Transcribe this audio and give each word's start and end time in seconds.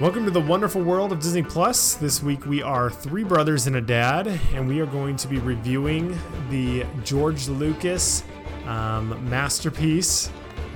Welcome 0.00 0.24
to 0.24 0.30
the 0.30 0.40
wonderful 0.40 0.82
world 0.82 1.12
of 1.12 1.20
Disney 1.20 1.42
Plus. 1.42 1.92
This 1.92 2.22
week 2.22 2.46
we 2.46 2.62
are 2.62 2.88
three 2.88 3.22
brothers 3.22 3.66
and 3.66 3.76
a 3.76 3.82
dad, 3.82 4.28
and 4.54 4.66
we 4.66 4.80
are 4.80 4.86
going 4.86 5.14
to 5.16 5.28
be 5.28 5.38
reviewing 5.38 6.18
the 6.48 6.86
George 7.04 7.48
Lucas 7.48 8.24
um, 8.64 9.28
masterpiece. 9.28 10.30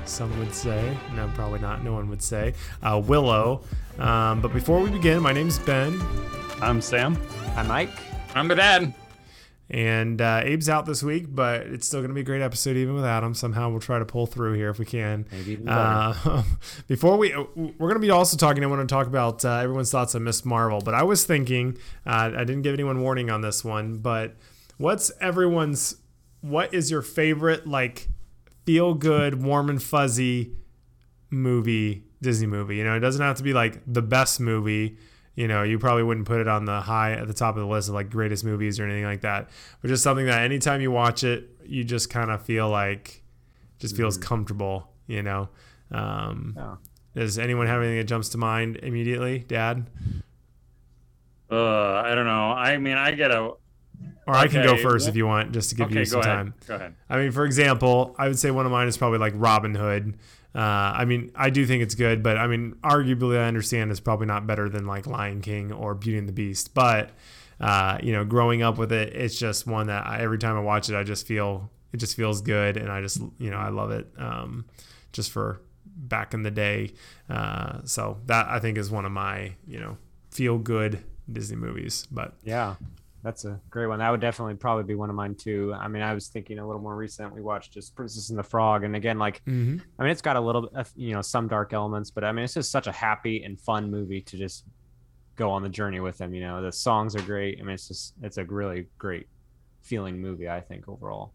Some 0.05 0.39
would 0.39 0.55
say, 0.55 0.95
no, 1.15 1.33
probably 1.35 1.61
not. 1.61 1.83
No 1.83 1.95
one 1.95 2.11
would 2.11 2.23
say 2.23 2.53
uh, 2.83 3.01
Willow. 3.03 3.63
Um, 3.99 4.43
but 4.43 4.53
before 4.53 4.79
we 4.81 4.91
begin, 4.91 5.23
my 5.23 5.33
name's 5.33 5.59
Ben, 5.59 5.99
I'm 6.61 6.83
Sam. 6.83 7.17
I'm 7.57 7.67
Mike. 7.67 7.99
I'm 8.35 8.47
the 8.47 8.57
dad. 8.57 8.93
And 9.71 10.21
uh, 10.21 10.43
Abe's 10.45 10.69
out 10.69 10.85
this 10.85 11.03
week, 11.03 11.27
but 11.29 11.63
it's 11.63 11.87
still 11.87 12.01
going 12.01 12.11
to 12.11 12.15
be 12.15 12.21
a 12.21 12.25
great 12.25 12.43
episode 12.43 12.77
even 12.77 12.95
without 12.95 13.25
him. 13.25 13.35
Somehow 13.35 13.71
we'll 13.71 13.81
try 13.81 13.99
to 13.99 14.05
pull 14.05 14.27
through 14.27 14.53
here 14.55 14.69
if 14.69 14.79
we 14.79 14.85
can. 14.85 15.27
Maybe. 15.33 15.59
Uh, 15.67 16.43
before 16.87 17.17
we, 17.17 17.35
we're 17.35 17.73
going 17.79 17.95
to 17.95 17.99
be 17.99 18.11
also 18.11 18.37
talking. 18.37 18.63
I 18.63 18.67
want 18.67 18.87
to 18.87 18.93
talk 18.95 19.07
about 19.07 19.45
uh, 19.45 19.57
everyone's 19.57 19.91
thoughts 19.91 20.15
on 20.15 20.23
Miss 20.23 20.45
Marvel. 20.45 20.81
But 20.81 20.93
I 20.95 21.03
was 21.03 21.25
thinking, 21.25 21.79
uh, 22.07 22.33
I 22.37 22.45
didn't 22.45 22.63
give 22.63 22.75
anyone 22.75 23.01
warning 23.01 23.31
on 23.31 23.41
this 23.41 23.65
one, 23.65 23.99
but 23.99 24.37
what's 24.77 25.11
everyone's? 25.21 25.97
What 26.43 26.75
is 26.75 26.91
your 26.91 27.03
favorite 27.03 27.67
like 27.67 28.09
feel 28.67 28.93
good, 28.93 29.43
warm 29.43 29.71
and 29.71 29.83
fuzzy 29.83 30.53
movie, 31.31 32.05
Disney 32.21 32.47
movie? 32.47 32.77
You 32.77 32.85
know, 32.85 32.97
it 32.97 33.01
doesn't 33.01 33.23
have 33.23 33.37
to 33.39 33.43
be 33.43 33.55
like 33.55 33.81
the 33.87 34.03
best 34.03 34.41
movie. 34.41 34.99
You 35.37 35.49
know, 35.49 35.63
you 35.65 35.79
probably 35.81 36.05
wouldn't 36.05 36.27
put 36.27 36.41
it 36.41 36.47
on 36.49 36.65
the 36.65 36.81
high 36.81 37.13
at 37.13 37.27
the 37.27 37.35
top 37.35 37.57
of 37.57 37.61
the 37.63 37.67
list 37.67 37.89
of 37.89 37.95
like 37.95 38.09
greatest 38.11 38.45
movies 38.45 38.79
or 38.79 38.85
anything 38.85 39.05
like 39.05 39.23
that. 39.23 39.49
But 39.83 39.89
just 39.89 40.03
something 40.03 40.27
that 40.27 40.43
anytime 40.43 40.81
you 40.81 40.91
watch 40.93 41.25
it, 41.25 41.49
you 41.65 41.83
just 41.83 42.09
kind 42.11 42.31
of 42.31 42.43
feel 42.43 42.69
like 42.69 43.23
just 43.79 43.97
feels 43.97 44.17
comfortable. 44.17 44.91
You 45.07 45.23
know. 45.23 45.49
Um, 45.91 46.55
Yeah. 46.57 46.77
does 47.15 47.39
anyone 47.39 47.67
have 47.67 47.81
anything 47.83 47.99
that 47.99 48.05
jumps 48.05 48.29
to 48.31 48.39
mind 48.39 48.77
immediately, 48.77 49.41
Dad? 49.41 49.91
Uh, 51.51 51.57
I 52.05 52.15
don't 52.15 52.27
know. 52.27 52.53
I 52.53 52.79
mean, 52.79 52.97
I 52.97 53.13
get 53.13 53.31
a. 53.31 53.53
Or 54.27 54.35
I 54.35 54.49
can 54.49 54.63
go 54.65 54.77
first 54.79 55.07
if 55.09 55.17
you 55.17 55.27
want, 55.27 55.53
just 55.53 55.69
to 55.71 55.77
give 55.77 55.89
Okay, 55.89 56.01
you 56.01 56.05
go 56.07 56.11
some 56.13 56.21
ahead. 56.23 56.37
time. 56.37 56.55
Go 56.67 56.75
ahead. 56.77 56.95
I 57.11 57.19
mean, 57.19 57.31
for 57.31 57.45
example, 57.45 58.15
I 58.19 58.29
would 58.29 58.39
say 58.39 58.51
one 58.51 58.65
of 58.65 58.73
mine 58.73 58.89
is 58.89 58.97
probably 58.97 59.19
like 59.19 59.35
Robin 59.37 59.75
Hood. 59.75 60.17
Uh, 60.55 60.93
I 60.95 61.05
mean, 61.05 61.33
I 61.35 61.51
do 61.51 61.67
think 61.67 61.83
it's 61.83 61.97
good, 61.97 62.23
but 62.23 62.37
I 62.37 62.47
mean, 62.47 62.77
arguably, 62.85 63.39
I 63.39 63.47
understand 63.49 63.91
it's 63.91 64.01
probably 64.01 64.27
not 64.27 64.47
better 64.47 64.69
than 64.69 64.87
like 64.87 65.07
Lion 65.07 65.41
King 65.41 65.73
or 65.73 65.95
Beauty 65.95 66.19
and 66.19 66.29
the 66.29 66.33
Beast. 66.33 66.75
But 66.75 67.11
uh, 67.61 67.99
you 68.03 68.13
know, 68.13 68.25
growing 68.25 68.63
up 68.63 68.79
with 68.79 68.93
it, 68.93 69.15
it's 69.15 69.39
just 69.39 69.67
one 69.67 69.89
that 69.89 70.07
I, 70.07 70.21
every 70.21 70.39
time 70.39 70.57
I 70.57 70.61
watch 70.61 70.89
it, 70.89 70.95
I 70.95 71.03
just 71.03 71.27
feel 71.27 71.71
it 71.93 71.97
just 71.99 72.17
feels 72.17 72.41
good, 72.41 72.77
and 72.77 72.91
I 72.91 73.01
just 73.01 73.21
you 73.39 73.51
know 73.51 73.57
I 73.57 73.71
love 73.71 73.91
it. 73.91 74.09
Um, 74.17 74.67
just 75.13 75.31
for 75.31 75.61
back 75.85 76.35
in 76.35 76.43
the 76.43 76.51
day, 76.51 76.93
uh, 77.29 77.81
so 77.85 78.19
that 78.27 78.49
I 78.49 78.59
think 78.61 78.79
is 78.79 78.91
one 78.91 79.05
of 79.05 79.13
my 79.13 79.55
you 79.67 79.81
know 79.81 79.97
feel 80.31 80.59
good 80.59 81.03
Disney 81.31 81.57
movies. 81.57 82.07
But 82.11 82.35
Yeah, 82.45 82.77
that's 83.25 83.47
a 83.47 83.59
great 83.71 83.87
one. 83.87 84.01
That 84.01 84.11
would 84.11 84.21
definitely 84.21 84.55
probably 84.55 84.85
be 84.85 84.95
one 84.95 85.09
of 85.09 85.17
mine 85.17 85.35
too. 85.35 85.75
I 85.77 85.89
mean, 85.89 86.03
I 86.03 86.13
was 86.13 86.29
thinking 86.29 86.59
a 86.59 86.67
little 86.67 86.83
more 86.83 86.95
recent. 86.95 87.35
We 87.35 87.41
watched 87.41 87.73
just 87.73 87.97
Princess 87.97 88.29
and 88.29 88.39
the 88.39 88.43
Frog, 88.43 88.85
and 88.85 88.95
again, 88.95 89.19
like, 89.19 89.43
mhm. 89.47 89.81
I 89.99 90.03
mean, 90.03 90.13
it's 90.13 90.21
got 90.21 90.37
a 90.37 90.41
little, 90.41 90.69
you 90.95 91.15
know, 91.15 91.23
some 91.23 91.49
dark 91.49 91.73
elements, 91.73 92.11
but 92.11 92.23
I 92.23 92.33
mean, 92.33 92.45
it's 92.45 92.53
just 92.55 92.71
such 92.71 92.87
a 92.87 92.93
happy 92.93 93.43
and 93.43 93.59
fun 93.59 93.91
movie 93.91 94.21
to 94.21 94.37
just 94.37 94.67
go 95.37 95.51
on 95.51 95.63
the 95.63 95.71
journey 95.71 96.01
with 96.01 96.19
them. 96.19 96.35
You 96.35 96.43
know, 96.43 96.63
the 96.63 96.71
songs 96.71 97.17
are 97.17 97.23
great. 97.23 97.59
I 97.59 97.63
mean, 97.65 97.75
it's 97.75 97.89
just, 97.89 98.15
it's 98.23 98.37
a 98.37 98.45
really 98.45 98.89
great 98.99 99.27
feeling 99.81 100.21
movie. 100.21 100.49
I 100.49 100.61
think 100.61 100.87
overall. 100.87 101.33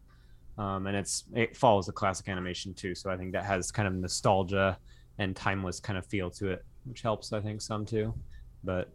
Um, 0.59 0.85
and 0.85 0.95
it's 0.95 1.23
it 1.33 1.57
follows 1.57 1.87
the 1.87 1.91
classic 1.91 2.29
animation 2.29 2.75
too, 2.75 2.93
so 2.93 3.09
I 3.09 3.17
think 3.17 3.31
that 3.31 3.45
has 3.45 3.71
kind 3.71 3.87
of 3.87 3.95
nostalgia 3.95 4.77
and 5.17 5.35
timeless 5.35 5.79
kind 5.79 5.97
of 5.97 6.05
feel 6.05 6.29
to 6.31 6.49
it, 6.49 6.63
which 6.83 7.01
helps 7.01 7.33
I 7.33 7.41
think 7.41 7.61
some 7.61 7.83
too. 7.85 8.13
But 8.63 8.89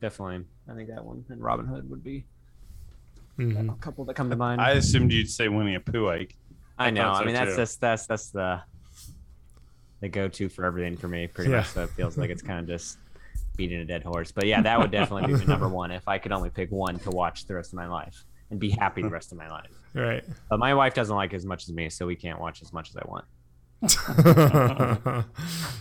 definitely, 0.00 0.44
I 0.68 0.74
think 0.74 0.88
that 0.88 1.04
one 1.04 1.24
and 1.28 1.40
Robin 1.42 1.66
Hood 1.66 1.88
would 1.90 2.02
be 2.04 2.24
Mhm. 3.38 3.72
a 3.72 3.76
couple 3.76 4.04
that 4.06 4.14
come 4.14 4.28
to 4.30 4.36
mind. 4.36 4.60
I 4.60 4.72
assumed 4.72 5.12
you'd 5.12 5.30
say 5.30 5.48
Winnie 5.48 5.76
the 5.76 5.92
Pooh. 5.92 6.08
Ike. 6.08 6.36
I 6.78 6.86
I 6.88 6.90
know. 6.90 7.02
thought 7.02 7.16
I 7.16 7.18
so, 7.20 7.24
mean, 7.26 7.34
that's 7.34 7.56
just 7.56 7.80
that's 7.80 8.06
that's 8.06 8.30
the 8.30 8.60
the 10.00 10.08
go-to 10.08 10.48
for 10.48 10.64
everything 10.64 10.96
for 10.96 11.08
me, 11.08 11.26
pretty 11.26 11.50
Yeah. 11.50 11.58
much. 11.58 11.68
So 11.68 11.82
it 11.84 11.90
feels 11.90 12.16
like 12.16 12.30
it's 12.30 12.42
kind 12.42 12.60
of 12.60 12.66
just 12.66 12.98
beating 13.56 13.80
a 13.80 13.84
dead 13.84 14.02
horse. 14.02 14.32
But 14.32 14.46
yeah, 14.46 14.62
that 14.62 14.78
would 14.78 14.90
definitely 14.90 15.26
be 15.32 15.38
my 15.38 15.44
number 15.44 15.68
one 15.82 15.90
if 15.90 16.08
I 16.08 16.16
could 16.18 16.32
only 16.32 16.48
pick 16.50 16.70
one 16.70 16.98
to 17.00 17.10
watch 17.10 17.44
the 17.46 17.54
rest 17.54 17.72
of 17.72 17.76
my 17.76 17.86
life 17.86 18.24
and 18.50 18.58
be 18.58 18.70
happy 18.70 19.02
the 19.02 19.10
rest 19.10 19.30
of 19.32 19.36
my 19.38 19.48
life. 19.50 19.70
Right. 19.94 20.24
But 20.48 20.58
my 20.58 20.72
wife 20.74 20.94
doesn't 20.94 21.14
like 21.14 21.32
it 21.34 21.36
as 21.36 21.44
much 21.44 21.64
as 21.64 21.72
me, 21.72 21.90
so 21.90 22.06
we 22.06 22.16
can't 22.16 22.40
watch 22.40 22.62
as 22.62 22.72
much 22.72 22.88
as 22.90 22.96
I 22.96 23.02
want. 23.06 23.26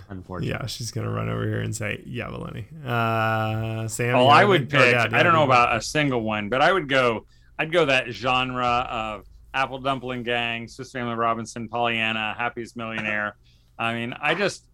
Unfortunately. 0.09 0.49
yeah, 0.49 0.65
she's 0.67 0.91
gonna 0.91 1.09
run 1.11 1.29
over 1.29 1.45
here 1.45 1.61
and 1.61 1.75
say, 1.75 2.01
"Yeah, 2.05 2.27
Valeni." 2.27 2.65
Uh, 2.85 3.87
Sam. 3.87 4.15
Oh, 4.15 4.27
I 4.27 4.45
would? 4.45 4.61
Or 4.63 4.65
pick. 4.65 4.93
Dad, 4.93 5.13
I 5.13 5.21
don't 5.23 5.33
know 5.33 5.43
about 5.43 5.75
a 5.75 5.81
single 5.81 6.21
one, 6.21 6.49
but 6.49 6.61
I 6.61 6.71
would 6.71 6.87
go. 6.87 7.25
I'd 7.57 7.71
go 7.71 7.85
that 7.85 8.09
genre 8.11 8.87
of 8.89 9.25
Apple 9.53 9.79
Dumpling 9.79 10.23
Gang, 10.23 10.67
Swiss 10.67 10.91
Family 10.91 11.15
Robinson, 11.15 11.67
Pollyanna, 11.67 12.35
Happiest 12.37 12.77
Millionaire. 12.77 13.35
I 13.77 13.93
mean, 13.93 14.13
I 14.13 14.33
just, 14.35 14.65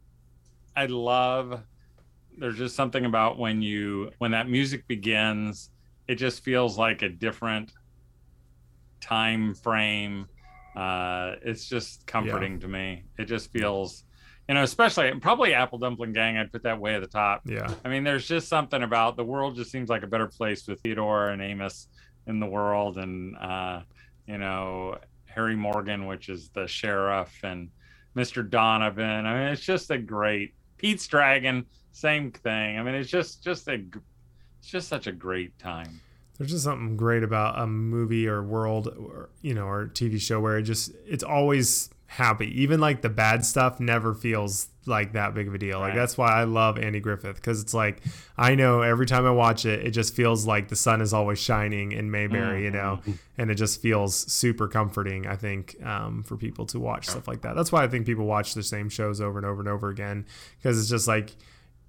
I 0.76 0.86
love. 0.86 1.62
There's 2.38 2.58
just 2.58 2.76
something 2.76 3.06
about 3.06 3.40
when 3.40 3.62
you 3.62 4.12
when 4.20 4.32
that 4.32 4.48
music 4.50 4.88
begins, 4.88 5.72
it 6.08 6.16
just 6.16 6.44
feels 6.44 6.78
like 6.78 7.02
a 7.02 7.10
different 7.10 7.72
time 9.02 9.56
frame. 9.56 10.28
Uh, 10.76 11.36
it's 11.42 11.68
just 11.68 12.06
comforting 12.06 12.60
to 12.60 12.68
me. 12.68 13.04
It 13.18 13.26
just 13.26 13.52
feels, 13.52 14.04
you 14.48 14.56
know, 14.56 14.64
especially 14.64 15.12
probably 15.20 15.54
Apple 15.54 15.80
Dumpling 15.80 16.14
Gang. 16.14 16.38
I'd 16.38 16.52
put 16.52 16.64
that 16.64 16.80
way 16.80 16.96
at 16.96 17.02
the 17.02 17.08
top. 17.08 17.42
Yeah. 17.46 17.74
I 17.84 17.90
mean, 17.90 18.04
there's 18.04 18.28
just 18.28 18.48
something 18.48 18.84
about 18.84 19.18
the 19.18 19.24
world 19.24 19.56
just 19.56 19.72
seems 19.72 19.90
like 19.90 20.04
a 20.04 20.08
better 20.08 20.28
place 20.28 20.68
with 20.68 20.80
Theodore 20.82 21.30
and 21.30 21.42
Amos 21.42 21.88
in 22.28 22.40
the 22.40 22.48
world, 22.48 22.98
and 22.98 23.38
uh, 23.38 23.82
you 24.28 24.38
know 24.38 24.98
Harry 25.26 25.56
Morgan, 25.56 26.08
which 26.08 26.30
is 26.30 26.50
the 26.50 26.68
sheriff, 26.68 27.34
and 27.44 27.70
Mr. 28.16 28.48
Donovan. 28.48 29.26
I 29.26 29.34
mean, 29.34 29.48
it's 29.50 29.62
just 29.62 29.92
a 29.92 29.98
great 29.98 30.54
Pete's 30.78 31.08
Dragon, 31.08 31.66
same 31.92 32.32
thing. 32.32 32.80
I 32.80 32.84
mean, 32.84 32.96
it's 32.96 33.10
just 33.10 33.44
just 33.44 33.68
a 33.68 33.84
it's 34.60 34.70
just 34.70 34.88
such 34.88 35.08
a 35.08 35.12
great 35.12 35.58
time. 35.60 36.02
There's 36.38 36.52
just 36.52 36.64
something 36.64 36.98
great 36.98 37.24
about 37.24 37.60
a 37.60 37.66
movie 37.68 38.28
or 38.28 38.44
world, 38.44 38.88
or 38.88 39.30
you 39.42 39.54
know, 39.54 39.68
or 39.68 39.88
TV 39.88 40.20
show 40.20 40.40
where 40.40 40.58
it 40.58 40.64
just 40.64 40.92
it's 41.06 41.24
always 41.24 41.90
happy. 42.08 42.62
Even 42.62 42.80
like 42.80 43.02
the 43.02 43.10
bad 43.10 43.46
stuff 43.46 43.80
never 43.80 44.14
feels 44.14 44.70
like 44.86 45.14
that 45.14 45.34
big 45.34 45.48
of 45.48 45.54
a 45.54 45.58
deal. 45.58 45.80
Like 45.80 45.96
that's 45.96 46.18
why 46.18 46.32
I 46.32 46.44
love 46.44 46.78
Andy 46.78 47.00
Griffith 47.00 47.36
because 47.38 47.62
it's 47.62 47.74
like 47.74 48.02
I 48.38 48.56
know 48.56 48.82
every 48.82 49.06
time 49.06 49.26
I 49.26 49.32
watch 49.32 49.66
it, 49.66 49.86
it 49.86 49.92
just 49.92 50.16
feels 50.16 50.46
like 50.46 50.68
the 50.68 50.76
sun 50.76 51.02
is 51.02 51.14
always 51.14 51.40
shining 51.40 51.92
in 51.92 52.12
Mayberry, 52.12 52.64
you 52.64 52.72
know, 52.72 53.00
and 53.38 53.50
it 53.50 53.56
just 53.56 53.82
feels 53.82 54.16
super 54.32 54.68
comforting. 54.68 55.28
I 55.28 55.36
think 55.36 55.76
um, 55.84 56.24
for 56.24 56.38
people 56.38 56.66
to 56.68 56.80
watch 56.80 57.08
stuff 57.08 57.28
like 57.28 57.42
that. 57.42 57.56
That's 57.56 57.72
why 57.72 57.84
I 57.84 57.88
think 57.88 58.06
people 58.06 58.26
watch 58.26 58.54
the 58.54 58.64
same 58.64 58.90
shows 58.90 59.20
over 59.22 59.38
and 59.38 59.46
over 59.46 59.62
and 59.62 59.70
over 59.70 59.90
again 59.90 60.26
because 60.58 60.80
it's 60.80 60.90
just 60.90 61.08
like 61.08 61.36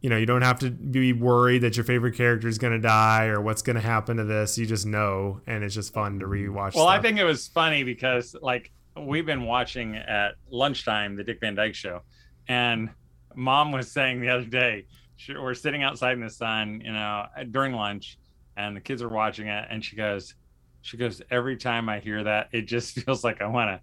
you 0.01 0.11
know, 0.11 0.17
you 0.17 0.27
don't 0.27 0.43
have 0.43 0.59
to 0.61 0.71
be 0.71 1.13
worried 1.13 1.61
that 1.61 1.77
your 1.77 1.85
favorite 1.85 2.15
character 2.15 2.49
is 2.49 2.59
going 2.59 2.73
to 2.73 2.79
die 2.79 3.27
or 3.27 3.41
what's 3.41 3.63
going 3.63 3.77
to 3.77 3.83
happen 3.83 4.19
to 4.19 4.25
this. 4.25 4.59
You 4.59 4.67
just 4.67 4.87
know, 4.87 5.41
and 5.47 5.65
it's 5.65 5.75
just 5.75 5.93
fun 5.93 6.21
to 6.21 6.27
rewatch. 6.27 6.75
Well, 6.75 6.87
I 6.87 7.01
think 7.01 7.19
it 7.19 7.25
was 7.25 7.49
funny 7.49 7.83
because 7.83 8.37
like 8.41 8.71
we've 8.97 9.27
been 9.27 9.45
watching 9.45 9.97
at 9.97 10.35
lunchtime 10.51 11.17
the 11.17 11.25
Dick 11.25 11.41
Van 11.41 11.55
Dyke 11.55 11.75
Show, 11.75 12.03
and 12.49 12.91
Mom 13.35 13.73
was 13.73 13.91
saying 13.91 14.21
the 14.21 14.29
other 14.29 14.45
day 14.45 14.87
she, 15.17 15.35
we're 15.35 15.55
sitting 15.55 15.83
outside 15.83 16.13
in 16.13 16.21
the 16.21 16.31
sun, 16.31 16.83
you 16.85 16.93
know, 16.93 17.27
during 17.51 17.73
lunch, 17.73 18.19
and 18.57 18.77
the 18.77 18.81
kids 18.81 19.03
are 19.03 19.09
watching 19.09 19.49
it, 19.49 19.67
and 19.71 19.85
she 19.85 19.97
goes, 19.97 20.35
she 20.83 20.97
goes 20.97 21.21
every 21.31 21.57
time 21.57 21.89
I 21.89 21.99
hear 22.01 22.23
that, 22.25 22.49
it 22.53 22.63
just 22.63 22.95
feels 23.01 23.25
like 23.25 23.41
I 23.41 23.47
want 23.47 23.71
to 23.71 23.81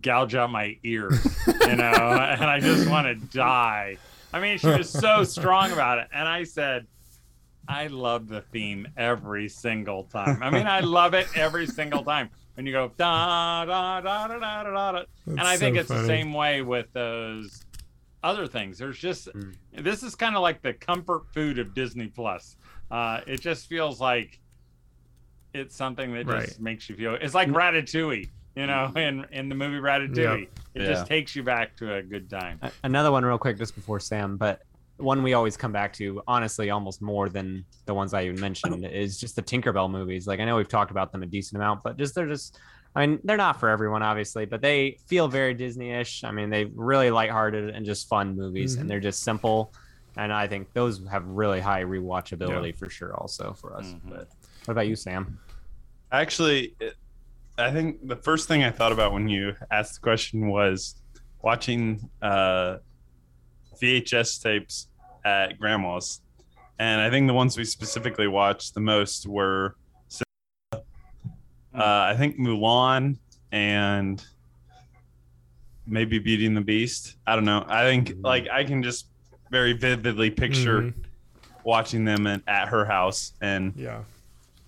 gouge 0.00 0.34
out 0.34 0.50
my 0.50 0.76
ears, 0.84 1.26
you 1.46 1.76
know, 1.76 1.84
and 1.84 2.44
I 2.44 2.60
just 2.60 2.88
want 2.88 3.06
to 3.06 3.14
die. 3.36 3.98
I 4.32 4.40
mean, 4.40 4.58
she 4.58 4.66
was 4.68 4.90
so 4.90 5.24
strong 5.24 5.72
about 5.72 5.98
it, 5.98 6.08
and 6.12 6.26
I 6.28 6.44
said. 6.44 6.86
I 7.68 7.88
love 7.88 8.28
the 8.28 8.42
theme 8.42 8.86
every 8.96 9.48
single 9.48 10.04
time. 10.04 10.40
I 10.40 10.50
mean, 10.50 10.68
I 10.68 10.78
love 10.98 11.14
it 11.14 11.26
every 11.34 11.66
single 11.66 12.04
time. 12.04 12.30
When 12.54 12.64
you 12.64 12.70
go 12.70 12.92
da 12.96 13.64
da 13.64 14.00
da 14.00 14.28
da 14.28 14.38
da 14.38 14.62
da 14.62 14.92
da, 14.92 15.02
and 15.26 15.40
I 15.40 15.56
think 15.56 15.74
so 15.74 15.80
it's 15.80 15.88
funny. 15.88 16.00
the 16.02 16.06
same 16.06 16.32
way 16.32 16.62
with 16.62 16.92
those 16.92 17.64
other 18.22 18.46
things. 18.46 18.78
There's 18.78 18.96
just 18.96 19.26
Mm. 19.34 19.56
this 19.82 20.04
is 20.04 20.14
kind 20.14 20.36
of 20.36 20.42
like 20.42 20.62
the 20.62 20.74
comfort 20.74 21.22
food 21.34 21.58
of 21.58 21.74
Disney 21.74 22.06
Plus. 22.06 22.56
Uh, 22.88 23.22
it 23.26 23.40
just 23.40 23.66
feels 23.68 24.00
like 24.00 24.38
it's 25.52 25.74
something 25.74 26.12
that 26.14 26.28
just 26.28 26.60
makes 26.60 26.88
you 26.88 26.94
feel. 26.94 27.14
It's 27.14 27.34
like 27.34 27.48
Ratatouille, 27.48 28.28
you 28.56 28.66
know, 28.66 28.90
in 28.96 29.24
in 29.30 29.48
the 29.48 29.54
movie 29.54 29.76
Ratatouille. 29.78 30.42
It 30.74 30.82
Yeah. 30.82 30.86
just 30.86 31.06
takes 31.06 31.36
you 31.36 31.42
back 31.42 31.76
to 31.76 31.94
a 31.94 32.02
good 32.02 32.28
time. 32.28 32.60
Another 32.82 33.12
one, 33.12 33.24
real 33.24 33.38
quick, 33.38 33.56
just 33.58 33.74
before 33.74 34.00
Sam, 34.00 34.36
but 34.36 34.62
one 34.98 35.22
we 35.22 35.34
always 35.34 35.56
come 35.58 35.72
back 35.72 35.92
to, 35.94 36.22
honestly, 36.26 36.70
almost 36.70 37.02
more 37.02 37.28
than 37.28 37.64
the 37.84 37.92
ones 37.94 38.14
I 38.14 38.24
even 38.24 38.40
mentioned, 38.40 38.84
is 38.86 39.20
just 39.20 39.36
the 39.36 39.42
Tinkerbell 39.42 39.90
movies. 39.90 40.26
Like 40.26 40.40
I 40.40 40.44
know 40.46 40.56
we've 40.56 40.68
talked 40.68 40.90
about 40.90 41.12
them 41.12 41.22
a 41.22 41.26
decent 41.26 41.56
amount, 41.56 41.82
but 41.82 41.98
just 41.98 42.14
they're 42.14 42.26
just, 42.26 42.58
I 42.94 43.06
mean, 43.06 43.20
they're 43.24 43.36
not 43.36 43.60
for 43.60 43.68
everyone, 43.68 44.02
obviously, 44.02 44.46
but 44.46 44.62
they 44.62 44.96
feel 45.06 45.28
very 45.28 45.52
Disney-ish. 45.52 46.24
I 46.24 46.30
mean, 46.30 46.48
they 46.48 46.64
really 46.74 47.10
lighthearted 47.10 47.68
and 47.70 47.84
just 47.84 48.08
fun 48.08 48.36
movies, 48.36 48.76
Mhm. 48.76 48.80
and 48.82 48.90
they're 48.90 49.00
just 49.00 49.22
simple 49.22 49.72
and 50.18 50.32
I 50.32 50.46
think 50.46 50.72
those 50.72 51.06
have 51.10 51.26
really 51.26 51.60
high 51.60 51.84
rewatchability 51.84 52.74
for 52.74 52.88
sure, 52.88 53.14
also 53.14 53.52
for 53.52 53.76
us. 53.76 53.84
Mhm. 53.84 54.00
But 54.08 54.28
what 54.64 54.72
about 54.72 54.88
you, 54.88 54.96
Sam? 54.96 55.38
Actually, 56.10 56.74
it, 56.80 56.94
I 57.58 57.70
think 57.70 58.06
the 58.06 58.16
first 58.16 58.48
thing 58.48 58.62
I 58.64 58.70
thought 58.70 58.92
about 58.92 59.12
when 59.12 59.28
you 59.28 59.54
asked 59.70 59.94
the 59.94 60.00
question 60.00 60.48
was 60.48 60.96
watching 61.42 62.10
uh, 62.20 62.76
VHS 63.80 64.42
tapes 64.42 64.88
at 65.24 65.58
grandma's, 65.58 66.20
and 66.78 67.00
I 67.00 67.08
think 67.08 67.26
the 67.26 67.34
ones 67.34 67.56
we 67.56 67.64
specifically 67.64 68.28
watched 68.28 68.74
the 68.74 68.80
most 68.80 69.26
were, 69.26 69.76
uh, 70.72 70.78
I 71.74 72.14
think 72.18 72.38
Mulan 72.38 73.16
and 73.52 74.22
maybe 75.86 76.18
Beauty 76.18 76.46
and 76.46 76.56
the 76.56 76.60
Beast. 76.60 77.16
I 77.26 77.34
don't 77.36 77.44
know. 77.44 77.64
I 77.66 77.84
think 77.84 78.14
like 78.20 78.48
I 78.50 78.64
can 78.64 78.82
just 78.82 79.06
very 79.50 79.72
vividly 79.72 80.30
picture 80.30 80.82
Mhm. 80.82 80.94
watching 81.64 82.04
them 82.04 82.26
at, 82.26 82.42
at 82.46 82.68
her 82.68 82.84
house, 82.84 83.32
and 83.40 83.72
Yeah. 83.76 84.02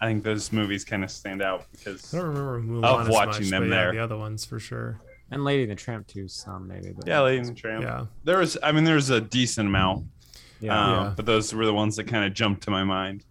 I 0.00 0.06
think 0.06 0.22
those 0.22 0.52
movies 0.52 0.84
kind 0.84 1.02
of 1.02 1.10
stand 1.10 1.42
out 1.42 1.66
because 1.72 2.14
I 2.14 2.18
don't 2.18 2.28
remember 2.28 2.60
Mulan 2.62 2.84
Of 2.84 3.08
as 3.08 3.12
watching 3.14 3.42
much, 3.44 3.50
them 3.50 3.62
but 3.64 3.68
yeah, 3.74 3.82
there. 3.82 3.92
the 3.92 3.98
other 3.98 4.16
ones 4.16 4.44
for 4.44 4.58
sure. 4.60 5.00
And 5.30 5.44
Lady 5.44 5.62
and 5.64 5.72
the 5.72 5.76
Tramp 5.76 6.06
too, 6.06 6.28
some 6.28 6.66
maybe. 6.68 6.92
But 6.96 7.06
yeah, 7.06 7.20
Lady 7.20 7.38
and 7.38 7.48
the 7.48 7.54
Tramp. 7.54 7.82
Yeah. 7.82 8.06
There 8.24 8.38
was, 8.38 8.56
I 8.62 8.72
mean, 8.72 8.84
there 8.84 8.94
was 8.94 9.10
a 9.10 9.20
decent 9.20 9.68
amount, 9.68 10.06
yeah, 10.60 10.80
um, 10.86 10.90
Yeah. 11.06 11.12
but 11.16 11.26
those 11.26 11.52
were 11.52 11.66
the 11.66 11.74
ones 11.74 11.96
that 11.96 12.04
kind 12.04 12.24
of 12.24 12.32
jumped 12.32 12.62
to 12.64 12.70
my 12.70 12.84
mind. 12.84 13.24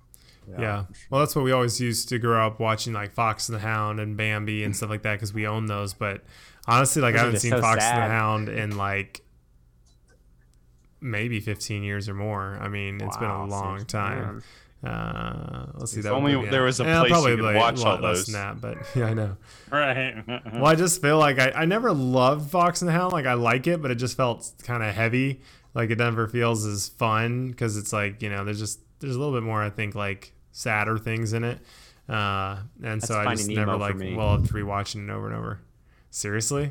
Yeah. 0.58 0.86
Well, 1.10 1.20
that's 1.20 1.36
what 1.36 1.44
we 1.44 1.52
always 1.52 1.82
used 1.82 2.08
to 2.10 2.20
grow 2.20 2.46
up 2.48 2.60
watching, 2.60 2.94
like 2.94 3.12
Fox 3.12 3.50
and 3.50 3.56
the 3.58 3.62
Hound 3.62 4.00
and 4.00 4.16
Bambi 4.16 4.64
and 4.64 4.74
stuff 4.76 4.90
like 4.90 5.02
that, 5.02 5.14
because 5.14 5.34
we 5.34 5.46
own 5.48 5.66
those. 5.66 5.94
But 5.94 6.22
honestly, 6.68 7.02
like 7.02 7.16
Those 7.16 7.22
I 7.22 7.26
haven't 7.26 7.40
seen 7.42 7.52
so 7.52 7.62
Fox 7.62 7.84
and 7.84 7.98
the. 8.04 8.08
Hound 8.08 8.50
in 8.50 8.78
like 8.78 9.22
maybe 11.02 11.40
15 11.40 11.84
years 11.84 12.08
or 12.10 12.14
more. 12.14 12.58
I 12.62 12.68
mean, 12.70 13.02
it's 13.02 13.18
been 13.18 13.30
a 13.30 13.46
long 13.46 13.80
seriously, 13.80 13.86
time. 13.88 14.44
Uh, 14.84 15.66
let's 15.76 15.92
see. 15.92 16.02
That 16.02 16.12
would 16.14 16.18
only 16.20 16.36
be- 16.46 16.50
there 16.52 16.64
was 16.64 16.80
a 16.80 16.84
yeah, 16.84 17.00
place 17.00 17.10
you 17.10 17.16
probably 17.16 17.36
could 17.36 17.46
like 17.46 17.56
watch 17.56 17.80
a 17.80 17.86
all 17.86 17.92
lot 17.94 18.02
less 18.04 18.18
those. 18.18 18.26
than 18.28 18.34
that, 18.34 18.62
but 18.62 18.78
yeah, 18.96 19.06
I 19.06 19.14
know. 19.14 19.38
Right. 19.72 20.24
Well, 20.54 20.66
I 20.68 20.76
just 20.76 21.02
feel 21.02 21.18
like 21.18 21.40
I, 21.40 21.52
I 21.52 21.66
never 21.66 21.92
loved 21.92 22.50
Fox 22.52 22.82
and 22.82 22.88
the 22.90 22.94
Hound. 22.94 23.12
Like 23.12 23.26
I 23.26 23.34
like 23.34 23.66
it, 23.68 23.82
but 23.82 23.90
it 23.92 23.96
just 23.96 24.16
felt 24.16 24.52
kind 24.64 24.84
of 24.84 24.94
heavy. 24.94 25.42
Like 25.74 25.90
it 25.90 25.98
never 25.98 26.28
feels 26.28 26.66
as 26.66 26.90
fun 26.90 27.50
because 27.50 27.76
it's 27.78 27.92
like 27.92 28.22
you 28.22 28.30
know 28.30 28.46
there's 28.46 28.60
just 28.60 28.80
there's 29.00 29.16
a 29.16 29.20
little 29.20 29.34
bit 29.34 29.44
more 29.44 29.62
I 29.64 29.70
think 29.70 29.96
like 29.96 30.34
sadder 30.52 30.98
things 30.98 31.34
in 31.34 31.44
it. 31.44 31.60
Uh, 32.08 32.58
and 32.84 33.04
so 33.04 33.18
I 33.20 33.36
just 33.36 33.50
never 33.50 33.76
like 33.78 33.96
me. 33.96 34.16
well 34.16 34.30
up 34.36 34.42
rewatching 34.44 35.10
it 35.10 35.12
over 35.12 35.28
and 35.28 35.36
over. 35.36 35.60
Seriously, 36.10 36.64
Yeah, 36.64 36.70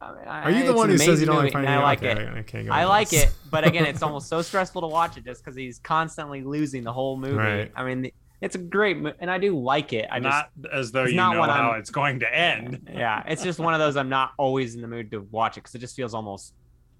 I 0.00 0.12
mean, 0.12 0.24
are 0.26 0.50
you 0.50 0.66
the 0.66 0.72
one 0.74 0.88
who 0.88 0.98
says 0.98 1.20
you 1.20 1.26
don't 1.26 1.36
like 1.36 1.44
movie, 1.44 1.52
Finding 1.52 1.72
and 1.72 1.80
Nemo? 1.80 1.86
I 1.86 1.90
like 1.90 1.98
Okay, 2.02 2.10
it. 2.22 2.28
I, 2.34 2.38
I 2.38 2.42
can't 2.42 2.66
go. 2.66 2.72
I 2.72 2.84
like 2.84 3.08
this. 3.10 3.24
it, 3.24 3.32
but 3.50 3.66
again, 3.66 3.86
it's 3.86 4.02
almost 4.02 4.28
so 4.28 4.42
stressful 4.42 4.80
to 4.82 4.86
watch 4.88 5.16
it 5.16 5.24
just 5.24 5.44
because 5.44 5.56
he's 5.56 5.78
constantly 5.80 6.42
losing 6.42 6.84
the 6.84 6.92
whole 6.92 7.16
movie. 7.16 7.34
Right. 7.34 7.72
I 7.76 7.84
mean, 7.84 8.10
it's 8.40 8.54
a 8.54 8.58
great, 8.58 8.96
mo- 8.98 9.14
and 9.18 9.30
I 9.30 9.38
do 9.38 9.58
like 9.58 9.92
it. 9.92 10.06
I 10.10 10.20
just, 10.20 10.46
not 10.56 10.72
as 10.72 10.92
though 10.92 11.02
it's 11.02 11.10
you 11.12 11.16
not 11.16 11.34
know 11.34 11.40
what 11.40 11.50
how 11.50 11.70
I'm- 11.72 11.80
it's 11.80 11.90
going 11.90 12.20
to 12.20 12.32
end. 12.36 12.88
yeah, 12.92 13.22
it's 13.26 13.42
just 13.42 13.58
one 13.58 13.74
of 13.74 13.80
those. 13.80 13.96
I'm 13.96 14.08
not 14.08 14.32
always 14.38 14.74
in 14.74 14.80
the 14.80 14.88
mood 14.88 15.10
to 15.10 15.22
watch 15.30 15.56
it 15.56 15.60
because 15.62 15.74
it 15.74 15.78
just 15.80 15.96
feels 15.96 16.14
almost 16.14 16.54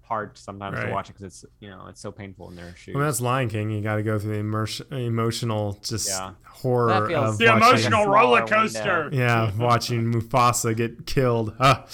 hard 0.09 0.37
sometimes 0.37 0.75
Right. 0.77 0.87
to 0.87 0.91
watch 0.91 1.09
it 1.09 1.13
because 1.13 1.25
it's 1.43 1.45
you 1.59 1.69
know 1.69 1.85
it's 1.87 2.01
so 2.01 2.11
painful 2.11 2.49
in 2.49 2.55
their 2.55 2.75
shoes. 2.75 2.95
I 2.95 2.97
mean, 2.99 3.05
that's 3.07 3.21
Lion 3.21 3.47
King. 3.47 3.69
You 3.69 3.81
got 3.81 3.95
to 3.97 4.03
go 4.03 4.17
through 4.19 4.31
the 4.33 4.39
immersion, 4.39 4.87
emotional 4.91 5.79
just 5.83 6.09
Yeah. 6.09 6.31
horror 6.47 7.07
feels- 7.07 7.33
of 7.33 7.37
The 7.37 7.45
watching. 7.45 7.57
emotional 7.67 8.07
roller 8.07 8.45
coaster. 8.47 9.09
Yeah, 9.13 9.51
watching 9.57 10.11
Mufasa 10.11 10.75
get 10.75 11.05
killed. 11.05 11.53
Ah. 11.59 11.85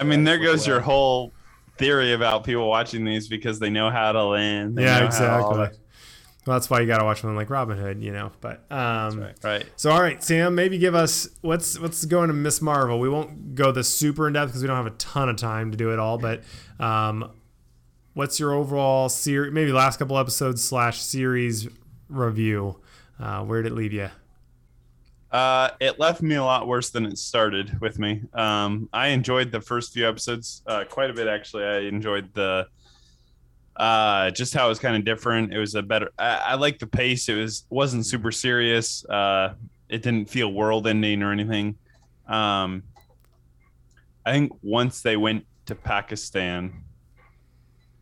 I 0.00 0.04
mean, 0.04 0.24
there 0.24 0.38
goes 0.38 0.66
your 0.66 0.80
whole 0.80 1.32
theory 1.76 2.12
about 2.12 2.44
people 2.44 2.68
watching 2.68 3.04
these 3.04 3.28
because 3.28 3.58
they 3.58 3.68
know 3.70 3.90
how 3.90 4.12
to 4.12 4.22
land. 4.24 4.76
they 4.78 4.84
yeah, 4.84 5.04
exactly. 5.04 5.68
Well, 6.46 6.56
that's 6.56 6.70
why 6.70 6.78
you 6.80 6.86
got 6.86 6.98
to 6.98 7.04
watch 7.04 7.24
one 7.24 7.34
like 7.34 7.50
Robin 7.50 7.76
Hood, 7.76 8.00
you 8.00 8.12
know. 8.12 8.30
But 8.40 8.64
um, 8.70 9.20
right. 9.20 9.34
Right. 9.42 9.66
so 9.74 9.90
all 9.90 10.00
right, 10.00 10.22
Sam, 10.22 10.54
maybe 10.54 10.78
give 10.78 10.94
us 10.94 11.28
what's 11.40 11.76
what's 11.80 12.04
going 12.04 12.28
to 12.28 12.34
Miss 12.34 12.62
Marvel. 12.62 13.00
We 13.00 13.08
won't 13.08 13.56
go 13.56 13.72
this 13.72 13.92
super 13.92 14.28
in 14.28 14.34
depth 14.34 14.50
because 14.50 14.62
we 14.62 14.68
don't 14.68 14.76
have 14.76 14.86
a 14.86 14.90
ton 14.96 15.28
of 15.28 15.34
time 15.36 15.72
to 15.72 15.76
do 15.76 15.92
it 15.92 15.98
all. 15.98 16.18
But 16.18 16.44
um, 16.78 17.32
what's 18.16 18.40
your 18.40 18.54
overall 18.54 19.10
series? 19.10 19.52
Maybe 19.52 19.72
last 19.72 19.98
couple 19.98 20.16
episodes 20.18 20.64
slash 20.64 21.02
series 21.02 21.68
review. 22.08 22.80
Uh, 23.20 23.44
where 23.44 23.62
did 23.62 23.72
it 23.72 23.74
leave 23.74 23.92
you? 23.92 24.08
Uh, 25.30 25.68
it 25.80 25.98
left 26.00 26.22
me 26.22 26.34
a 26.34 26.42
lot 26.42 26.66
worse 26.66 26.88
than 26.88 27.04
it 27.04 27.18
started 27.18 27.78
with 27.78 27.98
me. 27.98 28.22
Um, 28.32 28.88
I 28.90 29.08
enjoyed 29.08 29.52
the 29.52 29.60
first 29.60 29.92
few 29.92 30.08
episodes 30.08 30.62
uh, 30.66 30.84
quite 30.88 31.10
a 31.10 31.12
bit. 31.12 31.28
Actually, 31.28 31.64
I 31.64 31.80
enjoyed 31.80 32.32
the 32.32 32.66
uh, 33.76 34.30
just 34.30 34.54
how 34.54 34.64
it 34.64 34.70
was 34.70 34.78
kind 34.78 34.96
of 34.96 35.04
different. 35.04 35.52
It 35.52 35.58
was 35.58 35.74
a 35.74 35.82
better. 35.82 36.10
I, 36.18 36.36
I 36.36 36.54
like 36.54 36.78
the 36.78 36.86
pace. 36.86 37.28
It 37.28 37.34
was 37.34 37.66
wasn't 37.68 38.06
super 38.06 38.32
serious. 38.32 39.04
Uh, 39.04 39.54
it 39.90 40.00
didn't 40.02 40.30
feel 40.30 40.50
world 40.50 40.86
ending 40.86 41.22
or 41.22 41.32
anything. 41.32 41.76
Um, 42.26 42.82
I 44.24 44.32
think 44.32 44.52
once 44.62 45.02
they 45.02 45.18
went 45.18 45.44
to 45.66 45.74
Pakistan, 45.74 46.82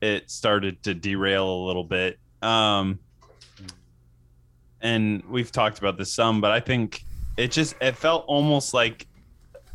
it 0.05 0.31
started 0.31 0.83
to 0.83 0.93
derail 0.95 1.49
a 1.49 1.63
little 1.67 1.85
bit. 1.85 2.19
Um, 2.43 2.99
and 4.83 5.25
we've 5.25 5.51
talked 5.51 5.79
about 5.79 5.97
this 5.97 6.13
some, 6.13 6.43
but 6.43 6.51
I 6.51 6.61
think 6.61 7.05
it 7.39 7.51
just 7.51 7.75
it 7.81 7.97
felt 7.97 8.27
almost 8.27 8.75
like 8.75 9.07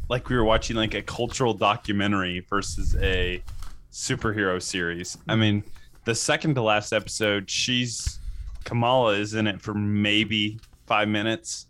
like 0.08 0.30
we 0.30 0.36
were 0.36 0.44
watching 0.44 0.76
like 0.76 0.94
a 0.94 1.02
cultural 1.02 1.54
documentary 1.54 2.46
versus 2.48 2.96
a 3.02 3.44
superhero 3.92 4.62
series. 4.62 5.18
I 5.28 5.36
mean, 5.36 5.64
the 6.06 6.14
second 6.14 6.56
to 6.56 6.62
last 6.62 6.94
episode, 6.94 7.50
she's 7.50 8.20
Kamala 8.66 9.14
is 9.14 9.34
in 9.34 9.48
it 9.48 9.62
for 9.62 9.74
maybe 9.74 10.60
five 10.86 11.08
minutes 11.08 11.66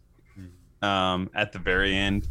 um, 0.82 1.30
at 1.34 1.54
the 1.54 1.60
very 1.60 1.96
end. 1.96 2.28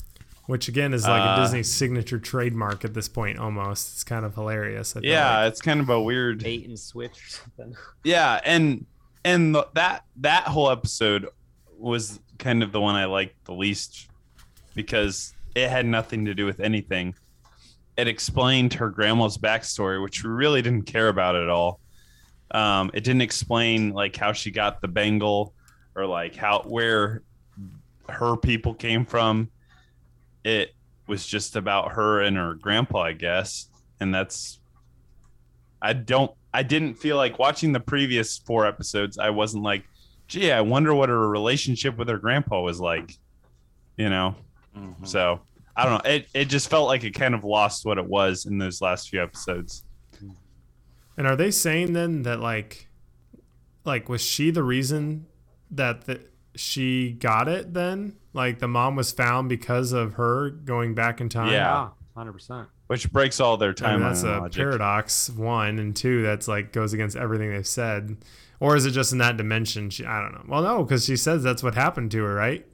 Which 0.48 0.66
again 0.66 0.94
is 0.94 1.04
like 1.06 1.20
a 1.20 1.24
Uh, 1.24 1.42
Disney 1.42 1.62
signature 1.62 2.18
trademark 2.18 2.82
at 2.82 2.94
this 2.94 3.06
point. 3.06 3.38
Almost, 3.38 3.92
it's 3.92 4.02
kind 4.02 4.24
of 4.24 4.34
hilarious. 4.34 4.96
I 4.96 5.00
Yeah, 5.02 5.40
like. 5.40 5.52
it's 5.52 5.60
kind 5.60 5.78
of 5.78 5.90
a 5.90 6.00
weird. 6.00 6.42
bait 6.42 6.66
and 6.66 6.78
switch 6.78 7.12
or 7.12 7.28
something. 7.28 7.76
Yeah, 8.04 8.40
and 8.44 8.86
and 9.26 9.54
the, 9.54 9.68
that 9.74 10.04
that 10.16 10.44
whole 10.44 10.70
episode 10.70 11.28
was 11.76 12.18
kind 12.38 12.62
of 12.62 12.72
the 12.72 12.80
one 12.80 12.94
I 12.94 13.04
liked 13.04 13.44
the 13.44 13.52
least 13.52 14.08
because 14.74 15.34
it 15.54 15.68
had 15.68 15.84
nothing 15.84 16.24
to 16.24 16.34
do 16.34 16.46
with 16.46 16.60
anything. 16.60 17.14
It 17.98 18.08
explained 18.08 18.72
her 18.74 18.88
grandma's 18.88 19.36
backstory, 19.36 20.02
which 20.02 20.24
we 20.24 20.30
really 20.30 20.62
didn't 20.62 20.86
care 20.86 21.08
about 21.08 21.36
at 21.36 21.50
all. 21.50 21.80
Um, 22.52 22.90
it 22.94 23.04
didn't 23.04 23.20
explain 23.22 23.90
like 23.90 24.16
how 24.16 24.32
she 24.32 24.50
got 24.50 24.80
the 24.80 24.88
bangle 24.88 25.52
or 25.94 26.06
like 26.06 26.34
how 26.36 26.60
where 26.62 27.22
her 28.08 28.34
people 28.36 28.72
came 28.72 29.04
from. 29.04 29.50
It 30.44 30.74
was 31.06 31.26
just 31.26 31.56
about 31.56 31.92
her 31.92 32.20
and 32.20 32.36
her 32.36 32.54
grandpa, 32.54 33.02
I 33.02 33.12
guess, 33.12 33.68
and 34.00 34.14
that's 34.14 34.60
I 35.80 35.92
don't 35.92 36.32
I 36.52 36.62
didn't 36.62 36.94
feel 36.94 37.16
like 37.16 37.38
watching 37.38 37.72
the 37.72 37.80
previous 37.80 38.38
four 38.38 38.66
episodes, 38.66 39.18
I 39.18 39.30
wasn't 39.30 39.62
like, 39.62 39.84
gee, 40.26 40.50
I 40.50 40.60
wonder 40.60 40.94
what 40.94 41.08
her 41.08 41.28
relationship 41.28 41.96
with 41.96 42.08
her 42.08 42.18
grandpa 42.18 42.60
was 42.60 42.80
like. 42.80 43.16
You 43.96 44.10
know? 44.10 44.36
Mhm. 44.76 45.06
So 45.06 45.40
I 45.76 45.84
don't 45.84 46.04
know. 46.04 46.10
It 46.10 46.28
it 46.34 46.44
just 46.46 46.68
felt 46.70 46.88
like 46.88 47.04
it 47.04 47.12
kind 47.12 47.34
of 47.34 47.44
lost 47.44 47.84
what 47.84 47.98
it 47.98 48.06
was 48.06 48.46
in 48.46 48.58
those 48.58 48.80
last 48.80 49.08
few 49.08 49.22
episodes. 49.22 49.84
And 51.16 51.26
are 51.26 51.34
they 51.34 51.50
saying 51.50 51.94
then 51.94 52.22
that 52.22 52.38
like, 52.38 52.88
like 53.84 54.08
was 54.08 54.20
she 54.20 54.52
the 54.52 54.62
reason 54.62 55.26
that 55.70 56.02
the, 56.02 56.20
she 56.54 57.10
got 57.10 57.48
it 57.48 57.74
then? 57.74 58.17
Like 58.32 58.58
the 58.58 58.68
mom 58.68 58.94
was 58.96 59.10
found 59.12 59.48
because 59.48 59.92
of 59.92 60.14
her 60.14 60.50
going 60.50 60.94
back 60.94 61.20
in 61.20 61.28
time. 61.28 61.52
Yeah. 61.52 61.88
hundred 62.16 62.32
percent. 62.32 62.68
Which 62.88 63.10
breaks 63.12 63.38
all 63.40 63.56
their 63.56 63.74
I 63.82 63.92
mean, 63.92 64.00
timeline 64.00 64.08
that's 64.08 64.22
a 64.22 64.38
logic. 64.40 64.56
paradox. 64.62 65.30
One 65.30 65.78
and 65.78 65.94
two. 65.94 66.22
That's 66.22 66.48
like 66.48 66.72
goes 66.72 66.92
against 66.92 67.16
everything 67.16 67.50
they've 67.52 67.66
said. 67.66 68.16
Or 68.60 68.74
is 68.76 68.86
it 68.86 68.90
just 68.90 69.12
in 69.12 69.18
that 69.18 69.36
dimension? 69.36 69.88
She, 69.90 70.04
I 70.04 70.20
don't 70.20 70.32
know. 70.32 70.44
Well, 70.48 70.62
no, 70.62 70.82
because 70.84 71.04
she 71.04 71.16
says 71.16 71.42
that's 71.42 71.62
what 71.62 71.74
happened 71.74 72.10
to 72.12 72.24
her, 72.24 72.34
right? 72.34 72.66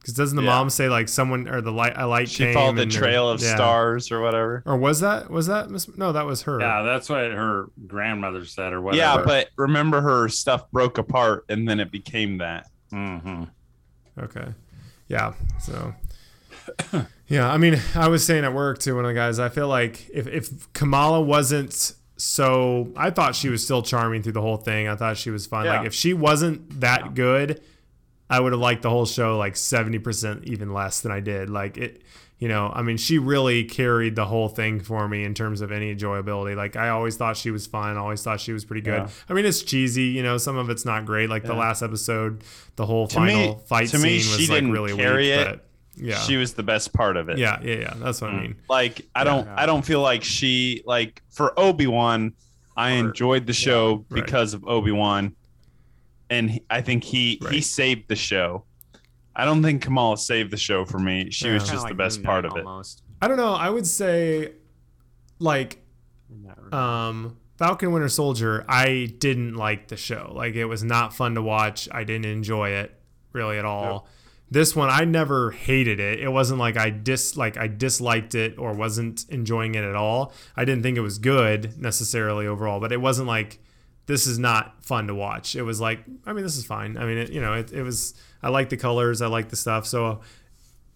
Because 0.00 0.14
doesn't 0.14 0.36
the 0.36 0.42
Yeah. 0.42 0.48
mom 0.50 0.70
say 0.70 0.88
like 0.88 1.08
someone 1.08 1.48
or 1.48 1.60
the 1.60 1.70
light 1.72 1.92
a 1.96 2.06
light 2.06 2.28
She 2.28 2.44
came 2.44 2.54
followed 2.54 2.76
the 2.76 2.82
and 2.82 2.92
her- 2.92 2.98
trail 3.00 3.28
of 3.28 3.40
yeah. 3.42 3.54
stars 3.54 4.10
or 4.12 4.20
whatever. 4.20 4.62
Or 4.66 4.76
was 4.76 5.00
that 5.00 5.30
was 5.30 5.46
that 5.48 5.70
Miss? 5.70 5.88
No, 5.96 6.12
that 6.12 6.26
was 6.26 6.42
her. 6.42 6.60
Yeah, 6.60 6.82
that's 6.82 7.08
what 7.08 7.20
her 7.30 7.66
grandmother 7.86 8.44
said, 8.44 8.72
or 8.72 8.80
whatever. 8.80 8.98
Yeah, 9.20 9.22
but 9.24 9.48
remember 9.56 10.00
her 10.00 10.28
stuff 10.28 10.70
broke 10.70 10.98
apart 10.98 11.44
and 11.48 11.68
then 11.68 11.78
it 11.80 11.90
became 11.90 12.38
that. 12.38 12.68
hmm 12.90 13.44
Okay. 14.18 14.46
Yeah. 15.08 15.34
So. 15.60 15.94
Yeah, 17.28 17.50
I 17.50 17.56
mean, 17.58 17.80
I 17.94 18.08
was 18.08 18.24
saying 18.24 18.44
at 18.44 18.54
work 18.54 18.78
to 18.80 18.92
one 18.92 19.04
of 19.04 19.08
the 19.08 19.14
guys. 19.14 19.38
I 19.40 19.48
feel 19.48 19.66
like 19.66 20.08
if 20.10 20.28
if 20.28 20.72
Kamala 20.72 21.20
wasn't 21.20 21.94
so, 22.16 22.92
I 22.96 23.10
thought 23.10 23.34
she 23.34 23.48
was 23.48 23.64
still 23.64 23.82
charming 23.82 24.22
through 24.22 24.34
the 24.34 24.40
whole 24.40 24.56
thing. 24.56 24.86
I 24.86 24.94
thought 24.94 25.16
she 25.16 25.30
was 25.30 25.46
fun. 25.46 25.64
Yeah. 25.64 25.78
Like 25.78 25.86
if 25.88 25.94
she 25.94 26.14
wasn't 26.14 26.80
that 26.80 27.14
good, 27.14 27.60
I 28.30 28.38
would 28.38 28.52
have 28.52 28.60
liked 28.60 28.82
the 28.82 28.90
whole 28.90 29.06
show 29.06 29.36
like 29.38 29.56
seventy 29.56 29.98
percent 29.98 30.44
even 30.44 30.72
less 30.72 31.00
than 31.00 31.10
I 31.10 31.18
did. 31.18 31.50
Like 31.50 31.76
it, 31.76 32.02
you 32.38 32.48
know, 32.48 32.70
I 32.74 32.82
mean, 32.82 32.96
she 32.98 33.18
really 33.18 33.64
carried 33.64 34.14
the 34.14 34.26
whole 34.26 34.48
thing 34.48 34.80
for 34.80 35.08
me 35.08 35.24
in 35.24 35.32
terms 35.32 35.62
of 35.62 35.72
any 35.72 35.94
enjoyability. 35.94 36.54
Like, 36.54 36.76
I 36.76 36.90
always 36.90 37.16
thought 37.16 37.36
she 37.36 37.50
was 37.50 37.66
fun. 37.66 37.96
Always 37.96 38.22
thought 38.22 38.40
she 38.40 38.52
was 38.52 38.64
pretty 38.64 38.82
good. 38.82 39.04
Yeah. 39.04 39.08
I 39.28 39.32
mean, 39.32 39.46
it's 39.46 39.62
cheesy. 39.62 40.02
You 40.04 40.22
know, 40.22 40.36
some 40.36 40.56
of 40.58 40.68
it's 40.68 40.84
not 40.84 41.06
great. 41.06 41.30
Like 41.30 41.44
the 41.44 41.54
last 41.54 41.82
episode, 41.82 42.44
the 42.76 42.84
whole 42.84 43.06
To 43.08 43.20
me- 43.20 43.32
final 43.32 43.58
fight 43.60 43.88
to 43.88 43.98
scene 43.98 44.02
me, 44.02 44.14
was 44.16 44.36
she 44.36 44.46
like 44.48 44.56
didn't 44.58 44.72
really 44.72 44.94
carry 44.94 45.30
weak. 45.30 45.32
it. 45.32 45.46
But 45.96 46.04
yeah, 46.04 46.18
She 46.18 46.36
was 46.36 46.52
the 46.52 46.62
best 46.62 46.92
part 46.92 47.16
of 47.16 47.30
it. 47.30 47.38
yeah, 47.38 47.58
yeah, 47.62 47.74
yeah. 47.76 47.94
That's 47.96 48.20
what 48.20 48.30
I 48.30 48.34
Mm. 48.34 48.40
mean. 48.42 48.56
Like 48.68 49.00
I 49.14 49.24
don't 49.24 49.46
Yeah. 49.46 49.54
I 49.56 49.64
don't 49.64 49.82
feel 49.82 50.02
like 50.02 50.22
she 50.22 50.82
like 50.84 51.22
for 51.30 51.58
Obi-Wan 51.58 52.34
I 52.76 52.92
Or- 52.92 53.08
enjoyed 53.08 53.46
the 53.46 53.54
show 53.54 54.04
Right. 54.10 54.22
because 54.22 54.52
of 54.52 54.62
Obi-Wan 54.68 55.34
and 56.28 56.50
he, 56.50 56.62
I 56.68 56.82
think 56.82 57.02
he 57.04 57.40
he 57.50 57.62
saved 57.62 58.08
the 58.08 58.16
show. 58.16 58.64
I 59.38 59.44
don't 59.44 59.62
think 59.62 59.82
Kamala 59.82 60.16
saved 60.16 60.50
the 60.50 60.56
show 60.56 60.84
for 60.86 60.98
me. 60.98 61.30
She 61.30 61.46
Yeah. 61.48 61.54
was 61.54 61.62
just 61.64 61.72
Kinda 61.72 61.82
the 61.82 61.88
like 61.90 61.96
best 61.98 62.22
part 62.22 62.44
Knight 62.44 62.64
of 62.64 62.80
it. 62.80 63.02
I 63.20 63.28
don't 63.28 63.36
know. 63.36 63.52
I 63.54 63.68
would 63.70 63.86
say, 63.86 64.52
like, 65.38 65.78
in 66.30 66.42
that 66.44 66.56
regard. 66.62 66.74
um 66.74 67.36
Falcon 67.58 67.90
Winter 67.92 68.08
Soldier, 68.08 68.64
I 68.68 69.14
didn't 69.18 69.54
like 69.54 69.88
the 69.88 69.96
show. 69.96 70.32
Like 70.34 70.54
it 70.56 70.66
was 70.66 70.82
not 70.84 71.14
fun 71.14 71.34
to 71.36 71.42
watch. 71.42 71.88
I 71.90 72.04
didn't 72.04 72.26
enjoy 72.26 72.70
it 72.70 72.94
really 73.32 73.58
at 73.58 73.64
all. 73.64 74.06
This 74.50 74.76
one 74.76 74.90
I 74.90 75.04
never 75.04 75.50
hated 75.52 75.98
it. 75.98 76.20
It 76.20 76.28
wasn't 76.28 76.58
like 76.60 76.76
I 76.76 76.90
dis 76.90 77.34
like 77.36 77.56
I 77.56 77.66
disliked 77.66 78.34
it 78.34 78.58
or 78.58 78.72
wasn't 78.74 79.24
enjoying 79.30 79.74
it 79.74 79.84
at 79.84 79.96
all. 79.96 80.32
I 80.54 80.64
didn't 80.66 80.82
think 80.82 80.98
it 80.98 81.00
was 81.00 81.18
good 81.18 81.78
necessarily 81.80 82.46
overall, 82.46 82.78
but 82.78 82.92
it 82.92 83.00
wasn't 83.00 83.26
like 83.26 83.58
this 84.06 84.26
is 84.26 84.38
not 84.38 84.84
fun 84.84 85.06
to 85.08 85.14
watch. 85.14 85.56
It 85.56 85.62
was 85.62 85.80
like 85.80 86.00
I 86.24 86.32
mean 86.32 86.44
this 86.44 86.56
is 86.56 86.64
fine. 86.64 86.96
I 86.96 87.04
mean 87.04 87.18
it, 87.18 87.30
you 87.30 87.40
know 87.40 87.54
it, 87.54 87.72
it 87.72 87.82
was 87.82 88.14
I 88.42 88.48
like 88.50 88.68
the 88.68 88.76
colors, 88.76 89.20
I 89.22 89.26
like 89.26 89.48
the 89.48 89.56
stuff. 89.56 89.86
So 89.86 90.20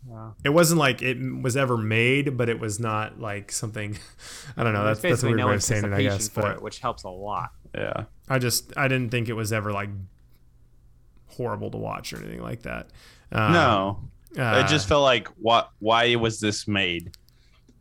Wow. 0.06 0.34
it 0.42 0.48
wasn't 0.48 0.78
like 0.78 1.02
it 1.02 1.18
was 1.42 1.58
ever 1.58 1.76
made, 1.76 2.38
but 2.38 2.48
it 2.48 2.58
was 2.58 2.80
not 2.80 3.20
like 3.20 3.52
something 3.52 3.98
I 4.56 4.64
don't 4.64 4.72
know. 4.72 4.84
That's 4.84 5.00
There's 5.00 5.20
that's 5.20 5.22
a 5.22 5.26
basically 5.26 5.28
weird 5.30 5.38
no 5.40 5.46
way 5.48 5.54
of 5.56 5.62
saying 5.62 5.84
it, 5.84 5.92
I 5.92 6.02
guess. 6.02 6.28
for 6.28 6.40
But 6.42 6.50
it, 6.56 6.62
which 6.62 6.78
helps 6.78 7.02
a 7.04 7.10
lot. 7.10 7.50
Yeah. 7.74 8.04
I 8.28 8.38
just 8.38 8.72
I 8.78 8.88
didn't 8.88 9.10
think 9.10 9.28
it 9.28 9.34
was 9.34 9.52
ever 9.52 9.72
like 9.72 9.90
horrible 11.26 11.70
to 11.70 11.78
watch 11.78 12.12
or 12.12 12.18
anything 12.18 12.42
like 12.42 12.62
that. 12.62 12.88
Um, 13.32 13.52
no. 13.52 14.00
uh, 14.38 14.62
it 14.64 14.68
just 14.68 14.88
felt 14.88 15.02
like 15.02 15.28
what 15.38 15.70
why 15.78 16.14
was 16.16 16.40
this 16.40 16.66
made? 16.68 17.16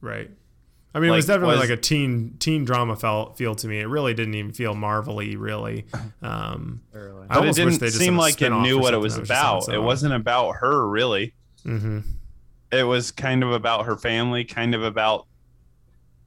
right. 0.02 0.30
I 0.94 1.00
mean, 1.00 1.12
it 1.12 1.16
was 1.16 1.28
definitely 1.28 1.58
was- 1.58 1.70
like 1.70 1.78
a 1.78 1.82
teen 1.82 2.36
teen 2.40 2.66
drama 2.66 2.96
felt 2.96 3.38
feel 3.38 3.54
to 3.56 3.68
me. 3.68 3.80
It 3.80 3.86
really 3.88 4.14
didn't 4.14 4.34
even 4.36 4.52
feel 4.54 4.74
marvelly, 4.74 5.36
really. 5.36 5.86
Um, 6.22 6.82
Early. 6.94 7.26
I 7.30 7.36
But 7.36 7.36
it 7.36 7.40
almost 7.40 7.60
wish 7.60 7.66
didn't 7.74 7.80
they 7.80 7.86
just 7.88 8.00
seem 8.00 8.18
like 8.18 8.42
it 8.42 8.50
knew 8.50 8.78
what 8.80 8.94
it 8.94 8.98
was 8.98 9.18
was 9.20 9.30
about. 9.30 9.58
its 9.60 9.68
It 9.70 9.82
wasn't 9.82 10.14
about 10.14 10.58
her 10.58 10.88
really. 10.88 11.34
mhm. 11.66 12.04
It 12.72 12.84
was 12.84 13.12
kind 13.12 13.42
of 13.44 13.52
about 13.52 13.86
her 13.86 13.96
family, 13.98 14.44
kind 14.44 14.76
of 14.76 14.84
about 14.84 15.26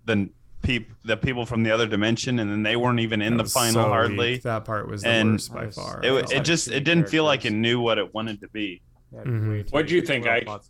the 0.06 0.30
peop- 0.62 0.90
the 1.04 1.16
people 1.16 1.44
from 1.46 1.62
the 1.62 1.70
other 1.70 1.86
dimension, 1.86 2.38
and 2.38 2.50
then 2.50 2.62
they 2.62 2.76
weren't 2.76 3.00
even 3.00 3.20
in 3.22 3.36
That 3.36 3.44
the 3.44 3.48
final 3.50 3.82
so 3.84 3.88
hardly. 3.88 4.32
weak. 4.32 4.42
That 4.42 4.64
part 4.64 4.88
was 4.88 5.02
the 5.02 5.08
And 5.08 5.32
worst 5.32 5.52
by 5.52 5.66
was- 5.66 5.74
far. 5.76 6.00
It, 6.02 6.08
I 6.08 6.12
wa- 6.12 6.18
felt 6.20 6.32
it 6.32 6.44
just 6.44 6.68
it 6.68 6.84
didn't 6.84 7.08
feel 7.08 7.24
like 7.24 7.44
it 7.44 7.52
knew 7.52 7.80
what 7.80 7.98
it 7.98 8.12
wanted 8.14 8.40
to 8.40 8.48
be. 8.48 8.80
Yeah, 9.12 9.24
Mhm. 9.24 9.70
What 9.72 9.86
do 9.86 9.94
you 9.94 10.02
think, 10.02 10.24
little 10.24 10.54
Ike? 10.54 10.62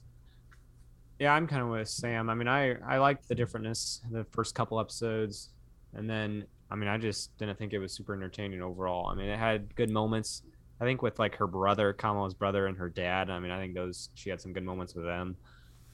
Yeah, 1.23 1.35
I'm 1.35 1.47
kind 1.47 1.63
of 1.63 1.69
with 1.69 1.89
Sam. 1.89 2.29
I 2.29 2.35
mean, 2.35 2.49
I 2.49 2.75
I 2.85 2.99
liked 2.99 3.29
the 3.29 3.37
differentness 3.37 4.01
the 4.11 4.25
first 4.33 4.57
couple 4.57 4.81
episodes, 4.81 5.51
and 5.95 6.11
then 6.11 6.45
I 6.69 6.75
mean, 6.75 6.89
I 6.89 6.99
just 6.99 7.39
didn't 7.39 7.59
think 7.59 7.73
it 7.73 7.79
was 7.79 7.93
super 7.93 8.13
entertaining 8.13 8.61
overall. 8.61 9.07
I 9.07 9.15
mean, 9.15 9.29
it 9.29 9.39
had 9.39 9.73
good 9.77 9.89
moments. 9.89 10.43
I 10.81 10.85
think 10.85 11.01
with 11.01 11.21
like 11.21 11.37
her 11.37 11.47
brother, 11.47 11.93
Kamala's 11.93 12.35
brother, 12.35 12.67
and 12.67 12.77
her 12.77 12.89
dad. 12.89 13.31
I 13.31 13.39
mean, 13.39 13.53
I 13.53 13.61
think 13.61 13.73
those 13.73 14.09
she 14.15 14.31
had 14.31 14.41
some 14.41 14.53
good 14.53 14.65
moments 14.65 14.97
with 14.97 15.05
them. 15.05 15.37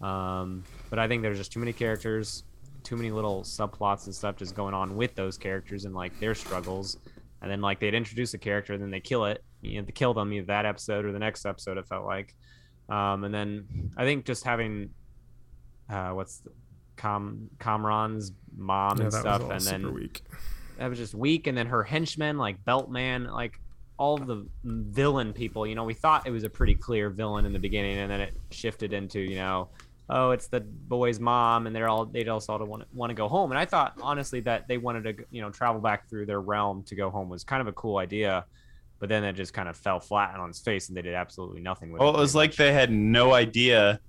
Um, 0.00 0.64
but 0.88 0.98
I 0.98 1.06
think 1.06 1.20
there's 1.20 1.36
just 1.36 1.52
too 1.52 1.60
many 1.60 1.74
characters, 1.74 2.44
too 2.82 2.96
many 2.96 3.10
little 3.10 3.42
subplots 3.42 4.06
and 4.06 4.14
stuff 4.14 4.36
just 4.36 4.54
going 4.54 4.72
on 4.72 4.96
with 4.96 5.14
those 5.14 5.36
characters 5.36 5.84
and 5.84 5.94
like 5.94 6.18
their 6.20 6.34
struggles. 6.34 6.96
And 7.42 7.50
then 7.50 7.60
like 7.60 7.80
they'd 7.80 7.92
introduce 7.92 8.32
a 8.32 8.38
character, 8.38 8.72
and 8.72 8.82
then 8.82 8.90
they 8.90 9.00
kill 9.00 9.26
it. 9.26 9.44
You 9.60 9.82
know, 9.82 9.84
they 9.84 9.92
kill 9.92 10.14
them 10.14 10.32
either 10.32 10.46
that 10.46 10.64
episode 10.64 11.04
or 11.04 11.12
the 11.12 11.18
next 11.18 11.44
episode. 11.44 11.76
It 11.76 11.86
felt 11.86 12.06
like. 12.06 12.34
Um, 12.88 13.24
and 13.24 13.34
then 13.34 13.90
I 13.98 14.04
think 14.04 14.24
just 14.24 14.44
having 14.44 14.88
uh, 15.90 16.10
what's 16.10 16.38
the, 16.38 16.50
Com 16.96 17.48
Kamran's 17.58 18.32
mom 18.56 18.98
Yeah, 18.98 19.04
and 19.04 19.12
that 19.12 19.20
stuff, 19.20 19.40
was 19.42 19.44
all 19.44 19.52
and 19.52 19.62
super 19.62 19.78
then 19.78 19.94
weak. 19.94 20.22
that 20.78 20.88
was 20.88 20.98
just 20.98 21.14
weak. 21.14 21.46
And 21.46 21.56
then 21.56 21.66
her 21.68 21.84
henchmen, 21.84 22.36
like 22.38 22.64
Beltman, 22.64 23.30
like 23.32 23.60
all 23.98 24.16
the 24.18 24.46
villain 24.64 25.32
people. 25.32 25.64
You 25.66 25.76
know, 25.76 25.84
we 25.84 25.94
thought 25.94 26.26
it 26.26 26.30
was 26.32 26.42
a 26.44 26.50
pretty 26.50 26.74
clear 26.74 27.08
villain 27.10 27.44
in 27.46 27.52
the 27.52 27.58
beginning, 27.60 27.98
and 27.98 28.10
then 28.10 28.20
it 28.20 28.34
shifted 28.50 28.92
into 28.92 29.20
you 29.20 29.36
know, 29.36 29.68
oh, 30.10 30.32
it's 30.32 30.48
the 30.48 30.60
boy's 30.60 31.20
mom, 31.20 31.68
and 31.68 31.76
they're 31.76 31.88
all 31.88 32.04
they'd 32.04 32.28
also 32.28 32.58
want 32.64 32.82
to 32.82 32.88
want 32.92 33.10
to 33.10 33.14
go 33.14 33.28
home. 33.28 33.52
And 33.52 33.58
I 33.60 33.64
thought 33.64 33.94
honestly 34.02 34.40
that 34.40 34.66
they 34.66 34.76
wanted 34.78 35.04
to 35.18 35.24
you 35.30 35.40
know 35.40 35.50
travel 35.50 35.80
back 35.80 36.08
through 36.10 36.26
their 36.26 36.40
realm 36.40 36.82
to 36.84 36.96
go 36.96 37.10
home 37.10 37.28
was 37.28 37.44
kind 37.44 37.60
of 37.60 37.68
a 37.68 37.72
cool 37.72 37.98
idea. 37.98 38.44
But 38.98 39.08
then 39.08 39.22
it 39.22 39.34
just 39.34 39.52
kind 39.54 39.68
of 39.68 39.76
fell 39.76 40.00
flat 40.00 40.34
on 40.36 40.48
its 40.50 40.58
face, 40.58 40.88
and 40.88 40.96
they 40.96 41.02
did 41.02 41.14
absolutely 41.14 41.60
nothing 41.60 41.92
with 41.92 42.00
Well, 42.00 42.10
it. 42.14 42.18
it 42.18 42.20
was 42.20 42.34
like 42.34 42.50
much. 42.50 42.56
they 42.56 42.72
had 42.72 42.90
no 42.90 43.32
idea 43.34 44.00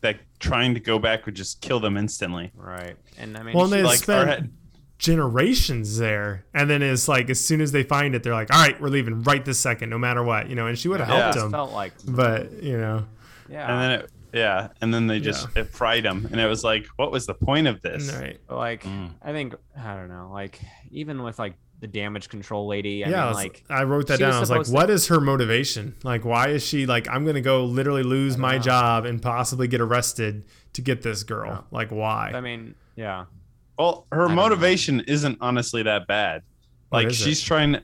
that 0.00 0.20
trying 0.38 0.74
to 0.74 0.80
go 0.80 0.98
back 0.98 1.26
would 1.26 1.34
just 1.34 1.60
kill 1.60 1.80
them 1.80 1.96
instantly. 1.96 2.52
right. 2.54 2.96
And 3.18 3.36
I 3.36 3.42
mean, 3.42 3.56
Well, 3.56 3.66
they 3.66 3.82
Like 3.82 3.98
spent 3.98 4.18
our 4.18 4.26
head, 4.26 4.50
generations 4.98 5.98
there, 5.98 6.44
and 6.54 6.68
then 6.68 6.82
it's 6.82 7.08
like 7.08 7.30
as 7.30 7.42
soon 7.44 7.60
as 7.60 7.72
they 7.72 7.82
find 7.82 8.14
it, 8.14 8.22
they're 8.22 8.32
like, 8.34 8.52
"All 8.54 8.60
right, 8.60 8.80
we're 8.80 8.88
leaving 8.88 9.22
right 9.22 9.44
this 9.44 9.58
second, 9.58 9.90
no 9.90 9.98
matter 9.98 10.22
what," 10.22 10.48
you 10.48 10.54
know. 10.54 10.66
And 10.66 10.78
she 10.78 10.88
would 10.88 11.00
have 11.00 11.08
Yeah. 11.08 11.22
helped 11.22 11.38
them, 11.38 11.50
felt 11.50 11.72
like 11.72 11.92
but 12.06 12.62
you 12.62 12.76
know, 12.78 13.06
yeah. 13.48 13.70
and 13.72 13.80
then 13.80 13.90
it 14.00 14.10
yeah, 14.32 14.68
and 14.82 14.92
then 14.92 15.06
they 15.06 15.20
just 15.20 15.48
it 15.56 15.68
fried 15.70 16.04
them, 16.04 16.28
and 16.30 16.40
it 16.40 16.46
was 16.46 16.62
like, 16.62 16.86
what 16.96 17.10
was 17.10 17.26
the 17.26 17.34
point 17.34 17.66
of 17.66 17.80
this? 17.80 18.12
right? 18.14 18.38
like 18.50 18.84
Mm. 18.84 19.10
I 19.22 19.32
think 19.32 19.54
I 19.76 19.94
don't 19.94 20.08
know, 20.08 20.30
like 20.32 20.60
even 20.90 21.22
with 21.22 21.38
like 21.38 21.54
the 21.80 21.86
damage 21.86 22.28
control 22.28 22.66
lady, 22.66 23.04
I 23.04 23.08
yeah, 23.10 23.24
I, 23.24 23.28
was- 23.28 23.36
like 23.36 23.64
I 23.70 23.84
wrote 23.84 24.08
that 24.08 24.18
down. 24.18 24.32
I 24.32 24.40
was 24.40 24.50
like, 24.50 24.64
to- 24.66 24.72
"What 24.72 24.90
is 24.90 25.06
her 25.08 25.20
motivation? 25.20 25.94
Like, 26.02 26.24
why 26.24 26.48
is 26.48 26.66
she 26.66 26.86
like, 26.86 27.08
I'm 27.08 27.24
gonna 27.24 27.40
go 27.40 27.64
literally 27.64 28.02
lose 28.02 28.36
my 28.36 28.56
know. 28.56 28.62
job 28.62 29.04
and 29.06 29.22
possibly 29.22 29.68
get 29.68 29.80
arrested 29.80 30.44
to 30.72 30.82
get 30.82 31.02
this 31.02 31.22
girl? 31.22 31.50
Yeah. 31.50 31.60
Like, 31.70 31.90
why? 31.90 32.32
I 32.34 32.40
mean, 32.40 32.74
yeah, 32.96 33.26
Well, 33.78 34.06
her 34.10 34.22
don't 34.26 34.30
know. 34.30 34.34
motivation 34.42 35.00
isn't 35.00 35.38
honestly 35.40 35.84
that 35.84 36.06
bad. 36.08 36.42
Like 36.90 37.08
is 37.08 37.20
it? 37.20 37.24
she's 37.24 37.40
trying 37.42 37.74
to. 37.74 37.82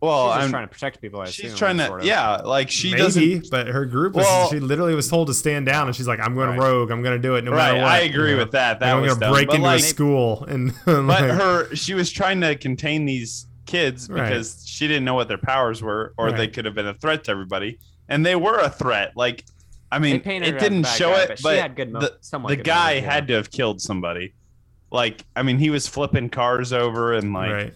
Well, 0.00 0.26
she's 0.28 0.34
just 0.36 0.44
I'm, 0.44 0.50
trying 0.50 0.64
to 0.68 0.72
protect 0.74 1.00
people. 1.00 1.20
I 1.20 1.24
she's 1.26 1.46
assume, 1.46 1.56
trying 1.58 1.76
to. 1.78 1.86
sort 1.86 2.00
of. 2.00 2.06
Yeah, 2.06 2.36
like 2.38 2.70
she 2.70 2.90
Maybe, 2.90 3.02
doesn't. 3.02 3.50
but 3.50 3.66
her 3.68 3.86
group 3.86 4.14
was 4.14 4.24
Well- 4.24 4.50
she 4.50 4.60
literally 4.60 4.94
was 4.94 5.08
told 5.08 5.28
to 5.28 5.34
stand 5.34 5.64
down, 5.66 5.86
and 5.86 5.96
she's 5.96 6.06
like, 6.06 6.20
"I'm 6.20 6.34
going 6.34 6.50
Right. 6.50 6.58
rogue. 6.58 6.90
I'm 6.90 7.02
going 7.02 7.16
to 7.16 7.22
do 7.22 7.34
it 7.36 7.44
no 7.44 7.52
right, 7.52 7.72
matter 7.72 7.78
what." 7.82 7.86
I 7.92 7.98
agree 8.00 8.30
you 8.30 8.36
know? 8.36 8.42
with 8.42 8.52
that. 8.52 8.80
That 8.80 8.94
I'm 8.94 9.00
was 9.02 9.14
going 9.16 9.20
to 9.20 9.30
break 9.34 9.46
But, 9.48 9.56
into 9.56 9.66
like, 9.66 9.80
a 9.80 9.82
school 9.84 10.44
and. 10.48 10.72
But 10.84 11.02
like, 11.04 11.24
her, 11.30 11.74
she 11.74 11.94
was 11.94 12.10
trying 12.12 12.40
to 12.42 12.56
contain 12.56 13.06
these 13.06 13.46
kids 13.64 14.08
Right. 14.10 14.28
because 14.28 14.62
she 14.66 14.86
didn't 14.86 15.04
know 15.04 15.14
what 15.14 15.28
their 15.28 15.38
powers 15.38 15.80
were, 15.82 16.12
or 16.18 16.30
they 16.30 16.46
could 16.48 16.66
have 16.66 16.74
been 16.74 16.86
a 16.86 16.94
threat 16.94 17.24
to 17.24 17.30
everybody, 17.30 17.78
and 18.08 18.24
they 18.24 18.36
were 18.36 18.58
a 18.58 18.68
threat. 18.70 19.12
Like, 19.16 19.44
I 19.90 19.98
mean, 19.98 20.16
it 20.16 20.24
her 20.26 20.32
as 20.42 20.48
a 20.48 20.58
didn't 20.58 20.86
show 20.88 21.12
guy, 21.14 21.22
it, 21.22 21.28
but, 21.28 21.42
but 21.42 21.52
she 21.54 21.56
had 21.58 21.74
good 21.74 21.92
mo- 21.92 22.00
the, 22.00 22.18
the 22.30 22.56
good 22.56 22.64
guy 22.64 23.00
had 23.00 23.28
to 23.28 23.34
have 23.34 23.50
killed 23.50 23.80
somebody. 23.80 24.34
Like, 24.90 25.24
I 25.34 25.42
mean, 25.42 25.58
he 25.58 25.70
was 25.70 25.88
flipping 25.88 26.28
cars 26.28 26.72
over 26.72 27.14
and 27.14 27.32
like 27.32 27.50
right? 27.50 27.74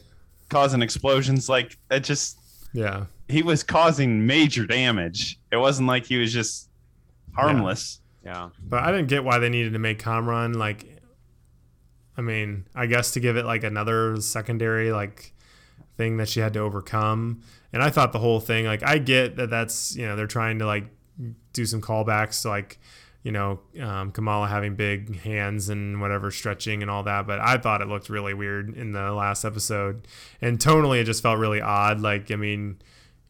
Causing 0.50 0.82
explosions. 0.82 1.48
Like, 1.48 1.78
it 1.90 2.00
just 2.00 2.38
Yeah. 2.72 3.06
he 3.28 3.42
was 3.42 3.62
causing 3.62 4.26
major 4.26 4.66
damage. 4.66 5.38
It 5.50 5.56
wasn't 5.56 5.88
like 5.88 6.04
he 6.06 6.18
was 6.18 6.32
just 6.32 6.68
harmless. 7.34 8.00
Yeah, 8.24 8.50
But 8.62 8.82
I 8.82 8.92
didn't 8.92 9.08
get 9.08 9.24
why 9.24 9.38
they 9.38 9.48
needed 9.48 9.72
to 9.72 9.78
make 9.78 9.98
Kamran 9.98 10.52
like. 10.58 10.84
I 12.18 12.20
mean, 12.22 12.66
I 12.74 12.84
guess 12.84 13.12
to 13.12 13.20
give 13.20 13.38
it 13.38 13.46
like 13.46 13.64
another 13.64 14.20
secondary 14.20 14.92
like 14.92 15.32
thing 15.96 16.18
that 16.18 16.28
she 16.28 16.40
had 16.40 16.52
to 16.52 16.58
overcome. 16.60 17.40
And 17.72 17.82
I 17.82 17.88
thought 17.88 18.12
the 18.12 18.18
whole 18.18 18.40
thing 18.40 18.66
like 18.66 18.82
I 18.82 18.98
get 18.98 19.36
that 19.36 19.48
that's 19.48 19.96
you 19.96 20.06
know 20.06 20.16
they're 20.16 20.26
trying 20.26 20.58
to 20.58 20.66
like 20.66 20.84
do 21.54 21.64
some 21.64 21.80
callbacks 21.80 22.42
to 22.42 22.48
like 22.50 22.78
you 23.22 23.32
know 23.32 23.60
um, 23.82 24.12
Kamala 24.12 24.46
having 24.48 24.76
big 24.76 25.20
hands 25.20 25.68
and 25.68 26.00
whatever 26.00 26.30
stretching 26.30 26.82
and 26.82 26.90
all 26.90 27.02
that. 27.04 27.26
But 27.26 27.40
I 27.40 27.58
thought 27.58 27.82
it 27.82 27.88
looked 27.88 28.08
really 28.08 28.34
weird 28.34 28.74
in 28.76 28.92
the 28.92 29.12
last 29.12 29.44
episode, 29.44 30.06
and 30.40 30.58
tonally 30.58 31.00
it 31.00 31.04
just 31.04 31.22
felt 31.22 31.38
really 31.38 31.60
odd. 31.60 32.00
Like 32.00 32.30
I 32.30 32.36
mean 32.36 32.80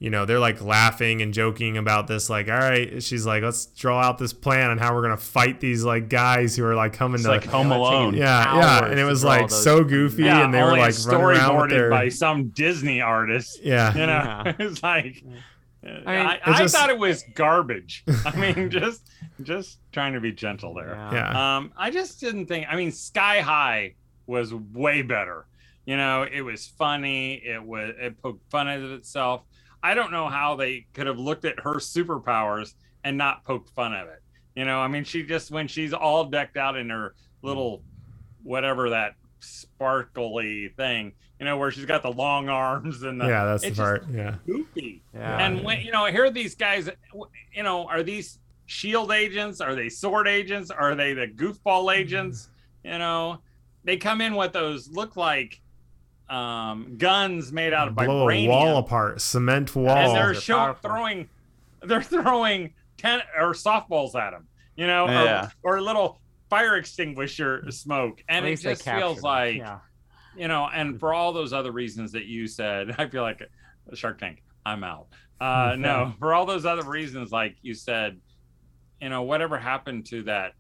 you 0.03 0.09
know, 0.09 0.25
they're 0.25 0.39
like 0.39 0.63
laughing 0.63 1.21
and 1.21 1.35
joking 1.35 1.77
about 1.77 2.07
this. 2.07 2.31
Like, 2.31 2.49
all 2.49 2.55
right, 2.57 3.03
she's 3.03 3.27
like, 3.27 3.43
let's 3.43 3.67
draw 3.67 4.01
out 4.01 4.17
this 4.17 4.33
plan 4.33 4.71
on 4.71 4.79
how 4.79 4.95
we're 4.95 5.03
gonna 5.03 5.19
fight 5.19 5.61
these 5.61 5.85
like 5.85 6.09
guys 6.09 6.57
who 6.57 6.65
are 6.65 6.75
like 6.75 6.95
coming 6.95 7.17
It's 7.17 7.25
to. 7.25 7.29
like 7.29 7.45
Home 7.45 7.71
Alone. 7.71 8.15
yeah, 8.15 8.57
yeah, 8.57 8.87
and 8.87 8.99
it 8.99 9.05
was 9.05 9.23
like 9.23 9.51
so 9.51 9.85
goofy, 9.85 10.23
Yeah, 10.23 10.43
and 10.43 10.55
they 10.55 10.63
were 10.63 10.71
like 10.75 10.95
running 11.05 11.21
around 11.23 11.55
with 11.61 11.65
storyboarded 11.67 11.69
their. 11.69 11.91
by 11.91 12.09
some 12.09 12.49
Disney 12.49 13.03
artist. 13.03 13.61
yeah, 13.63 13.93
You 13.93 14.07
know, 14.07 14.07
Yeah. 14.07 14.53
it's 14.59 14.83
like 14.83 15.23
I, 15.85 16.15
I, 16.17 16.35
It 16.35 16.57
just- 16.57 16.75
thought 16.75 16.89
it 16.89 16.99
was 16.99 17.23
garbage. 17.35 18.03
I 18.25 18.37
mean, 18.37 18.71
just 18.71 19.03
just 19.45 19.79
trying 19.93 20.13
to 20.15 20.21
be 20.21 20.33
gentle 20.33 20.75
there. 20.75 20.95
yeah. 20.95 21.13
yeah, 21.13 21.57
Um, 21.57 21.73
I 21.77 21.91
just 21.91 22.21
didn't 22.21 22.47
think. 22.47 22.67
I 22.71 22.77
mean, 22.77 22.93
Sky 22.93 23.41
High 23.41 23.95
was 24.27 24.55
way 24.55 25.03
better. 25.03 25.47
You 25.87 25.97
know, 25.97 26.23
it 26.31 26.43
was 26.43 26.67
funny. 26.67 27.35
It 27.35 27.63
was 27.63 27.95
it 27.99 28.21
poked 28.23 28.49
fun 28.51 28.69
at 28.69 28.81
itself. 28.81 29.43
I 29.83 29.95
don't 29.95 30.13
know 30.13 30.29
how 30.29 30.57
they 30.57 30.87
could 30.93 31.07
have 31.07 31.19
looked 31.19 31.45
at 31.45 31.59
her 31.61 31.77
superpowers 31.77 32.75
and 33.03 33.17
not 33.17 33.45
poked 33.45 33.71
fun 33.71 33.95
of 33.95 34.09
it. 34.09 34.23
You 34.55 34.65
know, 34.67 34.79
I 34.81 34.89
mean, 34.89 35.05
she 35.05 35.23
just 35.23 35.51
when 35.51 35.67
she's 35.69 35.93
all 35.93 36.25
decked 36.27 36.57
out 36.57 36.77
in 36.77 36.91
her 36.91 37.15
little 37.43 37.83
whatever 38.43 38.91
that 38.91 39.15
sparkly 39.41 40.69
thing, 40.77 41.13
you 41.39 41.47
know, 41.47 41.57
where 41.57 41.71
she's 41.71 41.87
got 41.87 42.03
the 42.03 42.13
long 42.13 42.49
arms 42.49 43.03
and 43.03 43.21
the 43.21 43.27
yeah, 43.27 43.45
that's 43.47 43.63
the 43.63 43.71
part. 43.73 44.05
Yeah. 44.13 44.35
goofy. 44.47 45.03
Yeah. 45.15 45.47
And 45.47 45.65
when 45.65 45.81
you 45.81 45.93
know, 45.93 46.05
here 46.07 46.25
are 46.25 46.31
these 46.31 46.55
guys. 46.55 46.91
You 47.55 47.63
know, 47.63 47.87
are 47.87 48.03
these 48.03 48.39
shield 48.71 49.11
agents? 49.11 49.61
Are 49.61 49.75
they 49.75 49.89
sword 49.89 50.29
agents? 50.29 50.71
Are 50.71 50.95
they 50.95 51.13
the 51.13 51.27
goofball 51.27 51.95
agents? 51.95 52.49
You 52.85 52.99
know, 52.99 53.41
they 53.85 53.97
come 53.97 54.21
in 54.21 54.35
what 54.35 54.53
those 54.53 54.89
look 54.89 55.17
like 55.17 55.61
um, 56.29 56.95
guns 56.97 57.53
made 57.53 57.73
out 57.73 57.89
of 57.89 57.97
Blow 57.97 58.31
a 58.31 58.47
wall 58.49 58.79
apart, 58.79 59.21
cement 59.21 59.75
wall. 59.75 59.89
and 59.91 60.15
they're 60.15 60.33
They're 60.33 60.35
show, 60.41 60.77
throwing, 60.81 61.29
they're 61.83 62.03
throwing 62.03 62.73
ten 62.97 63.21
or 63.37 63.53
softballs 63.53 64.15
at 64.15 64.31
them. 64.31 64.47
You 64.77 64.87
know, 64.87 65.07
Yeah. 65.09 65.51
or, 65.63 65.77
or 65.79 65.83
little 65.83 66.21
fire 66.49 66.77
extinguisher 66.77 67.69
smoke, 67.71 68.23
and 68.29 68.47
it 68.47 68.61
just 68.61 68.85
feels 68.85 69.17
them. 69.17 69.25
like 69.25 69.57
yeah. 69.57 69.81
you 70.37 70.47
know, 70.47 70.69
and 70.73 70.99
for 71.01 71.13
all 71.13 71.33
those 71.33 71.53
other 71.53 71.73
reasons 71.73 72.13
that 72.13 72.27
you 72.27 72.47
said, 72.47 72.95
I 72.99 73.09
feel 73.09 73.23
like 73.23 73.43
Shark 73.95 74.19
Tank. 74.21 74.43
I'm 74.65 74.85
out. 74.85 75.09
Uh, 75.41 75.75
no, 75.79 76.15
for 76.21 76.33
all 76.35 76.47
those 76.47 76.65
other 76.65 76.89
reasons, 76.89 77.33
like 77.33 77.57
you 77.63 77.75
said, 77.75 78.21
you 79.01 79.09
know, 79.09 79.23
whatever 79.23 79.59
happened 79.59 80.07
to 80.07 80.23
that 80.25 80.55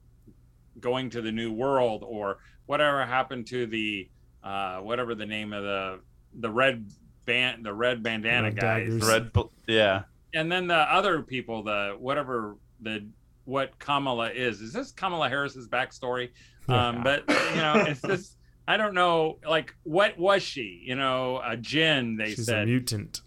going 0.80 1.10
to 1.10 1.20
the 1.20 1.32
new 1.32 1.52
world, 1.52 2.04
or 2.06 2.38
whatever 2.66 3.04
happened 3.04 3.46
to 3.48 3.66
the 3.66 4.08
uh, 4.42 4.78
whatever 4.78 5.14
the 5.14 5.26
name 5.26 5.52
of 5.52 5.62
the 5.62 6.00
the 6.40 6.50
red 6.50 6.90
band, 7.26 7.64
the 7.64 7.72
red 7.72 8.02
bandana 8.02 8.44
Red 8.44 8.60
guys, 8.60 8.88
daggers. 8.88 9.08
Red, 9.08 9.30
yeah. 9.66 10.02
and 10.34 10.50
then 10.50 10.66
the 10.66 10.74
other 10.74 11.22
people, 11.22 11.62
the 11.62 11.96
whatever 11.98 12.56
the 12.80 13.06
what 13.44 13.78
Kamala 13.78 14.30
is. 14.30 14.60
Is 14.60 14.72
this 14.72 14.92
Kamala 14.92 15.28
Harris's 15.28 15.68
backstory? 15.68 16.30
Um, 16.68 17.02
but 17.02 17.24
you 17.28 17.56
know, 17.60 17.84
it's 17.86 18.00
just 18.02 18.36
I 18.68 18.76
don't 18.76 18.94
know. 18.94 19.38
Like, 19.46 19.74
what 19.82 20.16
was 20.18 20.42
she? 20.42 20.82
You 20.84 20.94
know, 20.94 21.42
a 21.44 21.56
Jin. 21.56 22.16
They 22.16 22.30
She's 22.30 22.40
a 22.40 22.44
said. 22.44 22.68
mutant. 22.68 23.22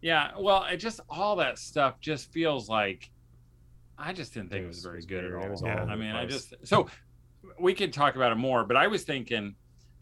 Yeah. 0.00 0.30
Well, 0.38 0.64
it 0.70 0.76
just 0.76 1.00
all 1.08 1.36
that 1.36 1.58
stuff 1.58 2.00
just 2.00 2.32
feels 2.32 2.68
like. 2.68 3.10
I 3.98 4.12
just 4.12 4.34
didn't 4.34 4.50
think 4.50 4.62
It 4.62 4.64
it 4.64 4.68
was, 4.68 4.76
was- 4.78 4.84
very 4.84 4.96
was 4.96 5.06
good 5.06 5.24
weird. 5.24 5.34
at 5.40 5.44
all. 5.44 5.50
was 5.50 5.62
all 5.62 5.68
I 5.68 5.96
mean, 5.96 6.12
the 6.12 6.18
I 6.18 6.26
just 6.26 6.54
so 6.64 6.88
we 7.60 7.74
could 7.74 7.92
talk 7.92 8.16
about 8.16 8.32
it 8.32 8.36
more, 8.36 8.64
but 8.64 8.76
I 8.76 8.86
was 8.86 9.04
thinking 9.04 9.54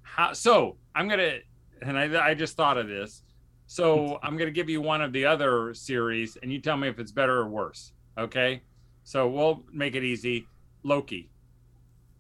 how. 0.03 0.33
So 0.33 0.77
I'm 0.95 1.09
gonna, 1.09 1.39
and 1.83 1.99
I 1.99 2.29
I 2.31 2.35
just 2.35 2.57
thought 2.57 2.79
of 2.79 2.89
this. 2.89 3.23
So 3.67 4.19
I'm 4.23 4.37
gonna 4.37 4.51
give 4.51 4.69
you 4.71 4.81
one 4.81 5.03
of 5.03 5.13
the 5.13 5.27
other 5.27 5.75
series, 5.75 6.37
and 6.43 6.53
you 6.53 6.61
tell 6.61 6.77
me 6.77 6.89
if 6.89 6.99
it's 6.99 7.13
better 7.13 7.39
or 7.39 7.49
worse. 7.49 7.93
Okay. 8.17 8.63
So 9.05 9.29
we'll 9.29 9.65
make 9.73 9.95
it 9.95 10.05
easy. 10.05 10.47
Loki. 10.85 11.31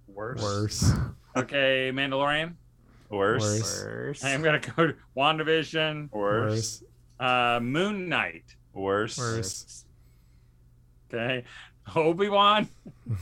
Worse. 0.08 0.42
Worse. 0.42 0.92
Okay, 1.34 1.90
Mandalorian. 1.94 2.56
Worse. 3.08 3.42
Worse. 3.42 3.84
Worse. 3.86 4.24
I 4.24 4.30
am 4.32 4.42
gonna 4.42 4.58
go 4.60 4.88
to 4.88 4.94
WandaVision. 5.16 6.10
Worse. 6.12 6.82
Worse. 6.82 6.84
Uh, 7.18 7.58
Moon 7.62 8.06
Knight. 8.10 8.44
Worse. 8.74 9.16
Worse. 9.16 9.81
Okay, 11.12 11.44
Obi 11.96 12.28
Wan. 12.28 12.68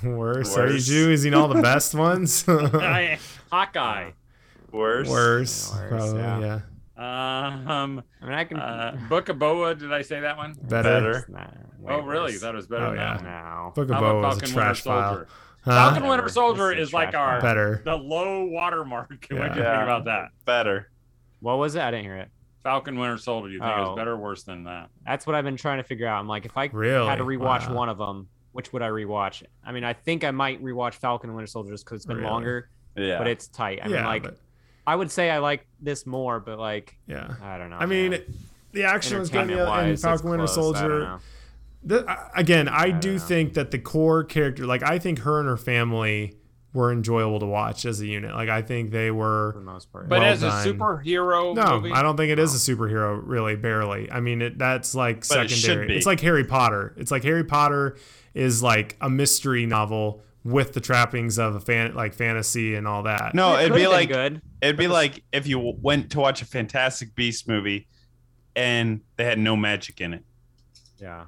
Worse. 0.04 0.56
Are 0.56 0.66
you 0.68 0.74
Worse. 0.74 0.86
choosing 0.86 1.34
all 1.34 1.48
the 1.48 1.62
best 1.62 1.94
ones? 1.94 2.44
I, 2.48 3.18
Hawkeye. 3.50 4.10
Worse. 4.72 5.08
Worse. 5.08 5.72
Worse, 5.74 5.88
Probably, 5.90 6.20
yeah. 6.20 6.38
yeah. 6.38 6.60
Um, 7.00 8.02
I 8.20 8.24
mean, 8.26 8.34
I 8.34 8.44
can. 8.44 8.58
uh, 8.58 8.96
Book 9.08 9.30
of 9.30 9.36
Boba. 9.38 9.78
Did 9.78 9.92
I 9.92 10.02
say 10.02 10.20
that 10.20 10.36
one? 10.36 10.54
Better. 10.62 10.82
Better. 10.82 11.26
Nah, 11.30 11.46
Oh, 11.88 12.02
really? 12.02 12.36
That 12.36 12.54
was 12.54 12.66
better. 12.66 12.86
Oh, 12.88 12.92
yeah. 12.92 13.18
Now. 13.22 13.72
Book 13.74 13.88
of 13.88 13.94
How 13.96 14.02
Boba 14.02 14.18
about 14.18 14.24
was 14.28 14.36
a 14.36 14.40
Falcon 14.40 14.54
trash 14.54 14.84
Winter 14.84 15.00
pile. 15.00 15.08
Soldier? 15.14 15.28
Huh? 15.64 15.70
Falcon 15.70 16.08
Winter 16.08 16.28
Soldier 16.28 16.72
is 16.72 16.88
is 16.88 16.92
like 16.92 17.14
our. 17.14 17.40
Better. 17.40 17.80
the 17.84 17.96
low 17.96 18.44
watermark. 18.44 19.26
Yeah. 19.30 19.38
What 19.38 19.52
do 19.54 19.58
you 19.60 19.64
think 19.64 19.82
about 19.82 20.04
that? 20.04 20.28
Better. 20.44 20.90
What 21.40 21.58
was 21.58 21.74
it? 21.74 21.80
I 21.82 21.90
didn't 21.90 22.04
hear 22.04 22.16
it. 22.16 22.28
Falcon 22.62 22.98
Winter 22.98 23.18
Soldier. 23.18 23.48
do 23.48 23.54
You 23.54 23.60
think 23.60 23.72
it 23.76 23.80
was 23.80 23.88
Oh. 23.90 23.96
better 23.96 24.12
or 24.12 24.16
worse 24.18 24.42
than 24.42 24.64
that? 24.64 24.90
That's 25.06 25.26
what 25.26 25.34
I've 25.34 25.44
been 25.44 25.56
trying 25.56 25.78
to 25.78 25.82
figure 25.84 26.06
out. 26.06 26.20
I'm 26.20 26.28
like, 26.28 26.44
if 26.44 26.56
I 26.56 26.68
Really? 26.72 27.06
had 27.08 27.16
to 27.18 27.24
rewatch 27.24 27.68
Wow. 27.68 27.74
one 27.74 27.88
of 27.88 27.98
them, 27.98 28.28
which 28.52 28.72
would 28.72 28.82
I 28.82 28.88
rewatch? 28.88 29.42
I 29.64 29.72
mean, 29.72 29.84
I 29.84 29.92
think 29.94 30.24
I 30.24 30.30
might 30.30 30.62
rewatch 30.62 30.94
Falcon 30.94 31.30
and 31.30 31.36
Winter 31.36 31.46
Soldier 31.46 31.70
just 31.70 31.84
because 31.84 31.96
it's 31.96 32.06
been 32.06 32.18
Really? 32.18 32.28
longer, 32.28 32.68
Yeah. 32.96 33.18
but 33.18 33.26
it's 33.28 33.48
tight. 33.48 33.80
I 33.82 33.88
mean, 33.88 34.04
like, 34.04 34.22
but, 34.24 34.36
I 34.86 34.96
would 34.96 35.10
say 35.10 35.30
I 35.30 35.38
like 35.38 35.66
this 35.80 36.06
more, 36.06 36.40
but 36.40 36.58
like, 36.58 36.96
yeah. 37.06 37.34
I 37.42 37.56
don't 37.58 37.70
know. 37.70 37.76
I 37.78 37.86
mean, 37.86 38.10
man. 38.10 38.22
the 38.72 38.84
action 38.84 39.18
was 39.18 39.30
good 39.30 39.42
in 39.42 39.50
Entertainment-wise, 39.50 40.02
Falcon 40.02 40.30
Winter 40.30 40.46
close. 40.46 40.58
I 40.58 40.60
don't 40.82 40.90
Soldier. 40.90 41.00
know. 41.00 41.18
The, 41.82 42.18
again, 42.38 42.68
I, 42.68 42.90
don't 42.90 43.00
do 43.00 43.12
know. 43.14 43.18
think 43.18 43.54
that 43.54 43.70
the 43.70 43.78
core 43.78 44.22
character, 44.24 44.66
like 44.66 44.82
I 44.82 44.98
think 44.98 45.20
her 45.20 45.38
and 45.40 45.48
her 45.48 45.56
family 45.56 46.34
were 46.72 46.92
enjoyable 46.92 47.40
to 47.40 47.46
watch 47.46 47.84
as 47.84 48.00
a 48.00 48.06
unit. 48.06 48.32
Like 48.32 48.48
I 48.48 48.62
think 48.62 48.90
they 48.92 49.10
were 49.10 49.52
for 49.52 49.58
the 49.58 49.64
most 49.64 49.90
part. 49.92 50.08
But 50.08 50.20
Well 50.20 50.28
as 50.32 50.42
a 50.44 50.50
superhero 50.50 51.54
No, 51.54 51.80
movie, 51.80 51.92
I 51.92 52.02
don't 52.02 52.16
think 52.16 52.30
it 52.30 52.38
is 52.38 52.54
a 52.54 52.72
superhero. 52.74 53.20
Really, 53.24 53.56
barely. 53.56 54.10
I 54.10 54.20
mean, 54.20 54.40
it, 54.42 54.58
that's 54.58 54.94
like 54.94 55.26
But 55.28 55.46
it 55.46 55.50
should 55.50 55.60
secondary. 55.60 55.86
be. 55.88 55.96
It's 55.96 56.06
like 56.06 56.20
Harry 56.20 56.44
Potter. 56.44 56.94
It's 56.96 57.10
like 57.10 57.24
Harry 57.24 57.44
Potter 57.44 57.96
is 58.34 58.62
like 58.62 58.96
a 59.00 59.10
mystery 59.10 59.66
novel 59.66 60.22
with 60.44 60.72
the 60.72 60.80
trappings 60.80 61.38
of 61.38 61.54
a 61.56 61.60
fan, 61.60 61.94
like 61.94 62.14
fantasy 62.14 62.74
and 62.76 62.86
all 62.86 63.02
that. 63.02 63.34
no, 63.34 63.56
It 63.56 63.64
it'd 63.64 63.74
be 63.74 63.86
like 63.88 64.08
good. 64.08 64.40
it'd 64.62 64.76
be 64.76 64.88
like 64.88 65.22
if 65.32 65.46
you 65.46 65.58
went 65.82 66.12
to 66.12 66.20
watch 66.20 66.40
a 66.40 66.46
Fantastic 66.46 67.14
Beast 67.16 67.46
movie, 67.48 67.88
and 68.56 69.00
they 69.16 69.24
had 69.24 69.38
no 69.38 69.56
magic 69.56 70.00
in 70.00 70.14
it, 70.14 70.24
Yeah. 70.98 71.24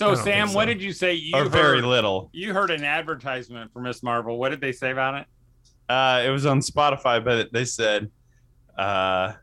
I 0.00 0.04
So 0.04 0.14
Sam, 0.16 0.46
think 0.48 0.56
what 0.56 0.64
did 0.66 0.82
you 0.82 0.92
say? 0.92 1.14
You 1.14 1.36
or 1.36 1.44
very 1.44 1.80
little. 1.82 2.30
you 2.32 2.52
heard 2.52 2.70
an 2.70 2.84
advertisement 2.84 3.72
for 3.72 3.80
Miss 3.80 4.02
Marvel. 4.02 4.38
What 4.38 4.48
did 4.50 4.60
they 4.60 4.72
say 4.72 4.90
about 4.90 5.14
it? 5.20 5.26
Uh, 5.88 6.22
it 6.24 6.30
was 6.30 6.46
on 6.46 6.60
Spotify, 6.60 7.22
but 7.24 7.52
they 7.52 7.64
said, 7.64 8.10
uh, 8.76 9.34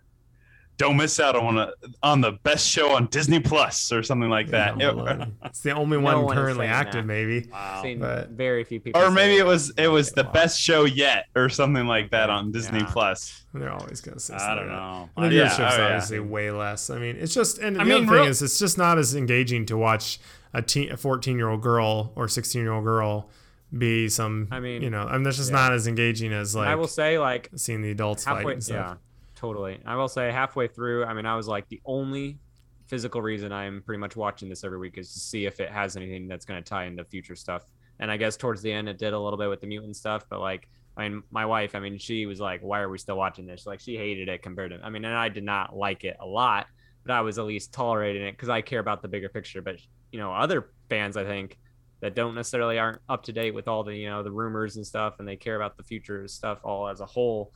"Don't 0.77 0.97
miss 0.97 1.19
out 1.19 1.35
on 1.35 1.57
a, 1.57 1.71
on 2.01 2.19
the 2.21 2.33
best 2.43 2.67
show 2.67 2.89
on 2.95 3.05
Disney 3.07 3.39
Plus" 3.39 3.91
or 3.91 4.01
something 4.03 4.29
like 4.29 4.47
that. 4.49 4.77
Yeah, 4.79 4.91
It- 5.21 5.27
it's 5.45 5.61
the 5.61 5.71
only 5.71 5.97
No 5.97 6.03
one 6.03 6.23
one 6.23 6.35
currently 6.35 6.65
active, 6.65 7.03
that. 7.03 7.05
maybe. 7.07 7.47
Wow. 7.51 7.81
Seen 7.83 7.99
but- 7.99 8.29
very 8.31 8.63
few 8.63 8.79
people. 8.81 8.99
or 9.01 9.11
maybe 9.11 9.37
it 9.37 9.45
was 9.45 9.71
it 9.77 9.87
was 9.87 10.11
the 10.11 10.23
Wow. 10.23 10.31
best 10.31 10.59
show 10.59 10.83
yet, 10.85 11.25
or 11.35 11.47
something 11.47 11.85
like 11.85 12.09
that 12.11 12.29
on 12.31 12.51
Disney 12.51 12.79
Yeah. 12.79 12.89
Plus. 12.91 13.45
They're 13.53 13.71
always 13.71 14.01
gonna 14.01 14.19
say. 14.19 14.33
I 14.33 14.55
don't 14.55 14.67
that. 14.67 14.73
know. 14.73 15.09
And 15.15 15.31
the 15.31 15.35
Yeah, 15.35 15.47
viewership's 15.47 15.59
oh, 15.59 15.77
yeah. 15.77 15.85
obviously 15.85 16.19
way 16.19 16.51
less. 16.51 16.89
I 16.89 16.97
mean, 16.97 17.15
it's 17.17 17.33
just, 17.35 17.59
and 17.59 17.77
I 17.79 17.83
the 17.83 17.89
mean, 17.89 17.97
other 17.97 18.05
thing 18.07 18.13
real- 18.15 18.25
is, 18.25 18.41
it's 18.41 18.57
just 18.59 18.77
not 18.79 18.97
as 18.97 19.13
engaging 19.15 19.65
to 19.67 19.77
watch 19.77 20.19
a 20.53 20.61
teen, 20.61 20.91
a 20.91 20.97
14 20.97 21.37
year 21.37 21.49
old 21.49 21.61
girl 21.61 22.11
or 22.15 22.27
16 22.27 22.61
year 22.61 22.71
old 22.71 22.83
girl 22.83 23.29
be 23.77 24.09
some. 24.09 24.47
I 24.51 24.59
mean, 24.59 24.81
you 24.81 24.89
know, 24.89 25.03
I 25.03 25.13
mean, 25.13 25.23
that's 25.23 25.37
just 25.37 25.51
yeah. 25.51 25.57
not 25.57 25.73
as 25.73 25.87
engaging 25.87 26.33
as 26.33 26.55
like 26.55 26.67
I 26.67 26.75
will 26.75 26.87
say, 26.87 27.17
like, 27.17 27.49
seeing 27.55 27.81
the 27.81 27.91
adults 27.91 28.25
fight 28.25 28.37
halfway 28.37 28.53
and 28.53 28.63
stuff. 28.63 28.75
yeah 28.75 28.95
totally 29.41 29.79
i 29.87 29.95
will 29.95 30.07
say 30.07 30.31
halfway 30.31 30.67
through 30.67 31.03
i 31.05 31.13
mean 31.15 31.25
i 31.25 31.35
was 31.35 31.47
like 31.47 31.67
the 31.69 31.81
only 31.83 32.37
physical 32.85 33.23
reason 33.23 33.51
i'm 33.51 33.81
pretty 33.81 33.97
much 33.97 34.15
watching 34.15 34.47
this 34.47 34.63
every 34.63 34.77
week 34.77 34.99
is 34.99 35.11
to 35.11 35.19
see 35.19 35.47
if 35.47 35.59
it 35.59 35.71
has 35.71 35.97
anything 35.97 36.27
that's 36.27 36.45
going 36.45 36.61
to 36.61 36.69
tie 36.69 36.85
into 36.85 37.03
future 37.03 37.35
stuff 37.35 37.63
and 37.99 38.11
i 38.11 38.17
guess 38.17 38.37
towards 38.37 38.61
the 38.61 38.71
end 38.71 38.87
it 38.87 38.99
did 38.99 39.13
a 39.13 39.19
little 39.19 39.39
bit 39.39 39.49
with 39.49 39.59
the 39.59 39.65
mutant 39.65 39.95
stuff 39.95 40.25
but 40.29 40.39
like 40.39 40.67
i 40.95 41.09
mean 41.09 41.23
my 41.31 41.43
wife 41.43 41.73
i 41.73 41.79
mean 41.79 41.97
she 41.97 42.27
was 42.27 42.39
like 42.39 42.61
why 42.61 42.79
are 42.79 42.89
we 42.89 42.99
still 42.99 43.17
watching 43.17 43.47
this 43.47 43.65
like 43.65 43.79
she 43.79 43.97
hated 43.97 44.29
it 44.29 44.43
compared 44.43 44.69
to 44.69 44.79
i 44.83 44.91
mean 44.91 45.03
and 45.03 45.15
i 45.15 45.27
did 45.27 45.43
not 45.43 45.75
like 45.75 46.03
it 46.03 46.17
a 46.19 46.25
lot 46.25 46.67
but 47.05 47.13
i 47.13 47.21
was 47.21 47.37
at 47.39 47.45
least 47.45 47.73
tolerating 47.73 48.23
it 48.23 48.31
because 48.31 48.49
i 48.49 48.61
care 48.61 48.79
about 48.79 49.01
the 49.01 49.07
bigger 49.07 49.29
picture 49.29 49.61
but 49.61 49.75
you 50.11 50.19
know 50.19 50.31
other 50.33 50.71
fans 50.89 51.17
i 51.17 51.23
think 51.23 51.57
that 52.01 52.15
don't 52.15 52.33
necessarily 52.35 52.79
aren't 52.79 52.99
up 53.09 53.23
to 53.23 53.31
date 53.31 53.53
with 53.53 53.67
all 53.67 53.83
the 53.83 53.95
you 53.95 54.09
know 54.09 54.23
the 54.23 54.31
rumors 54.31 54.75
and 54.75 54.85
stuff 54.85 55.15
and 55.19 55.27
they 55.27 55.35
care 55.35 55.55
about 55.55 55.77
the 55.77 55.83
future 55.83 56.27
stuff 56.27 56.59
all 56.63 56.87
as 56.87 56.99
a 56.99 57.05
whole 57.05 57.51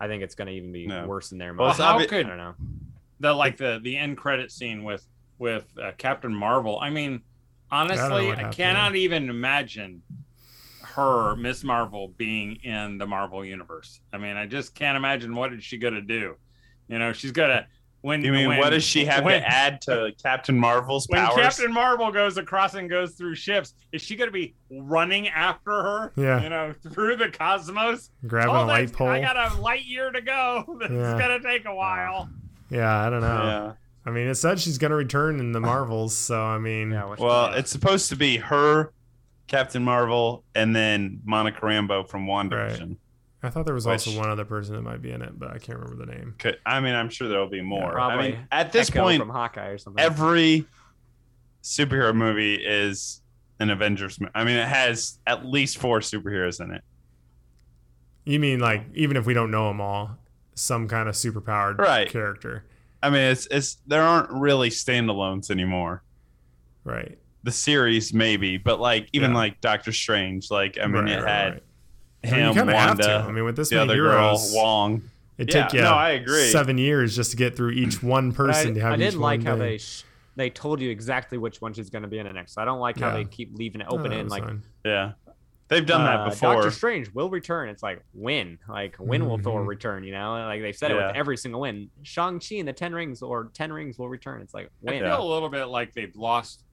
i 0.00 0.06
think 0.06 0.22
it's 0.22 0.34
going 0.34 0.48
to 0.48 0.54
even 0.54 0.72
be 0.72 0.86
No. 0.86 1.06
worse 1.06 1.32
in 1.32 1.38
their 1.38 1.52
Well, 1.54 1.68
mind 1.68 1.70
it's 1.70 1.78
how 1.80 1.98
obvi- 1.98 2.24
i 2.24 2.28
don't 2.28 2.38
know 2.38 2.54
the 3.20 3.32
like 3.32 3.56
the 3.56 3.80
the 3.82 3.96
end 3.96 4.16
credit 4.16 4.50
scene 4.50 4.82
with 4.84 5.06
with 5.38 5.66
uh, 5.82 5.90
Captain 5.98 6.32
Marvel? 6.32 6.78
I 6.80 6.90
mean, 6.90 7.22
honestly, 7.70 8.26
what 8.26 8.38
I, 8.38 8.50
cannot 8.50 8.94
even 8.94 9.28
imagine 9.28 10.02
her 10.82 11.34
Miss 11.36 11.64
Marvel 11.64 12.08
being 12.16 12.56
in 12.62 12.98
the 12.98 13.06
Marvel 13.06 13.44
universe. 13.44 14.00
I 14.12 14.18
mean, 14.18 14.36
I 14.36 14.46
just 14.46 14.74
can't 14.74 14.96
imagine 14.96 15.34
what 15.34 15.52
is 15.52 15.64
she 15.64 15.78
gonna 15.78 16.00
do. 16.02 16.34
You 16.88 16.98
know, 16.98 17.12
she's 17.12 17.32
gonna 17.32 17.66
when 18.02 18.22
You 18.24 18.32
mean 18.32 18.48
when, 18.48 18.58
what 18.58 18.70
does 18.70 18.84
she 18.84 19.04
have 19.06 19.24
when- 19.24 19.40
to 19.40 19.48
add 19.48 19.80
to 19.82 20.12
Captain 20.22 20.58
Marvel's 20.58 21.06
when 21.08 21.20
powers? 21.24 21.36
Captain 21.36 21.72
Marvel 21.72 22.12
goes 22.12 22.36
across 22.36 22.74
and 22.74 22.90
goes 22.90 23.14
through 23.14 23.34
ships, 23.36 23.74
is 23.92 24.02
she 24.02 24.14
going 24.16 24.28
to 24.28 24.32
be 24.32 24.54
running 24.70 25.28
after 25.28 25.70
her? 25.70 26.12
Yeah. 26.16 26.42
You 26.42 26.48
know, 26.50 26.74
through 26.92 27.16
the 27.16 27.30
cosmos? 27.30 28.10
Grabbing 28.26 28.54
oh, 28.54 28.64
a 28.64 28.66
light 28.66 28.92
pole. 28.92 29.08
I 29.08 29.20
got 29.20 29.36
a 29.52 29.60
light 29.60 29.84
year 29.84 30.10
to 30.10 30.20
go. 30.20 30.64
It's 30.82 30.90
Yeah. 30.92 31.18
going 31.18 31.40
to 31.40 31.48
take 31.48 31.64
a 31.64 31.74
while. 31.74 32.28
yeah, 32.70 33.06
I 33.06 33.08
don't 33.10 33.20
know. 33.22 33.44
yeah. 33.44 33.72
I 34.04 34.10
mean, 34.10 34.26
it 34.26 34.34
said 34.34 34.58
she's 34.58 34.78
gonna 34.78 34.96
return 34.96 35.38
in 35.38 35.52
the 35.52 35.60
Marvels, 35.72 36.12
so 36.16 36.42
I 36.42 36.58
mean, 36.58 36.90
yeah 36.90 37.14
Well, 37.16 37.52
it's 37.54 37.70
supposed 37.70 38.08
to 38.08 38.16
be 38.16 38.38
her, 38.38 38.92
Captain 39.46 39.84
Marvel, 39.84 40.42
and 40.56 40.74
then 40.74 41.20
Monica 41.24 41.60
Rambeau 41.60 42.08
from 42.08 42.26
WandaVision. 42.26 42.96
I 43.42 43.50
thought 43.50 43.64
there 43.66 43.74
was 43.74 43.86
also 43.86 44.16
one 44.16 44.28
other 44.28 44.44
person 44.44 44.74
that 44.76 44.82
might 44.82 45.02
be 45.02 45.10
in 45.10 45.20
it, 45.22 45.36
but 45.38 45.50
I 45.50 45.58
can't 45.58 45.78
remember 45.78 46.04
the 46.06 46.12
name. 46.12 46.34
Could, 46.38 46.58
I 46.64 46.78
mean, 46.80 46.94
I'm 46.94 47.08
sure 47.10 47.28
there'll 47.28 47.48
be 47.48 47.60
more. 47.62 47.90
I 47.90 47.92
Probably 47.92 48.28
mean, 48.32 48.46
at 48.52 48.70
this 48.72 48.88
Echo 48.90 49.02
point, 49.02 49.20
from 49.20 49.30
hawkeye 49.30 49.68
or 49.68 49.78
something 49.78 50.02
every 50.02 50.64
superhero 51.62 52.14
movie 52.14 52.54
is 52.54 53.20
an 53.58 53.70
Avengers. 53.70 54.20
mo- 54.20 54.28
I 54.34 54.44
mean, 54.44 54.56
it 54.56 54.68
has 54.68 55.18
at 55.26 55.44
least 55.44 55.78
four 55.78 56.00
superheroes 56.00 56.60
in 56.62 56.70
it. 56.72 56.82
You 58.24 58.38
mean 58.38 58.60
like 58.60 58.84
even 58.94 59.16
if 59.16 59.26
we 59.26 59.34
don't 59.34 59.50
know 59.50 59.68
them 59.68 59.80
all, 59.80 60.18
some 60.54 60.86
kind 60.86 61.08
of 61.08 61.14
superpowered 61.16 61.78
Right. 61.78 62.08
character, 62.08 62.64
I 63.02 63.10
mean, 63.10 63.22
it's 63.22 63.48
it's 63.50 63.78
there 63.86 64.02
aren't 64.02 64.30
really 64.30 64.70
standalones 64.70 65.50
anymore. 65.50 66.02
right? 66.84 67.18
The 67.44 67.50
series 67.52 68.12
maybe, 68.14 68.56
but 68.58 68.78
like 68.80 69.08
even 69.12 69.32
Yeah. 69.32 69.36
like 69.38 69.60
Doctor 69.60 69.92
Strange, 69.92 70.50
like 70.50 70.78
I 70.80 70.86
mean, 70.86 71.04
Right, 71.04 71.10
it 71.18 71.22
right, 71.22 71.28
had 71.28 71.60
right. 72.24 72.32
I 72.32 72.36
mean, 72.36 72.40
him, 72.44 72.48
you 72.48 72.54
kind 72.54 72.70
of 72.70 72.76
have 72.76 72.98
to. 73.00 73.10
I 73.28 73.32
mean, 73.32 73.44
with 73.44 73.56
this 73.56 73.68
the 73.70 73.76
many 73.76 73.90
other 73.90 73.96
girl, 74.00 74.12
heroes, 74.12 74.52
Wong. 74.54 75.02
it 75.38 75.52
Yeah, 75.54 75.64
took 75.64 75.72
you 75.74 75.80
no, 75.82 75.92
I 75.92 76.10
agree. 76.10 76.48
seven 76.50 76.78
years 76.78 77.14
just 77.16 77.30
to 77.32 77.36
get 77.36 77.56
through 77.56 77.70
each 77.72 78.02
one 78.02 78.30
But 78.30 78.44
I, 78.44 78.46
person 78.52 78.74
to 78.74 78.80
have 78.80 78.92
I 78.92 78.94
each 78.96 79.00
did 79.12 79.14
like 79.14 79.40
one 79.40 79.46
how 79.46 79.54
day. 79.56 79.70
they 79.70 79.78
sh- 79.78 80.04
they 80.36 80.48
told 80.50 80.80
you 80.80 80.88
exactly 80.90 81.36
which 81.36 81.60
one 81.60 81.74
she's 81.74 81.90
going 81.90 82.02
to 82.02 82.08
be 82.08 82.18
in 82.18 82.26
it 82.26 82.32
next. 82.32 82.56
I 82.56 82.64
don't 82.64 82.80
like 82.80 82.98
how 82.98 83.08
Yeah. 83.08 83.14
they 83.14 83.24
keep 83.26 83.54
leaving 83.54 83.80
it 83.82 83.86
open 83.90 84.10
that 84.12 84.18
in 84.20 84.28
like 84.28 84.44
fine. 84.44 84.62
Yeah, 84.84 85.12
they've 85.68 85.84
done 85.84 86.00
uh, 86.02 86.04
that 86.24 86.30
before. 86.30 86.54
Doctor 86.54 86.70
Strange 86.70 87.12
will 87.12 87.28
return. 87.28 87.68
It's 87.68 87.82
like 87.82 88.02
when, 88.14 88.58
like 88.68 88.96
when 88.96 89.26
will 89.26 89.36
Thor 89.38 89.62
Mhm. 89.62 89.66
return? 89.66 90.04
You 90.04 90.12
know, 90.12 90.32
like 90.46 90.62
they've 90.62 90.74
said 90.74 90.90
it 90.90 90.94
with 90.94 91.14
every 91.14 91.36
single 91.36 91.60
win. 91.60 91.90
Shang 92.02 92.40
Chi 92.40 92.54
and 92.56 92.66
the 92.68 92.72
Ten 92.72 92.94
Rings 92.94 93.20
or 93.20 93.50
Ten 93.52 93.72
Rings 93.72 93.98
will 93.98 94.08
return. 94.08 94.40
It's 94.40 94.54
like 94.54 94.66
I 94.66 94.90
when. 94.92 95.00
feel 95.02 95.22
a 95.22 95.30
little 95.32 95.50
bit 95.50 95.64
like 95.66 95.92
they've 95.92 96.14
lost 96.16 96.64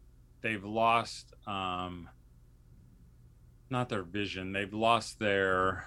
they've 0.42 0.64
lost 0.64 1.34
um 1.46 2.08
not 3.70 3.90
their 3.90 4.04
vision. 4.04 4.52
They've 4.52 4.74
lost 4.74 5.20
their 5.20 5.86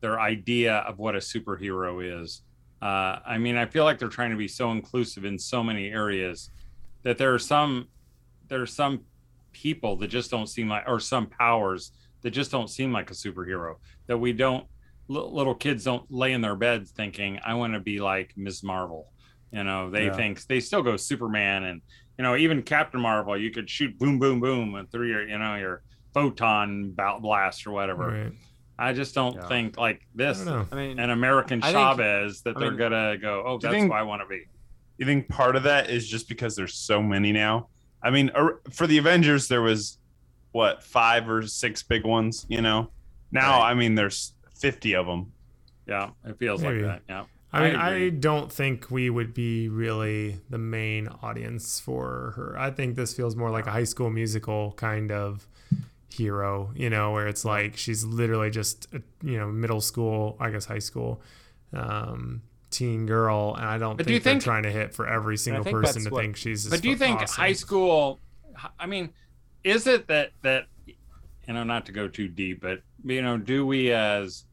their 0.00 0.20
idea 0.20 0.76
of 0.78 0.98
what 0.98 1.14
a 1.14 1.18
superhero 1.18 2.22
is. 2.22 2.42
Uh, 2.82 3.18
I 3.26 3.38
mean, 3.38 3.56
I 3.56 3.64
feel 3.66 3.84
like 3.84 3.98
they're 3.98 4.08
trying 4.08 4.30
to 4.30 4.36
be 4.36 4.46
so 4.48 4.70
inclusive 4.70 5.24
in 5.24 5.38
so 5.38 5.62
many 5.64 5.88
areas 5.88 6.50
that 7.02 7.16
there 7.18 7.32
are 7.34 7.38
some 7.38 7.88
there 8.48 8.60
are 8.62 8.66
some 8.66 9.00
people 9.52 9.96
that 9.96 10.08
just 10.08 10.30
don't 10.30 10.46
seem 10.48 10.68
like 10.68 10.84
or 10.86 11.00
some 11.00 11.26
powers 11.26 11.92
that 12.22 12.30
just 12.30 12.50
don't 12.50 12.68
seem 12.68 12.92
like 12.92 13.10
a 13.10 13.14
superhero 13.14 13.76
that 14.06 14.18
we 14.18 14.32
don't 14.32 14.66
li- 15.08 15.20
little 15.30 15.54
kids 15.54 15.84
don't 15.84 16.04
lay 16.12 16.32
in 16.32 16.40
their 16.42 16.54
beds 16.56 16.90
thinking 16.90 17.40
I 17.44 17.54
want 17.54 17.72
to 17.74 17.80
be 17.80 17.98
like 17.98 18.32
Ms. 18.36 18.62
Marvel. 18.62 19.10
You 19.52 19.64
know, 19.64 19.90
they 19.90 20.06
Yeah. 20.06 20.16
think 20.16 20.44
they 20.46 20.60
still 20.60 20.82
go 20.82 20.96
Superman 20.96 21.64
and 21.64 21.80
you 22.18 22.22
know 22.22 22.36
even 22.36 22.62
Captain 22.62 23.00
Marvel. 23.00 23.36
You 23.36 23.50
could 23.50 23.68
shoot 23.70 23.98
boom, 23.98 24.18
boom, 24.18 24.40
boom 24.40 24.74
and 24.74 24.90
through 24.92 25.08
your 25.08 25.26
you 25.26 25.38
know 25.38 25.56
your 25.56 25.82
photon 26.20 26.92
blast 27.20 27.66
or 27.66 27.72
whatever. 27.72 28.08
Right. 28.08 28.32
I 28.78 28.94
just 28.94 29.14
don't 29.14 29.34
Yeah. 29.36 29.48
think 29.48 29.76
like 29.76 30.00
this 30.14 30.40
don't. 30.42 30.66
I 30.72 30.76
mean, 30.76 30.98
an 30.98 31.10
American 31.10 31.62
I 31.62 31.66
think- 31.66 31.76
Chavez 31.76 32.40
that 32.42 32.58
they're 32.58 32.70
mean- 32.70 32.78
gonna 32.78 33.18
go. 33.18 33.42
Oh, 33.46 33.58
that's 33.58 33.72
think- 33.74 33.88
who 33.88 33.92
I 33.92 34.02
want 34.02 34.22
to 34.22 34.26
be. 34.28 34.44
You 34.96 35.04
think 35.04 35.28
part 35.28 35.56
of 35.56 35.62
that 35.64 35.90
is 35.90 36.08
just 36.08 36.26
because 36.26 36.56
there's 36.56 36.72
so 36.74 37.02
many 37.02 37.32
now? 37.32 37.68
I 38.02 38.08
mean, 38.10 38.30
for 38.70 38.86
the 38.86 38.96
Avengers, 38.96 39.46
there 39.48 39.60
was 39.60 39.98
what 40.52 40.82
five 40.82 41.28
or 41.28 41.42
six 41.46 41.82
big 41.82 42.04
ones. 42.06 42.46
You 42.48 42.62
know, 42.62 42.90
now 43.30 43.58
Right. 43.60 43.70
I 43.72 43.74
mean, 43.74 43.94
there's 43.94 44.32
fifty 44.58 44.94
of 44.94 45.04
them. 45.06 45.32
Yeah, 45.86 46.10
it 46.24 46.38
feels 46.38 46.62
Maybe. 46.62 46.80
like 46.82 47.06
that. 47.06 47.12
Yeah. 47.14 47.24
I 47.52 47.60
mean, 47.62 47.76
I 47.76 48.04
I, 48.06 48.08
don't 48.10 48.50
think 48.50 48.90
we 48.90 49.08
would 49.10 49.32
be 49.34 49.68
really 49.68 50.40
the 50.50 50.58
main 50.58 51.08
audience 51.22 51.78
for 51.78 52.32
her. 52.36 52.56
I 52.58 52.70
think 52.70 52.96
this 52.96 53.14
feels 53.14 53.36
more 53.36 53.50
like 53.50 53.66
a 53.66 53.70
high 53.70 53.84
school 53.84 54.10
musical 54.10 54.72
kind 54.76 55.12
of 55.12 55.46
hero, 56.16 56.70
you 56.74 56.90
know, 56.90 57.12
where 57.12 57.28
it's 57.28 57.44
like 57.44 57.76
she's 57.76 58.04
literally 58.04 58.50
just, 58.50 58.86
a, 58.94 59.02
you 59.22 59.38
know, 59.38 59.48
middle 59.48 59.80
school, 59.80 60.36
I 60.40 60.50
guess 60.50 60.64
high 60.64 60.78
school, 60.80 61.20
um, 61.72 62.42
teen 62.70 63.06
girl. 63.06 63.54
And 63.56 63.64
I 63.66 63.78
don't 63.78 63.96
But 63.96 64.06
think 64.06 64.08
do 64.08 64.12
you 64.14 64.20
they're 64.20 64.32
think- 64.34 64.42
trying 64.44 64.62
to 64.64 64.70
hit 64.70 64.94
for 64.94 65.06
every 65.06 65.36
single 65.36 65.64
person 65.64 66.04
to 66.04 66.10
what- 66.10 66.22
think 66.22 66.36
she's. 66.36 66.68
But 66.68 66.82
do 66.82 66.88
you 66.88 66.96
think 66.96 67.20
awesome. 67.20 67.40
high 67.42 67.52
school? 67.52 68.20
I 68.78 68.86
mean, 68.86 69.10
is 69.64 69.86
it 69.86 70.06
that 70.08 70.30
that 70.42 70.66
you 70.86 71.54
know 71.54 71.64
not 71.64 71.86
to 71.86 71.92
go 71.92 72.08
too 72.08 72.28
deep, 72.28 72.60
but 72.62 72.80
you 73.04 73.22
know, 73.22 73.36
do 73.36 73.66
we 73.66 73.92
as 73.92 74.44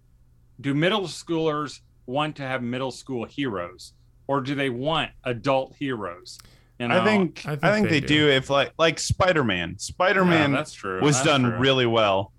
do 0.61 0.73
middle 0.73 1.01
schoolers 1.03 1.79
want 2.05 2.35
to 2.35 2.43
have 2.43 2.61
middle 2.61 2.91
school 2.91 3.25
heroes, 3.25 3.93
or 4.27 4.41
do 4.41 4.55
they 4.55 4.69
want 4.69 5.11
adult 5.23 5.75
heroes? 5.79 6.37
You 6.79 6.87
know, 6.87 7.01
I 7.01 7.05
think 7.05 7.43
I 7.45 7.51
I 7.51 7.55
think 7.55 7.61
think, 7.75 7.89
they 7.89 7.99
they, 7.99 8.07
do. 8.07 8.25
do. 8.25 8.29
If 8.31 8.49
like 8.49 8.73
like 8.77 8.99
Spider 8.99 9.43
Man, 9.43 9.77
Spider 9.77 10.21
Yeah, 10.23 10.29
Man 10.29 10.51
that's 10.51 10.73
true. 10.73 11.01
was 11.01 11.15
That's 11.17 11.27
done 11.27 11.43
true. 11.43 11.57
really 11.57 11.85
well. 11.85 12.31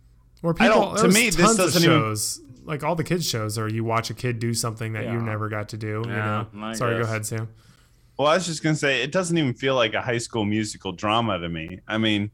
Or 0.42 0.54
I 0.58 0.66
people, 0.68 0.94
don't- 0.94 0.96
to 0.98 1.08
me, 1.08 1.26
this 1.30 1.36
tons 1.36 1.52
of 1.52 1.56
doesn't 1.66 1.82
even- 1.84 1.98
shows, 2.00 2.40
like 2.64 2.82
all 2.84 2.94
the 2.96 3.04
kids 3.04 3.28
shows, 3.28 3.56
or 3.58 3.68
you 3.68 3.84
watch 3.84 4.10
a 4.10 4.14
kid 4.14 4.38
do 4.38 4.52
something 4.52 4.92
that 4.94 5.04
you 5.04 5.20
never 5.20 5.48
got 5.48 5.68
to 5.70 5.76
do. 5.76 6.02
Yeah, 6.06 6.44
you 6.52 6.58
know. 6.60 6.66
I 6.66 6.72
Sorry, 6.74 6.96
go 6.98 7.04
ahead, 7.04 7.24
Sam. 7.24 7.48
Well, 8.18 8.28
I 8.28 8.34
was 8.34 8.46
just 8.46 8.62
gonna 8.62 8.74
say 8.76 9.02
it 9.02 9.10
doesn't 9.12 9.36
even 9.38 9.54
feel 9.54 9.74
like 9.74 9.94
a 9.94 10.02
high 10.02 10.18
school 10.18 10.44
musical 10.44 10.92
drama 10.92 11.38
to 11.38 11.48
me. 11.48 11.80
I 11.88 11.98
mean, 11.98 12.30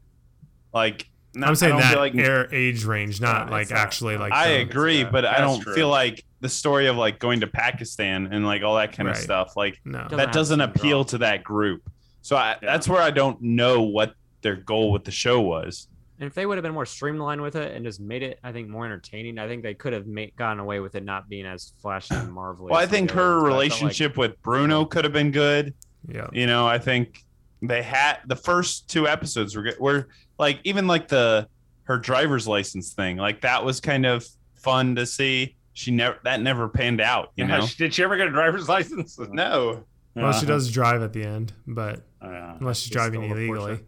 like 0.73 1.07
not, 1.33 1.49
I'm 1.49 1.55
saying 1.55 1.73
I 1.73 1.75
don't 1.75 1.81
that 1.81 1.91
feel 1.91 1.99
like 1.99 2.15
air 2.15 2.53
age 2.53 2.83
range, 2.83 3.21
not 3.21 3.45
Yeah, 3.47 3.51
like 3.51 3.61
it's 3.63 3.71
not- 3.71 3.79
actually 3.79 4.17
like. 4.17 4.33
I 4.33 4.49
the- 4.49 4.61
agree, 4.61 5.03
but 5.03 5.25
I 5.25 5.39
don't 5.39 5.61
true. 5.61 5.73
feel 5.75 5.87
like 5.89 6.25
the 6.41 6.49
story 6.49 6.87
of 6.87 6.97
like 6.97 7.19
going 7.19 7.39
to 7.39 7.47
Pakistan 7.47 8.27
and 8.31 8.45
like 8.45 8.63
all 8.63 8.75
that 8.75 8.91
kind 8.91 9.07
Right. 9.07 9.15
of 9.17 9.21
stuff. 9.23 9.55
Like 9.55 9.79
No. 9.85 9.99
Doesn't 10.03 10.17
that 10.17 10.31
doesn't 10.33 10.61
appeal 10.61 11.05
to 11.05 11.19
that 11.19 11.43
group. 11.43 11.89
So 12.21 12.35
I, 12.35 12.51
Yeah. 12.51 12.57
that's 12.61 12.87
where 12.87 13.01
I 13.01 13.11
don't 13.11 13.41
know 13.41 13.81
what 13.83 14.13
their 14.41 14.55
goal 14.55 14.91
with 14.91 15.03
the 15.05 15.11
show 15.11 15.39
was. 15.41 15.87
And 16.19 16.27
if 16.27 16.35
they 16.35 16.45
would 16.45 16.57
have 16.57 16.63
been 16.63 16.73
more 16.73 16.85
streamlined 16.85 17.41
with 17.41 17.55
it 17.55 17.75
and 17.75 17.83
just 17.83 17.99
made 17.99 18.21
it, 18.21 18.39
I 18.43 18.51
think, 18.51 18.69
more 18.69 18.85
entertaining, 18.85 19.39
I 19.39 19.47
think 19.47 19.63
they 19.63 19.73
could 19.73 19.93
have 19.93 20.05
made, 20.05 20.35
gotten 20.35 20.59
away 20.59 20.79
with 20.79 20.93
it 20.93 21.03
not 21.03 21.27
being 21.29 21.47
as 21.47 21.73
flashy 21.81 22.13
and 22.13 22.31
marvelous. 22.33 22.69
Well, 22.71 22.79
I 22.79 22.85
think 22.85 23.09
her 23.11 23.41
ones, 23.41 23.43
but 23.43 23.47
I 23.47 23.49
felt 23.49 23.53
like- 23.53 23.53
relationship 23.71 24.17
with 24.17 24.41
Bruno 24.43 24.85
could 24.85 25.03
have 25.03 25.13
been 25.13 25.31
good. 25.31 25.73
Yeah. 26.07 26.27
You 26.31 26.45
know, 26.47 26.67
I 26.67 26.77
think 26.77 27.23
they 27.63 27.81
had 27.81 28.17
the 28.27 28.35
first 28.35 28.87
two 28.89 29.07
episodes 29.07 29.55
were 29.55 29.63
good. 29.63 29.79
Were 29.79 30.07
like 30.39 30.59
even 30.63 30.85
like 30.87 31.07
the 31.07 31.47
her 31.83 31.97
driver's 31.97 32.47
license 32.47 32.93
thing, 32.93 33.17
like 33.17 33.41
that 33.41 33.63
was 33.65 33.79
kind 33.79 34.05
of 34.05 34.25
fun 34.55 34.95
to 34.95 35.05
see. 35.07 35.55
She 35.73 35.91
never 35.91 36.17
that 36.23 36.41
never 36.41 36.67
panned 36.67 36.99
out. 37.01 37.31
You 37.35 37.45
Yeah, 37.45 37.59
know, 37.59 37.67
Did 37.77 37.93
she 37.93 38.03
ever 38.03 38.17
get 38.17 38.27
a 38.27 38.31
driver's 38.31 38.67
license? 38.75 39.17
no. 39.19 39.83
Well, 40.13 40.33
she 40.33 40.45
does 40.45 40.69
drive 40.71 41.01
at 41.01 41.13
the 41.13 41.23
end, 41.23 41.53
but 41.65 42.01
Yeah. 42.21 42.57
unless 42.59 42.79
she's 42.79 42.87
She 42.87 42.93
driving 42.93 43.21
stole 43.23 43.37
a 43.37 43.41
illegally. 43.41 43.79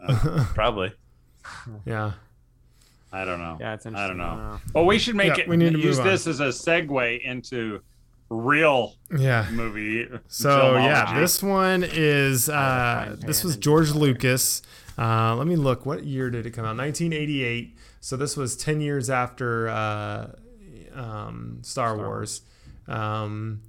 Probably. 0.54 0.92
yeah. 1.84 2.12
I 3.12 3.24
don't 3.24 3.40
know. 3.40 3.58
Yeah, 3.60 3.74
it's 3.74 3.84
interesting. 3.86 4.04
I 4.04 4.06
don't 4.06 4.16
know. 4.18 4.60
Well, 4.72 4.86
we 4.86 4.98
should 4.98 5.16
make 5.16 5.36
Yeah, 5.36 5.42
it. 5.42 5.48
we 5.48 5.56
need 5.56 5.72
to 5.74 5.78
use 5.80 5.98
this 5.98 6.26
as 6.26 6.40
a 6.40 6.46
segue 6.48 7.20
into 7.22 7.80
real 8.30 8.94
Yeah. 9.18 9.46
movie. 9.50 10.08
So 10.28 10.76
yeah, 10.78 11.18
this 11.18 11.42
one 11.42 11.82
is 11.84 12.48
uh, 12.48 13.16
this 13.20 13.42
was 13.44 13.56
George 13.56 13.90
Lucas. 13.90 14.62
Uh, 14.96 15.34
let 15.34 15.46
me 15.46 15.56
look. 15.56 15.84
What 15.84 16.04
year 16.04 16.30
did 16.30 16.46
it 16.46 16.50
come 16.52 16.64
out? 16.64 16.76
1988. 16.76 17.76
So 18.00 18.16
this 18.16 18.36
was 18.36 18.56
10 18.56 18.80
years 18.80 19.10
after 19.10 19.68
uh, 19.68 20.30
um, 20.94 21.58
Star, 21.62 21.96
Wars. 21.96 22.42
Um, 22.88 23.62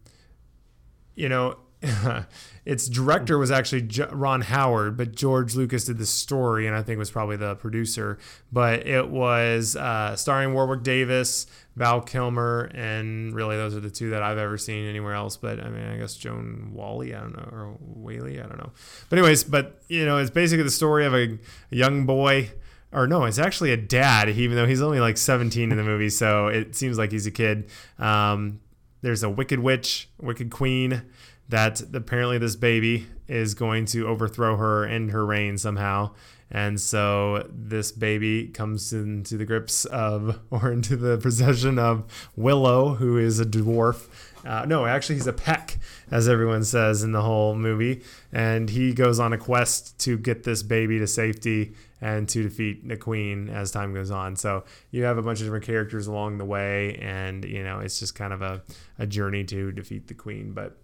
you 1.15 1.29
know, 1.29 1.57
its 2.65 2.88
director 2.88 3.38
was 3.38 3.49
actually 3.49 3.81
J- 3.84 4.07
Ron 4.12 4.41
Howard, 4.41 4.97
but 4.97 5.15
George 5.15 5.55
Lucas 5.55 5.86
did 5.86 5.97
the 5.97 6.05
story, 6.05 6.67
and 6.67 6.75
I 6.75 6.84
think 6.84 6.99
was 6.99 7.10
probably 7.10 7.38
the 7.38 7.55
producer. 7.55 8.19
But 8.51 8.86
it 8.86 9.10
was 9.10 9.75
uh, 9.75 10.15
starring 10.15 10.53
Warwick 10.53 10.84
Davis, 10.84 11.47
Val 11.75 12.01
Kilmer, 12.01 12.69
and 12.73 13.34
really 13.34 13.55
those 13.55 13.75
are 13.75 13.79
the 13.79 13.89
two 13.89 14.12
that 14.12 14.21
I've 14.21 14.38
ever 14.38 14.57
seen 14.57 14.88
anywhere 14.88 15.15
else. 15.15 15.38
But 15.38 15.60
I 15.60 15.69
mean, 15.69 15.84
I 15.84 15.97
guess 15.97 16.15
Joan 16.15 16.71
Wally, 16.73 17.15
I 17.15 17.21
don't 17.21 17.36
know, 17.36 17.49
or 17.51 17.77
Whaley, 17.79 18.39
I 18.39 18.45
don't 18.45 18.60
know. 18.60 18.71
But 19.10 19.17
anyways, 19.17 19.43
but 19.43 19.81
you 19.88 20.05
know, 20.05 20.17
it's 20.17 20.31
basically 20.31 20.63
the 20.63 20.71
story 20.71 21.05
of 21.05 21.15
a, 21.15 21.39
a 21.71 21.75
young 21.75 22.05
boy. 22.05 22.51
Or 22.93 23.08
no, 23.08 23.23
it's 23.23 23.39
actually 23.39 23.71
a 23.71 23.77
dad, 23.77 24.30
even 24.30 24.58
though 24.58 24.67
he's 24.67 24.82
only 24.82 24.99
like 24.99 25.17
17 25.17 25.71
in 25.71 25.77
the 25.77 25.84
movie, 25.84 26.10
so 26.10 26.47
it 26.47 26.75
seems 26.75 26.97
like 26.97 27.12
he's 27.12 27.25
a 27.25 27.32
kid. 27.32 27.69
Um, 27.97 28.60
there's 29.01 29.23
a 29.23 29.30
wicked 29.30 29.60
witch, 29.60 30.10
wicked 30.19 30.51
queen, 30.51 31.04
that 31.49 31.82
apparently 31.93 32.38
this 32.38 32.56
baby 32.56 33.08
is 33.27 33.54
going 33.54 33.86
to 33.86 34.08
overthrow 34.08 34.58
her 34.58 34.84
and 34.84 35.12
her 35.12 35.25
reign 35.25 35.58
somehow. 35.58 36.12
And 36.54 36.80
so 36.82 37.47
this 37.49 37.93
baby 37.93 38.49
comes 38.49 38.91
into 38.91 39.38
the 39.38 39.45
grips 39.45 39.86
of, 39.86 40.39
or 40.51 40.71
into 40.71 40.97
the 40.97 41.17
possession 41.17 41.80
of 41.80 42.04
Willow, 42.36 42.95
who 42.95 43.17
is 43.17 43.39
a 43.39 43.45
dwarf. 43.45 44.08
Uh, 44.45 44.65
no, 44.65 44.86
actually, 44.86 45.15
he's 45.15 45.27
a 45.27 45.34
peck, 45.34 45.77
as 46.10 46.27
everyone 46.27 46.63
says 46.65 47.04
in 47.04 47.13
the 47.13 47.21
whole 47.21 47.56
movie. 47.56 48.04
And 48.34 48.69
he 48.69 48.93
goes 48.93 49.19
on 49.19 49.32
a 49.32 49.38
quest 49.38 49.97
to 49.99 50.17
get 50.17 50.43
this 50.43 50.62
baby 50.62 50.99
to 50.99 51.08
safety 51.08 51.73
and 52.02 52.28
to 52.30 52.44
defeat 52.44 52.88
the 52.88 52.98
queen 52.98 53.50
as 53.50 53.72
time 53.72 53.94
goes 53.94 54.10
on. 54.12 54.36
So 54.36 54.64
you 54.90 55.04
have 55.04 55.18
a 55.18 55.22
bunch 55.22 55.40
of 55.40 55.46
different 55.46 55.66
characters 55.66 56.08
along 56.08 56.40
the 56.40 56.46
way, 56.46 56.96
and 56.98 57.46
you 57.46 57.64
know 57.64 57.80
it's 57.80 58.00
just 58.00 58.16
kind 58.16 58.34
of 58.34 58.42
a, 58.42 58.62
a 59.00 59.06
journey 59.08 59.44
to 59.46 59.72
defeat 59.72 60.08
the 60.08 60.14
queen. 60.16 60.54
But 60.54 60.78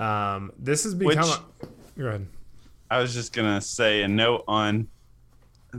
um, 0.00 0.52
this 0.58 0.84
has 0.84 0.94
become. 0.94 1.28
Which- 1.28 1.38
a, 1.96 2.00
go 2.00 2.06
ahead. 2.08 2.26
I 2.90 2.98
was 3.00 3.14
just 3.14 3.32
gonna 3.32 3.60
say 3.60 4.02
a 4.02 4.08
note 4.08 4.44
on 4.48 4.88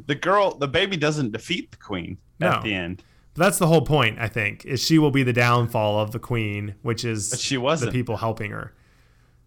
the 0.07 0.15
girl. 0.15 0.55
The 0.55 0.67
baby 0.67 0.97
doesn't 0.97 1.31
defeat 1.31 1.71
the 1.71 1.77
queen 1.77 2.17
No. 2.39 2.47
at 2.47 2.63
the 2.63 2.73
end, 2.73 3.03
That's 3.35 3.57
the 3.59 3.67
whole 3.67 3.83
point, 3.83 4.17
I 4.19 4.27
think, 4.27 4.65
is 4.65 4.83
she 4.83 4.97
will 4.99 5.11
be 5.11 5.23
the 5.23 5.31
downfall 5.31 5.99
of 5.99 6.11
the 6.11 6.19
queen, 6.19 6.75
which 6.81 7.05
is 7.05 7.29
but 7.29 7.39
she 7.39 7.55
the 7.55 7.61
wasn't. 7.61 7.91
people 7.93 8.17
helping 8.17 8.51
her. 8.51 8.73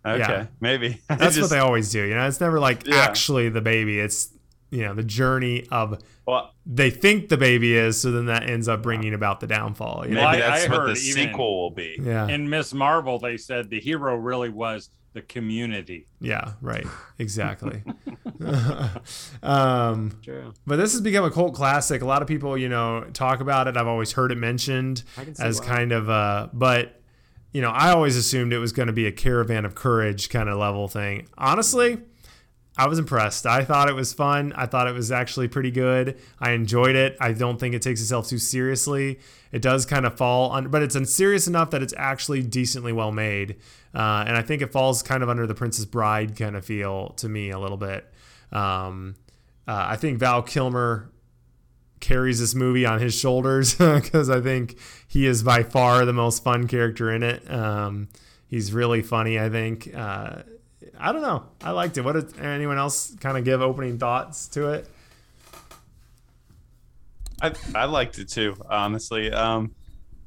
okay, 0.07 0.18
yeah. 0.20 0.46
maybe. 0.61 1.01
That's 1.09 1.38
what 1.38 1.51
they 1.51 1.59
always 1.59 1.90
do. 1.90 2.03
You 2.05 2.14
know, 2.14 2.27
it's 2.27 2.40
never 2.40 2.59
like 2.61 2.87
Yeah. 2.87 2.96
actually 3.01 3.48
the 3.51 3.61
baby. 3.61 3.98
It's 3.98 4.31
you 4.70 4.83
know 4.85 4.94
the 4.94 5.02
journey 5.02 5.66
of 5.70 6.00
Well, 6.26 6.52
they 6.66 6.90
think 6.90 7.28
the 7.28 7.37
baby 7.38 7.74
is, 7.76 8.00
so 8.00 8.11
then 8.12 8.26
that 8.26 8.48
ends 8.48 8.68
up 8.68 8.83
bringing 8.83 9.14
about 9.14 9.40
the 9.40 9.46
downfall. 9.46 10.04
You 10.07 10.11
maybe 10.11 10.14
know? 10.14 10.20
Well, 10.22 10.28
I- 10.28 10.38
that's 10.40 10.66
I 10.66 10.68
what 10.68 10.81
heard 10.81 10.90
the 10.90 10.96
sequel 10.96 11.62
will 11.62 11.70
be. 11.70 11.98
Yeah, 12.02 12.28
In 12.28 12.48
Miss 12.50 12.72
Marvel, 12.74 13.18
they 13.18 13.37
said 13.37 13.70
the 13.70 13.81
hero 13.81 14.16
really 14.16 14.48
was 14.50 14.90
the 15.14 15.22
community. 15.22 16.07
yeah, 16.20 16.52
right, 16.61 16.87
exactly. 17.18 17.83
um, 19.42 20.18
True. 20.22 20.52
but 20.66 20.76
this 20.76 20.92
has 20.92 21.00
become 21.00 21.24
a 21.24 21.31
cult 21.31 21.54
classic. 21.54 22.02
A 22.02 22.07
lot 22.07 22.22
of 22.22 22.28
people, 22.28 22.57
you 22.57 22.68
know, 22.68 23.04
talk 23.12 23.40
about 23.40 23.68
it. 23.68 23.76
I've 23.76 23.87
always 23.87 24.12
heard 24.12 24.33
it 24.33 24.37
mentioned 24.38 25.02
I 25.16 25.24
can 25.24 25.35
see 25.35 25.42
as 25.42 25.61
why. 25.61 25.66
kind 25.66 25.92
of 25.92 26.09
a, 26.09 26.50
but 26.52 27.00
you 27.52 27.62
know, 27.62 27.70
I 27.70 27.90
always 27.90 28.16
assumed 28.16 28.52
it 28.52 28.59
was 28.59 28.72
going 28.72 28.88
to 28.88 28.92
be 28.92 29.07
a 29.07 29.12
caravan 29.12 29.64
of 29.64 29.74
courage 29.74 30.28
kind 30.28 30.48
of 30.48 30.59
level 30.59 30.87
thing. 30.88 31.26
Honestly, 31.38 31.98
I 32.78 32.86
was 32.86 33.00
impressed. 33.00 33.44
I 33.44 33.64
thought 33.64 33.88
it 33.88 33.96
was 33.96 34.12
fun. 34.12 34.52
I 34.54 34.66
thought 34.66 34.86
it 34.86 34.94
was 34.94 35.10
actually 35.10 35.48
pretty 35.48 35.72
good. 35.72 36.16
I 36.38 36.52
enjoyed 36.52 36.94
it. 36.94 37.16
I 37.20 37.32
don't 37.32 37.58
think 37.58 37.74
it 37.74 37.82
takes 37.82 38.00
itself 38.00 38.28
too 38.28 38.38
seriously. 38.38 39.18
It 39.50 39.62
does 39.62 39.84
kind 39.84 40.06
of 40.06 40.16
fall 40.16 40.52
under, 40.52 40.68
but 40.68 40.82
it's 40.82 41.12
serious 41.12 41.48
enough 41.48 41.70
that 41.70 41.82
it's 41.82 41.94
actually 41.96 42.40
decently 42.42 42.92
well 42.92 43.10
made. 43.10 43.56
Uh, 43.92 44.22
and 44.28 44.36
I 44.36 44.42
think 44.42 44.62
it 44.62 44.70
falls 44.70 45.02
kind 45.02 45.24
of 45.24 45.28
under 45.28 45.44
the 45.44 45.56
Princess 45.56 45.86
Bride 45.86 46.36
kind 46.36 46.54
of 46.54 46.64
feel 46.64 47.08
to 47.16 47.28
me 47.28 47.50
a 47.50 47.58
little 47.58 47.76
bit. 47.76 48.08
Um, 48.52 49.16
uh, 49.66 49.86
I 49.88 49.96
think 49.96 50.20
Val 50.20 50.42
Kilmer 50.42 51.10
carries 51.98 52.38
this 52.38 52.54
movie 52.54 52.86
on 52.86 53.00
his 53.00 53.12
shoulders 53.12 53.74
because 53.78 54.30
I 54.30 54.40
think 54.40 54.78
he 55.08 55.26
is 55.26 55.42
by 55.42 55.64
far 55.64 56.04
the 56.04 56.12
most 56.12 56.44
fun 56.44 56.68
character 56.68 57.10
in 57.10 57.24
it. 57.24 57.50
Um, 57.50 58.08
he's 58.46 58.72
really 58.72 59.02
funny. 59.02 59.36
I 59.36 59.48
think. 59.48 59.92
Uh, 59.92 60.42
I 60.98 61.12
don't 61.12 61.22
know. 61.22 61.44
I 61.62 61.70
liked 61.70 61.96
it. 61.96 62.02
What 62.02 62.12
did 62.14 62.38
anyone 62.40 62.76
else 62.78 63.14
kind 63.20 63.38
of 63.38 63.44
give 63.44 63.62
opening 63.62 63.98
thoughts 63.98 64.48
to 64.48 64.72
it? 64.72 64.88
I 67.40 67.52
I 67.74 67.84
liked 67.84 68.18
it 68.18 68.28
too, 68.28 68.56
honestly. 68.68 69.30
Um, 69.32 69.74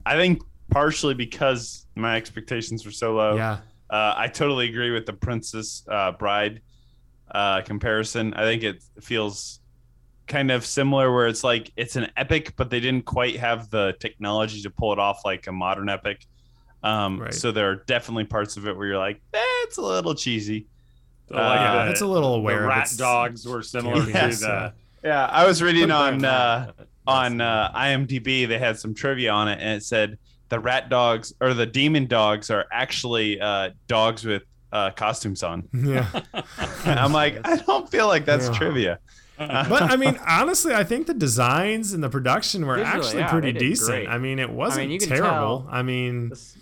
I 0.06 0.16
think 0.16 0.42
partially 0.70 1.14
because 1.14 1.86
my 1.96 2.16
expectations 2.16 2.86
were 2.86 2.92
so 2.92 3.16
low. 3.16 3.36
Yeah, 3.36 3.58
Uh, 3.90 4.14
I 4.16 4.28
totally 4.28 4.70
agree 4.70 4.92
with 4.92 5.06
the 5.06 5.14
Princess 5.14 5.84
uh, 5.90 6.14
Bride 6.14 6.62
uh, 7.32 7.62
comparison. 7.62 8.34
I 8.34 8.44
think 8.44 8.64
it 8.64 8.82
feels 9.02 9.60
kind 10.28 10.50
of 10.52 10.66
similar, 10.66 11.14
where 11.14 11.28
it's 11.28 11.44
like 11.44 11.74
it's 11.76 11.98
an 11.98 12.10
epic, 12.16 12.54
but 12.56 12.70
they 12.70 12.80
didn't 12.80 13.04
quite 13.06 13.36
have 13.38 13.70
the 13.70 13.94
technology 14.00 14.62
to 14.62 14.70
pull 14.70 14.94
it 14.94 15.00
off 15.00 15.26
like 15.26 15.48
a 15.48 15.52
modern 15.52 15.90
epic. 15.90 16.26
Um, 16.84 17.20
Right. 17.20 17.34
So 17.34 17.52
there 17.52 17.70
are 17.70 17.76
definitely 17.76 18.26
parts 18.26 18.58
of 18.58 18.68
it 18.68 18.76
where 18.76 18.88
you're 18.88 18.98
like, 18.98 19.22
eh, 19.34 19.38
a 19.78 19.82
little 19.82 20.16
cheesy. 20.16 20.68
So, 21.30 21.36
Uh, 21.38 21.54
yeah, 21.56 21.86
the, 21.86 21.92
it's 21.92 22.02
a 22.02 22.06
little 22.08 22.36
aware. 22.36 22.62
the 22.62 22.68
rat 22.68 22.92
dogs 22.98 23.48
were 23.48 23.62
similar 23.62 24.08
Yeah, 24.10 24.30
to 24.30 24.36
the. 24.36 24.74
Yeah, 25.04 25.26
I 25.28 25.46
was 25.48 25.62
reading 25.64 25.90
on 25.92 26.24
uh, 26.26 26.72
on 27.08 27.40
uh, 27.42 27.72
IMDb. 27.76 28.48
They 28.48 28.60
had 28.60 28.78
some 28.78 28.94
trivia 28.94 29.32
on 29.32 29.48
it, 29.48 29.60
and 29.62 29.78
it 29.78 29.84
said 29.84 30.18
the 30.50 30.60
rat 30.60 30.90
dogs 30.90 31.34
or 31.40 31.54
the 31.54 31.66
demon 31.66 32.06
dogs 32.08 32.50
are 32.50 32.66
actually 32.72 33.40
uh, 33.40 33.70
dogs 33.88 34.26
with 34.26 34.44
uh, 34.74 34.92
costumes 34.92 35.42
on. 35.44 35.68
Yeah, 35.74 36.08
I'm 36.86 37.14
like, 37.14 37.40
I 37.48 37.56
don't 37.58 37.90
feel 37.90 38.08
like 38.08 38.26
that's 38.26 38.48
Yeah. 38.48 38.54
trivia. 38.58 39.00
but 39.38 39.82
I 39.84 39.96
mean, 39.96 40.20
honestly, 40.28 40.74
I 40.76 40.84
think 40.84 41.08
the 41.08 41.14
designs 41.16 41.94
and 41.94 42.04
the 42.04 42.10
production 42.10 42.66
were 42.68 42.76
Visually, 42.76 42.98
actually 43.00 43.20
yeah, 43.22 43.32
pretty 43.32 43.54
decent. 43.54 43.90
great. 43.90 44.08
I 44.08 44.18
mean, 44.20 44.38
it 44.38 44.50
wasn't 44.52 44.90
you 44.92 45.00
can 45.00 45.08
terrible. 45.10 45.68
I 45.72 45.82
mean, 45.82 46.30
This- 46.30 46.58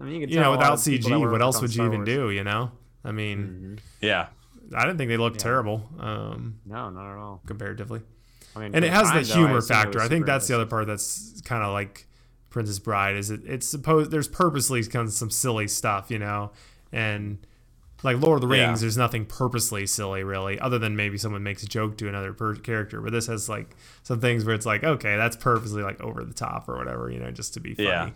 I 0.00 0.04
mean, 0.04 0.14
you, 0.14 0.20
can 0.20 0.30
you 0.30 0.36
know, 0.36 0.42
tell 0.42 0.50
a 0.50 0.54
lot 0.54 0.58
without 0.58 0.78
of 0.78 0.84
people 0.84 1.10
that 1.10 1.16
CG, 1.16 1.30
what 1.32 1.42
else 1.42 1.60
would 1.62 1.74
you 1.74 1.84
even 1.84 1.98
Wars- 2.00 2.06
do? 2.08 2.30
You 2.30 2.44
know, 2.44 2.72
I 3.04 3.12
mean, 3.12 3.78
Mhm. 3.78 3.80
Yeah, 4.00 4.26
I 4.74 4.82
didn't 4.86 4.98
think 4.98 5.08
they 5.08 5.16
looked 5.16 5.36
Yeah. 5.36 5.42
terrible 5.42 5.88
um, 6.00 6.54
No, 6.66 6.90
not 6.90 7.12
at 7.12 7.18
all. 7.18 7.42
comparatively. 7.46 8.00
I 8.56 8.60
mean, 8.60 8.74
and 8.74 8.84
it 8.84 8.92
has 8.92 9.08
the 9.08 9.14
time, 9.14 9.24
though, 9.24 9.34
I 9.34 9.36
humor 9.36 9.56
assume 9.58 9.76
factor. 9.76 10.00
I 10.00 10.08
think 10.08 10.26
that's 10.26 10.46
the 10.48 10.54
other 10.54 10.66
part 10.66 10.86
that's 10.86 11.40
kind 11.44 11.62
of 11.64 11.72
like 11.72 12.06
Princess 12.50 12.78
Bride. 12.78 13.16
Is 13.16 13.30
it? 13.30 13.40
It's 13.46 13.66
supposed 13.68 14.10
there's 14.10 14.28
purposely 14.28 14.82
kind 14.84 15.06
of 15.08 15.12
some 15.12 15.30
silly 15.30 15.66
stuff, 15.68 16.10
you 16.10 16.18
know, 16.20 16.52
and 16.92 17.38
like 18.04 18.20
Lord 18.20 18.42
of 18.44 18.48
the 18.48 18.54
Yeah. 18.54 18.66
Rings, 18.66 18.80
there's 18.82 18.96
nothing 18.98 19.24
purposely 19.24 19.86
silly 19.86 20.22
really, 20.24 20.60
other 20.60 20.78
than 20.78 20.94
maybe 20.94 21.16
someone 21.18 21.42
makes 21.42 21.62
a 21.62 21.66
joke 21.66 21.96
to 21.98 22.08
another 22.08 22.32
per- 22.32 22.54
character. 22.54 23.00
But 23.00 23.12
this 23.12 23.26
has 23.28 23.48
like 23.48 23.74
some 24.02 24.20
things 24.20 24.44
where 24.44 24.54
it's 24.54 24.66
like, 24.66 24.84
okay, 24.84 25.16
that's 25.16 25.36
purposely 25.36 25.82
like 25.82 26.00
over 26.02 26.22
the 26.22 26.34
top 26.34 26.68
or 26.68 26.76
whatever, 26.76 27.10
you 27.10 27.18
know, 27.18 27.30
just 27.30 27.54
to 27.54 27.60
be 27.60 27.74
funny. 27.74 27.88
Yeah. 27.88 28.10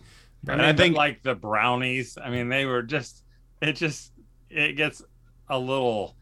I 0.46 0.52
And 0.52 0.60
mean, 0.60 0.70
I 0.70 0.72
think- 0.72 0.96
like 0.96 1.22
the 1.22 1.34
brownies. 1.34 2.16
I 2.22 2.30
mean, 2.30 2.48
they 2.48 2.64
were 2.66 2.82
just. 2.82 3.24
It 3.60 3.72
just. 3.74 4.12
It 4.50 4.76
gets 4.76 5.02
a 5.48 5.58
little 5.58 6.16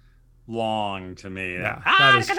long 0.47 1.15
to 1.17 1.31
me. 1.31 1.55
Yeah, 1.55 1.81
that 1.85 2.19
is 2.19 2.27
true. 2.27 2.37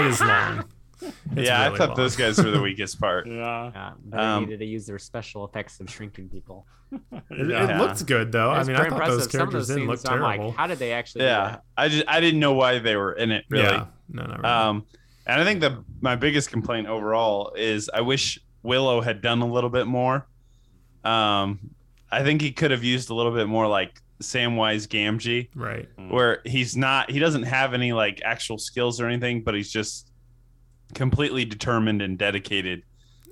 It 0.00 0.06
is 0.06 0.20
long. 0.20 0.64
It's 1.02 1.48
yeah. 1.48 1.70
I 1.70 1.76
thought 1.76 1.88
long. 1.90 1.96
those 1.96 2.16
guys 2.16 2.42
were 2.42 2.50
the 2.50 2.60
weakest 2.60 2.98
part. 3.00 3.26
Yeah. 3.28 3.70
Yeah, 3.74 3.92
they 4.08 4.16
Um, 4.16 4.44
needed 4.44 4.60
to 4.60 4.64
use 4.66 4.86
their 4.86 4.98
special 4.98 5.44
effects 5.46 5.80
of 5.80 5.90
shrinking 5.90 6.28
people. 6.30 6.66
It, 6.92 7.48
Yeah. 7.50 7.76
it 7.76 7.78
looked 7.78 8.06
good 8.06 8.30
though. 8.32 8.50
I 8.50 8.62
mean, 8.64 8.76
I 8.76 8.88
thought 8.88 9.04
those 9.06 9.16
impressive. 9.16 9.22
Some 9.22 9.24
of 9.24 9.30
characters 9.30 9.68
those 9.68 9.76
didn't 9.76 9.88
look 9.88 9.98
scenes, 9.98 10.08
I'm 10.10 10.18
terrible. 10.20 10.46
Like, 10.48 10.56
how 10.56 10.66
did 10.68 10.78
they 10.78 10.92
actually? 10.92 11.24
Yeah. 11.24 11.56
I 11.76 11.88
just 11.88 12.04
I 12.08 12.20
didn't 12.20 12.40
know 12.40 12.52
why 12.54 12.78
they 12.78 12.96
were 12.96 13.12
in 13.12 13.32
it 13.32 13.44
really. 13.50 13.64
Yeah, 13.64 13.86
no, 14.08 14.22
not 14.22 14.38
really. 14.38 14.44
Um, 14.48 14.86
and 15.26 15.40
I 15.40 15.44
think 15.44 15.60
the 15.60 15.84
my 16.00 16.16
biggest 16.16 16.50
complaint 16.50 16.86
overall 16.86 17.52
is 17.56 17.90
I 17.92 18.00
wish 18.02 18.38
Willow 18.62 19.00
had 19.00 19.20
done 19.20 19.42
a 19.42 19.46
little 19.46 19.70
bit 19.70 19.86
more. 19.86 20.26
Um, 21.04 21.70
I 22.10 22.22
think 22.22 22.40
he 22.40 22.52
could 22.52 22.70
have 22.70 22.84
used 22.84 23.10
a 23.10 23.14
little 23.14 23.32
bit 23.32 23.46
more 23.48 23.66
like 23.66 24.00
Samwise 24.22 24.86
Gamgee, 24.88 25.48
right. 25.54 25.88
where 26.08 26.40
he's 26.44 26.76
not 26.76 27.10
he 27.10 27.18
doesn't 27.18 27.42
have 27.44 27.74
any 27.74 27.92
like 27.92 28.22
actual 28.24 28.58
skills 28.58 29.00
or 29.00 29.06
anything, 29.06 29.42
but 29.42 29.54
he's 29.54 29.70
just 29.70 30.10
completely 30.94 31.44
determined 31.44 32.00
and 32.02 32.16
dedicated. 32.18 32.82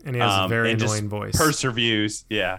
And 0.04 0.16
he 0.16 0.20
has 0.20 0.32
a 0.32 0.42
Um, 0.42 0.48
very 0.50 0.72
and 0.72 0.80
just 0.80 0.92
annoying 0.94 1.08
voice. 1.08 1.36
Perseveres, 1.36 2.24
yeah, 2.28 2.58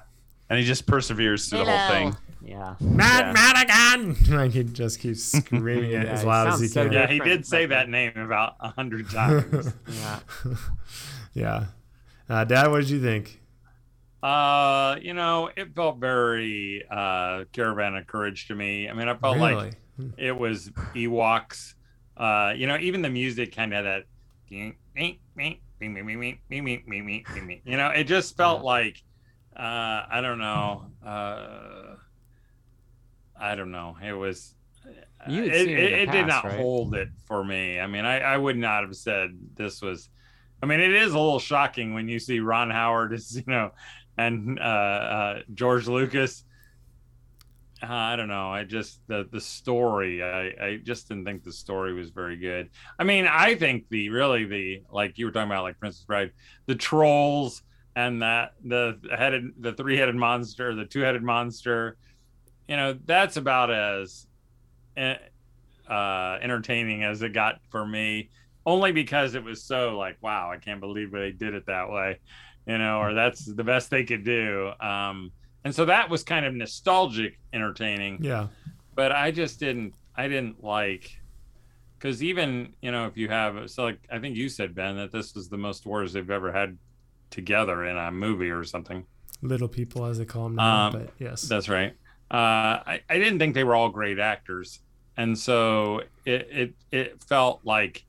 and 0.49 0.57
he 0.57 0.65
just 0.65 0.85
perseveres 0.85 1.49
through 1.49 1.65
the 1.65 1.77
whole 1.77 1.89
thing. 1.89 2.17
Yeah. 2.45 2.75
Matt 2.81 3.35
Yeah. 3.35 3.53
Madigan! 3.95 4.15
Like 4.37 4.51
he 4.51 4.63
just 4.63 4.99
keeps 4.99 5.23
screaming 5.37 5.91
it 5.91 6.05
Yeah, 6.05 6.11
as 6.11 6.23
loud 6.25 6.47
as 6.47 6.53
sounds 6.55 6.61
he 6.61 6.67
so 6.69 6.83
can. 6.85 6.93
Yeah, 6.93 7.07
he 7.07 7.19
did 7.19 7.45
say 7.45 7.65
that 7.67 7.87
name 7.89 8.11
about 8.15 8.55
a 8.59 8.69
hundred 8.69 9.09
times. 9.11 9.73
Yeah. 9.87 10.19
yeah. 11.33 11.65
Uh, 12.29 12.43
Dad, 12.45 12.67
what 12.69 12.81
did 12.81 12.89
you 12.89 13.01
think? 13.01 13.39
Uh, 14.23 14.95
you 15.01 15.13
know, 15.13 15.49
it 15.55 15.75
felt 15.75 15.99
very 15.99 16.83
uh 16.89 17.43
Caravan 17.51 17.95
of 17.95 18.07
Courage 18.07 18.47
to 18.47 18.55
me. 18.55 18.89
I 18.89 18.93
mean, 18.93 19.07
I 19.09 19.15
felt 19.15 19.37
like 19.37 19.75
it 20.17 20.35
was 20.35 20.69
Ewoks. 20.95 21.73
Uh, 22.15 22.53
you 22.55 22.67
know, 22.67 22.77
even 22.77 23.01
the 23.01 23.09
music 23.09 23.55
kind 23.55 23.73
of 23.73 23.83
that. 23.83 24.03
You 27.65 27.77
know, 27.77 27.89
it 27.89 28.05
just 28.05 28.37
felt 28.37 28.63
like 28.63 29.03
uh, 29.57 30.05
I 30.09 30.21
don't 30.21 30.39
know. 30.39 30.85
Uh, 31.05 31.95
I 33.39 33.55
don't 33.55 33.71
know. 33.71 33.97
It 34.03 34.13
was. 34.13 34.55
You 35.29 35.43
had 35.43 35.51
it, 35.53 35.67
it 35.67 35.79
it, 35.93 36.05
the 36.07 36.11
did 36.11 36.27
not 36.27 36.43
right? 36.43 36.59
hold 36.59 36.95
it 36.95 37.09
for 37.25 37.43
me. 37.43 37.79
I 37.79 37.87
mean, 37.87 38.05
I, 38.05 38.19
I 38.19 38.37
would 38.37 38.57
not 38.57 38.83
have 38.83 38.95
said 38.95 39.31
this 39.55 39.81
was. 39.81 40.09
I 40.61 40.65
mean, 40.65 40.79
it 40.79 40.93
is 40.93 41.13
a 41.13 41.19
little 41.19 41.39
shocking 41.39 41.93
when 41.93 42.07
you 42.07 42.19
see 42.19 42.39
Ron 42.39 42.69
Howard 42.69 43.11
is, 43.13 43.35
you 43.35 43.43
know, 43.47 43.71
and 44.17 44.59
uh, 44.59 44.61
uh, 44.61 45.39
George 45.53 45.87
Lucas. 45.87 46.45
Uh, 47.81 47.87
I 47.91 48.15
don't 48.15 48.29
know. 48.29 48.49
I 48.49 48.63
just 48.63 49.01
the 49.07 49.27
the 49.29 49.41
story. 49.41 50.23
I 50.23 50.53
I 50.67 50.79
just 50.81 51.09
didn't 51.09 51.25
think 51.25 51.43
the 51.43 51.51
story 51.51 51.93
was 51.93 52.11
very 52.11 52.37
good. 52.37 52.69
I 52.97 53.03
mean, 53.03 53.27
I 53.27 53.55
think 53.55 53.89
the 53.89 54.09
really 54.09 54.45
the 54.45 54.83
like 54.89 55.17
you 55.17 55.25
were 55.25 55.31
talking 55.31 55.51
about 55.51 55.63
like 55.63 55.79
Princess 55.79 56.05
Bride, 56.05 56.31
the 56.65 56.75
trolls 56.75 57.61
and 57.95 58.21
that 58.21 58.53
the 58.63 58.97
headed 59.15 59.51
the 59.59 59.73
three 59.73 59.97
headed 59.97 60.15
monster, 60.15 60.73
the 60.75 60.85
two 60.85 61.01
headed 61.01 61.23
monster. 61.23 61.97
You 62.67 62.77
know, 62.77 62.97
that's 63.05 63.37
about 63.37 63.71
as 63.71 64.27
eh, 64.97 65.15
uh, 65.89 66.39
entertaining 66.41 67.03
as 67.03 67.21
it 67.21 67.33
got 67.33 67.59
for 67.69 67.85
me. 67.85 68.29
Only 68.65 68.93
because 68.93 69.35
it 69.35 69.43
was 69.43 69.61
so 69.61 69.97
like, 69.97 70.17
wow, 70.21 70.49
I 70.49 70.57
can't 70.57 70.79
believe 70.79 71.11
they 71.11 71.31
did 71.31 71.53
it 71.53 71.65
that 71.65 71.89
way, 71.89 72.19
you 72.67 72.77
know, 72.77 72.99
or 72.99 73.13
that's 73.13 73.45
the 73.45 73.63
best 73.63 73.89
they 73.89 74.03
could 74.03 74.23
do. 74.23 74.71
Um, 74.79 75.31
and 75.65 75.73
so 75.73 75.85
that 75.85 76.09
was 76.09 76.23
kind 76.23 76.45
of 76.45 76.53
nostalgic 76.53 77.39
entertaining 77.53 78.17
Yeah. 78.21 78.47
but 78.95 79.11
I 79.11 79.31
just 79.31 79.59
didn't 79.59 79.93
I 80.15 80.27
didn't 80.27 80.63
like 80.63 81.09
because 81.97 82.21
even 82.21 82.73
you 82.81 82.91
know 82.91 83.05
if 83.07 83.15
you 83.17 83.29
have 83.29 83.69
so 83.71 83.83
like 83.83 83.99
I 84.11 84.19
think 84.19 84.35
you 84.35 84.49
said 84.49 84.75
Ben 84.75 84.97
that 84.97 85.11
this 85.11 85.33
was 85.35 85.47
the 85.49 85.57
most 85.57 85.85
wars 85.85 86.11
they've 86.13 86.29
ever 86.29 86.51
had 86.51 86.77
together 87.29 87.85
in 87.85 87.97
a 87.97 88.11
movie 88.11 88.49
or 88.49 88.63
something. 88.63 89.05
Little 89.41 89.67
people, 89.67 90.05
as 90.05 90.17
they 90.19 90.25
call 90.25 90.43
them 90.43 90.55
now. 90.55 90.87
Um, 90.87 90.91
but 90.93 91.09
yes. 91.19 91.41
That's 91.43 91.67
right. 91.69 91.93
Uh, 92.31 92.79
I 92.85 93.01
I 93.09 93.17
didn't 93.17 93.39
think 93.39 93.55
they 93.55 93.63
were 93.63 93.75
all 93.75 93.89
great 93.89 94.19
actors, 94.19 94.79
and 95.17 95.37
so 95.37 96.01
it 96.25 96.47
it 96.51 96.73
it 96.91 97.23
felt 97.23 97.61
like 97.63 98.05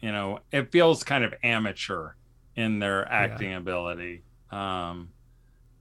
you 0.00 0.10
know 0.12 0.40
it 0.52 0.70
feels 0.72 1.02
kind 1.04 1.24
of 1.24 1.32
amateur 1.42 2.10
in 2.56 2.78
their 2.78 3.10
acting 3.10 3.54
ability. 3.54 4.22
Um, 4.50 5.10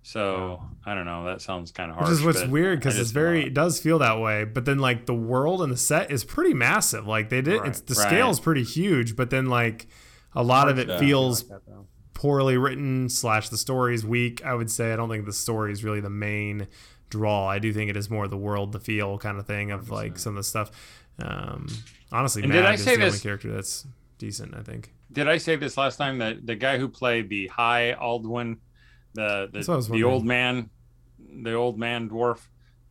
So 0.06 0.62
I 0.86 0.96
don't 0.96 1.06
know. 1.06 1.24
That 1.26 1.42
sounds 1.42 1.72
kind 1.72 1.90
of 1.90 1.96
hard. 1.96 2.10
Which 2.10 2.20
is 2.20 2.26
what's 2.26 2.46
weird 2.46 2.80
because 2.80 3.00
it's 3.00 3.12
very 3.12 3.46
it 3.46 3.54
does 3.54 3.80
feel 3.80 4.00
that 4.00 4.20
way. 4.20 4.44
But 4.44 4.66
then 4.66 4.80
like 4.80 5.06
the 5.06 5.14
world 5.16 5.62
and 5.62 5.72
the 5.72 5.78
set 5.78 6.12
is 6.12 6.26
pretty 6.26 6.54
massive. 6.54 7.08
Like 7.08 7.30
they 7.30 7.42
did, 7.42 7.64
it's 7.66 7.80
the 7.82 7.94
Right. 7.96 8.08
scale 8.08 8.30
is 8.30 8.40
pretty 8.42 8.64
huge. 8.64 9.16
But 9.16 9.30
then 9.30 9.46
like 9.46 9.88
a 10.34 10.44
lot 10.44 10.68
of 10.68 10.78
it 10.78 10.90
Yeah. 10.90 11.00
feels 11.00 11.50
Like 11.50 11.64
that, 11.66 11.86
poorly 12.14 12.58
written 12.58 13.08
slash 13.08 13.48
the 13.50 13.58
story 13.58 13.96
is 13.96 14.06
weak. 14.06 14.44
I 14.44 14.54
would 14.56 14.70
say 14.70 14.92
I 14.92 14.98
don't 14.98 15.10
think 15.10 15.26
the 15.26 15.32
story 15.34 15.72
is 15.72 15.84
really 15.86 16.02
the 16.02 16.10
main 16.10 16.68
draw. 17.10 17.48
I 17.48 17.60
do 17.60 17.72
think 17.72 17.90
it 17.90 17.96
is 17.96 18.10
more 18.10 18.28
the 18.28 18.36
world, 18.38 18.72
the 18.74 18.80
feel 18.82 19.18
kind 19.20 19.38
of 19.40 19.46
thing 19.48 19.72
of 19.72 19.90
like 19.90 20.18
some 20.20 20.32
of 20.32 20.38
the 20.38 20.44
stuff. 20.44 20.70
Um, 21.20 21.68
honestly, 22.12 22.44
And 22.44 22.52
did 22.52 22.62
Mad 22.64 22.72
I 22.72 22.74
is 22.74 22.84
say 22.84 22.96
the 22.98 23.04
only 23.04 23.12
this- 23.12 23.22
character 23.22 23.52
that's 23.54 23.86
decent. 24.18 24.54
I 24.56 24.64
think. 24.64 24.92
Did 25.14 25.28
I 25.28 25.38
say 25.38 25.56
this 25.56 25.78
last 25.78 25.98
time 25.98 26.18
that 26.20 26.46
the 26.46 26.56
guy 26.56 26.78
who 26.78 26.88
played 26.90 27.30
the 27.30 27.48
High 27.48 27.96
Aldwin, 28.02 28.58
the 29.14 29.50
That's 29.54 29.68
what 29.68 29.76
I 29.76 29.78
was 29.78 29.88
the, 29.88 29.94
the 29.94 30.04
old 30.04 30.26
man, 30.26 30.70
the 31.44 31.54
old 31.54 31.78
man 31.80 32.10
dwarf, 32.10 32.40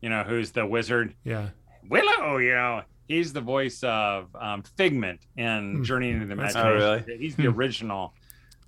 you 0.00 0.08
know, 0.08 0.22
who's 0.22 0.50
the 0.52 0.64
wizard 0.66 1.14
Yeah. 1.24 1.48
Willow, 1.88 2.36
you 2.38 2.52
know, 2.54 2.82
he's 3.08 3.32
the 3.32 3.40
voice 3.40 3.82
of 3.82 4.28
um, 4.36 4.62
Figment 4.76 5.20
in 5.36 5.76
Hmm. 5.78 5.82
Journey 5.82 6.10
into 6.10 6.26
the 6.26 6.36
That's 6.36 6.54
Imagination. 6.54 7.04
cool. 7.08 7.16
He's 7.18 7.34
the 7.36 7.46
original, 7.48 8.14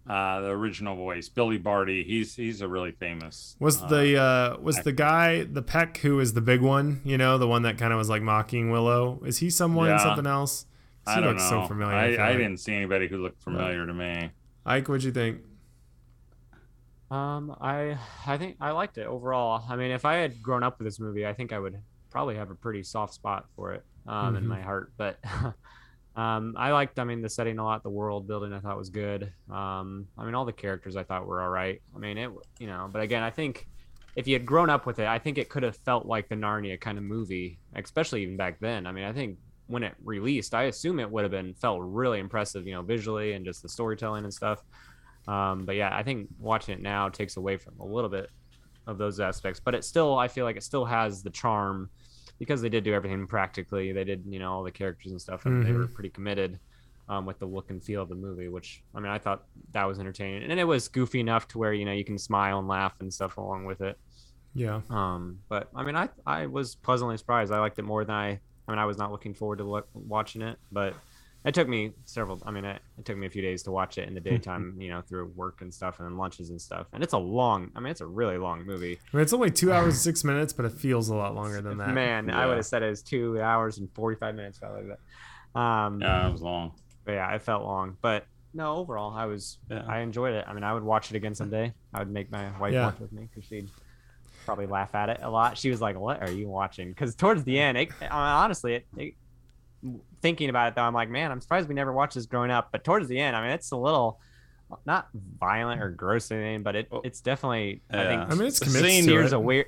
uh, 0.09 0.41
the 0.41 0.49
original 0.51 0.97
voice, 0.97 1.29
Billy 1.29 1.57
Barty. 1.59 2.03
He's 2.03 2.35
he's 2.35 2.61
a 2.61 2.67
really 2.69 2.91
famous. 2.91 3.57
Was 3.61 3.81
uh, 3.83 3.87
the 3.87 4.21
uh, 4.21 4.57
was 4.61 4.77
the 4.83 4.93
guy 4.93 5.45
the 5.45 5.63
Peck 5.63 5.99
who 5.99 6.19
is 6.21 6.33
the 6.35 6.41
big 6.43 6.61
one? 6.61 7.01
You 7.05 7.17
know, 7.19 7.39
the 7.39 7.47
one 7.49 7.63
that 7.63 7.79
kind 7.79 7.93
of 7.93 7.99
was 7.99 8.09
like 8.11 8.21
mocking 8.23 8.71
Willow. 8.71 9.23
Is 9.25 9.39
he 9.39 9.49
someone 9.49 9.89
Yeah. 9.91 9.99
something 9.99 10.27
else? 10.27 10.67
I 11.07 11.21
don't 11.21 11.31
looks 11.35 11.51
know. 11.51 11.63
so 11.63 11.69
familiar. 11.69 11.95
I, 11.97 12.11
feel 12.13 12.21
I 12.21 12.29
like. 12.31 12.39
didn't 12.39 12.57
see 12.61 12.75
anybody 12.75 13.09
who 13.09 13.19
looked 13.19 13.43
familiar 13.43 13.87
to 13.87 13.93
me. 13.95 14.31
Ike, 14.67 14.89
what'd 14.89 15.05
you 15.05 15.13
think? 15.13 15.41
Um, 17.11 17.55
I 17.61 17.99
I 18.27 18.39
think 18.39 18.57
I 18.61 18.71
liked 18.73 18.99
it 18.99 19.07
overall. 19.07 19.63
I 19.69 19.77
mean, 19.77 19.91
if 19.91 20.05
I 20.05 20.15
had 20.15 20.43
grown 20.43 20.63
up 20.63 20.79
with 20.79 20.87
this 20.87 20.99
movie, 20.99 21.27
I 21.27 21.33
think 21.33 21.53
I 21.53 21.59
would 21.59 21.79
probably 22.11 22.37
have 22.37 22.51
a 22.51 22.55
pretty 22.55 22.83
soft 22.83 23.15
spot 23.15 23.47
for 23.57 23.73
it 23.73 23.85
um, 24.07 24.37
in 24.37 24.45
Mhm. 24.45 24.49
my 24.49 24.61
heart. 24.63 24.93
But 24.97 25.19
um, 26.17 26.55
I 26.57 26.73
liked, 26.73 26.99
I 26.99 27.05
mean, 27.05 27.21
the 27.23 27.29
setting 27.29 27.59
a 27.59 27.65
lot, 27.65 27.83
the 27.83 27.91
world 27.91 28.27
building 28.27 28.53
I 28.53 28.61
thought 28.61 28.79
was 28.79 28.89
good. 28.91 29.33
Um, 29.51 30.07
I 30.17 30.25
mean, 30.25 30.35
all 30.35 30.45
the 30.45 30.53
characters 30.53 30.97
I 30.97 31.03
thought 31.03 31.27
were 31.27 31.43
all 31.43 31.51
right. 31.51 31.83
I 31.95 31.99
mean, 31.99 32.17
it, 32.19 32.31
you 32.59 32.67
know, 32.67 32.89
but 32.91 33.03
again, 33.03 33.23
I 33.23 33.31
think 33.31 33.67
if 34.17 34.27
you 34.29 34.35
had 34.35 34.47
grown 34.47 34.71
up 34.71 34.87
with 34.87 34.99
it, 35.01 35.07
I 35.07 35.19
think 35.19 35.39
it 35.39 35.49
could 35.49 35.65
have 35.65 35.77
felt 35.77 36.07
like 36.07 36.29
the 36.29 36.37
Narnia 36.37 36.81
kind 36.81 36.99
of 36.99 37.05
movie, 37.05 37.59
especially 37.75 38.23
even 38.23 38.37
back 38.37 38.61
then. 38.61 38.87
I 38.87 38.93
mean, 38.93 39.05
I 39.05 39.13
think 39.13 39.39
when 39.67 39.83
it 39.83 39.95
released, 40.05 40.55
I 40.55 40.65
assume 40.65 41.01
it 41.01 41.11
would 41.11 41.25
have 41.25 41.31
been 41.31 41.55
felt 41.55 41.81
really 41.83 42.19
impressive, 42.19 42.67
you 42.67 42.75
know, 42.75 42.83
visually 42.83 43.33
and 43.33 43.45
just 43.45 43.63
the 43.63 43.69
storytelling 43.69 44.25
and 44.25 44.33
stuff. 44.33 44.63
Um, 45.27 45.65
but 45.65 45.77
yeah, 45.77 45.95
I 45.95 46.03
think 46.03 46.29
watching 46.39 46.75
it 46.75 46.83
now 46.83 47.09
takes 47.09 47.37
away 47.37 47.57
from 47.57 47.75
a 47.81 47.85
little 47.85 48.11
bit 48.11 48.29
of 48.87 48.99
those 48.99 49.21
aspects, 49.21 49.61
but 49.61 49.75
it 49.75 49.85
still, 49.85 50.19
I 50.19 50.29
feel 50.29 50.45
like 50.45 50.57
it 50.57 50.63
still 50.63 50.85
has 50.85 51.23
the 51.23 51.31
charm 51.31 51.89
because 52.39 52.61
they 52.61 52.69
did 52.69 52.85
do 52.85 52.93
everything 52.93 53.27
practically. 53.27 53.93
They 53.93 54.05
did, 54.05 54.25
you 54.29 54.39
know, 54.39 54.53
all 54.53 54.63
the 54.63 54.71
characters 54.71 55.13
and 55.13 55.21
stuff, 55.21 55.47
and 55.47 55.65
they 55.65 55.73
were 55.73 55.87
pretty 55.87 56.11
committed 56.11 56.59
um, 57.09 57.27
with 57.27 57.39
the 57.39 57.47
look 57.47 57.71
and 57.71 57.83
feel 57.83 58.03
of 58.03 58.09
the 58.09 58.15
movie. 58.15 58.49
Which 58.49 58.83
I 58.95 59.01
mean, 59.01 59.11
I 59.11 59.19
thought 59.19 59.45
that 59.73 59.85
was 59.85 59.99
entertaining, 59.99 60.51
and 60.51 60.59
it 60.59 60.65
was 60.65 60.89
goofy 60.89 61.21
enough 61.21 61.49
to 61.49 61.59
where 61.59 61.73
you 61.73 61.85
know 61.85 61.93
you 61.93 62.05
can 62.05 62.19
smile 62.19 62.59
and 62.59 62.69
laugh 62.69 62.95
and 63.01 63.13
stuff 63.13 63.37
along 63.37 63.65
with 63.65 63.81
it. 63.81 63.99
Yeah. 64.55 64.81
Um, 64.91 65.41
but 65.49 65.69
I 65.75 65.85
mean, 65.85 65.97
I 65.97 66.09
I 66.27 66.47
was 66.47 66.75
pleasantly 66.75 67.17
surprised. 67.17 67.53
I 67.53 67.61
liked 67.61 67.79
it 67.79 67.85
more 67.85 68.05
than 68.05 68.15
I. 68.15 68.41
I 68.67 68.73
mean, 68.73 68.79
I 68.79 68.85
was 68.87 68.97
not 68.99 69.11
looking 69.13 69.35
forward 69.35 69.59
to 69.59 69.65
look, 69.65 69.89
watching 69.95 70.43
it, 70.43 70.59
but 70.73 70.95
it 71.45 71.53
took 71.53 71.69
me 71.69 71.93
several. 72.07 72.43
I 72.47 72.51
mean, 72.51 72.65
it, 72.65 72.81
it 72.99 73.05
took 73.05 73.19
me 73.19 73.27
a 73.27 73.31
few 73.31 73.43
days 73.43 73.63
to 73.65 73.71
watch 73.71 73.99
it 73.99 74.09
in 74.09 74.15
the 74.15 74.21
daytime, 74.31 74.77
you 74.79 74.89
know, 74.89 75.03
through 75.03 75.27
work 75.37 75.61
and 75.61 75.73
stuff, 75.73 76.01
and 76.01 76.17
lunches 76.17 76.49
and 76.51 76.61
stuff. 76.61 76.87
And 76.93 77.03
it's 77.03 77.13
a 77.13 77.19
long. 77.19 77.71
I 77.77 77.81
mean, 77.81 77.91
it's 77.91 78.01
a 78.01 78.07
really 78.07 78.39
long 78.39 78.65
movie. 78.65 78.99
I 79.13 79.17
mean, 79.17 79.23
it's 79.23 79.33
only 79.35 79.51
two 79.51 79.73
hours 79.73 79.95
and 79.95 80.01
six 80.03 80.25
minutes, 80.25 80.53
but 80.55 80.65
it 80.65 80.73
feels 80.73 81.11
a 81.11 81.15
lot 81.15 81.35
longer 81.35 81.61
than 81.61 81.79
that. 81.79 81.89
Man, 81.93 82.31
I 82.31 82.47
would 82.47 82.57
have 82.57 82.67
said 82.67 82.83
it 82.83 82.89
was 82.91 83.03
two 83.03 83.41
hours 83.41 83.79
and 83.79 83.93
forty 83.95 84.17
five 84.17 84.35
minutes, 84.35 84.59
probably. 84.59 84.85
But, 85.55 85.61
um, 85.61 86.01
Yeah, 86.01 86.29
it 86.29 86.33
was 86.33 86.41
long. 86.43 86.73
but 87.05 87.13
yeah, 87.13 87.35
it 87.35 87.43
felt 87.43 87.63
long. 87.65 87.99
But 88.01 88.27
no, 88.55 88.77
overall, 88.77 89.13
I 89.15 89.27
was 89.27 89.59
Yeah. 89.69 89.83
I 89.87 90.01
enjoyed 90.01 90.33
it. 90.35 90.45
I 90.49 90.55
mean, 90.55 90.65
I 90.65 90.73
would 90.73 90.83
watch 90.85 91.11
it 91.11 91.17
again 91.17 91.35
someday. 91.35 91.75
I 91.93 91.99
would 91.99 92.11
make 92.11 92.31
my 92.31 92.57
wife 92.59 92.73
Yeah. 92.73 92.87
watch 92.87 93.01
with 93.01 93.13
me 93.13 93.29
because 93.29 93.45
she'd 93.47 93.69
probably 94.45 94.67
laugh 94.67 94.95
at 94.95 95.09
it 95.09 95.21
a 95.23 95.31
lot. 95.31 95.57
She 95.59 95.71
was 95.71 95.81
like, 95.81 95.99
"What 95.99 96.23
are 96.23 96.31
you 96.31 96.49
watching?" 96.49 96.89
Because 96.89 97.15
towards 97.15 97.45
the 97.45 97.59
end, 97.59 97.77
it, 97.79 97.91
honestly, 98.11 98.75
it, 98.75 98.87
it, 98.97 99.15
thinking 100.23 100.51
about 100.51 100.69
it 100.69 100.75
though, 100.77 100.83
I'm 100.83 100.95
like, 100.95 101.11
man, 101.11 101.31
I'm 101.31 101.41
surprised 101.41 101.69
we 101.69 101.75
never 101.75 101.93
watched 101.93 102.15
this 102.15 102.27
growing 102.27 102.51
up. 102.51 102.69
But 102.73 102.85
towards 102.85 103.09
the 103.09 103.19
end, 103.19 103.37
I 103.37 103.43
mean, 103.43 103.51
it's 103.51 103.71
a 103.73 103.77
little 103.77 104.21
not 104.87 105.09
violent 105.39 105.83
or 105.83 105.91
gross 105.91 106.33
or 106.33 106.37
anything, 106.37 106.63
but 106.63 106.75
it, 106.75 106.89
it's 107.05 107.21
definitely 107.21 107.83
I 107.91 108.05
think 108.07 108.23
I 108.23 108.35
mean, 108.35 108.47
it's 108.47 108.59
The 108.59 108.65
commits 108.67 108.87
scene 108.89 109.03
steers 109.05 109.33
it. 109.33 109.37
away. 109.37 109.65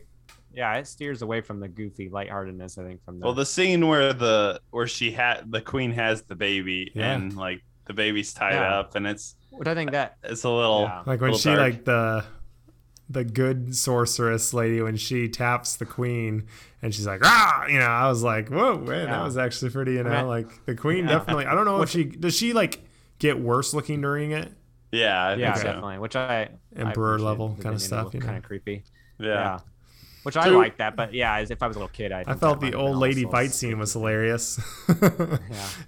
Yeah, 0.55 0.75
it 0.77 0.87
steers 0.87 1.21
away 1.21 1.43
from 1.43 1.61
the 1.61 1.69
goofy 1.69 2.09
lightheartedness. 2.09 2.79
I 2.79 2.85
think 2.85 3.05
from 3.05 3.21
the 3.21 3.27
Well, 3.27 3.35
the 3.35 3.45
scene 3.45 3.87
where 3.87 4.13
the 4.15 4.61
where 4.71 4.87
she 4.87 5.11
had 5.11 5.51
the 5.53 5.61
queen 5.61 5.93
has 5.93 6.23
the 6.23 6.35
baby 6.35 6.91
Yeah. 6.95 7.13
and 7.13 7.37
like 7.37 7.63
the 7.85 7.93
baby's 7.93 8.33
tied 8.33 8.55
Yeah. 8.55 8.79
up 8.79 8.95
and 8.95 9.07
it's 9.07 9.37
which 9.51 9.69
I 9.69 9.75
think 9.75 9.91
that 9.93 10.17
it's 10.25 10.45
a 10.45 10.51
little 10.51 10.83
Yeah. 10.85 10.99
Like 11.07 11.21
when 11.21 11.31
little 11.33 11.39
she 11.39 11.51
dark. 11.51 11.61
like 11.61 11.85
the 11.85 12.25
the 13.09 13.25
good 13.25 13.75
sorceress 13.77 14.53
lady 14.53 14.81
when 14.83 14.97
she 14.97 15.29
taps 15.29 15.77
the 15.77 15.87
queen 15.87 16.45
and 16.83 16.93
she's 16.95 17.07
like 17.07 17.21
ah 17.25 17.65
you 17.67 17.79
know 17.79 17.87
I 17.87 18.09
was 18.09 18.23
like 18.23 18.49
whoa 18.49 18.79
man 18.79 19.07
that 19.07 19.23
was 19.23 19.37
actually 19.39 19.71
pretty 19.71 19.93
you 19.93 20.03
know 20.03 20.11
I 20.11 20.19
mean- 20.19 20.27
like 20.29 20.67
the 20.67 20.75
queen 20.75 21.05
Yeah. 21.07 21.19
definitely 21.19 21.47
I 21.47 21.55
don't 21.55 21.65
know 21.67 21.83
if 21.83 21.91
she 21.91 22.05
does 22.05 22.37
she 22.37 22.53
like 22.53 22.83
get 23.19 23.39
worse 23.41 23.73
looking 23.73 24.01
during 24.01 24.33
it 24.33 24.53
yeah 24.93 25.27
I 25.29 25.35
yeah, 25.35 25.55
so. 25.55 25.63
definitely. 25.65 25.99
Which 25.99 26.17
I 26.17 26.49
Emperor 26.77 27.19
level 27.19 27.57
kinda 27.61 27.79
stuff, 27.79 28.15
you 28.15 28.21
know. 28.21 28.27
kind 28.27 28.39
of 28.39 28.45
creepy. 28.45 28.85
yeah. 29.19 29.27
Yeah. 29.29 29.59
Which 30.23 30.37
I 30.37 30.49
like 30.49 30.79
that, 30.79 30.97
but 30.97 31.15
yeah, 31.15 31.37
as 31.39 31.51
if 31.53 31.63
I 31.63 31.69
was 31.69 31.77
a 31.77 31.79
little 31.79 31.93
kid, 31.93 32.11
I, 32.11 32.25
I 32.27 32.35
felt 32.35 32.61
the 32.61 32.75
old 32.75 32.97
lady 32.97 33.23
fight 33.25 33.53
scene 33.53 33.79
was 33.79 33.93
hilarious 33.93 34.59
Yeah. 34.89 35.39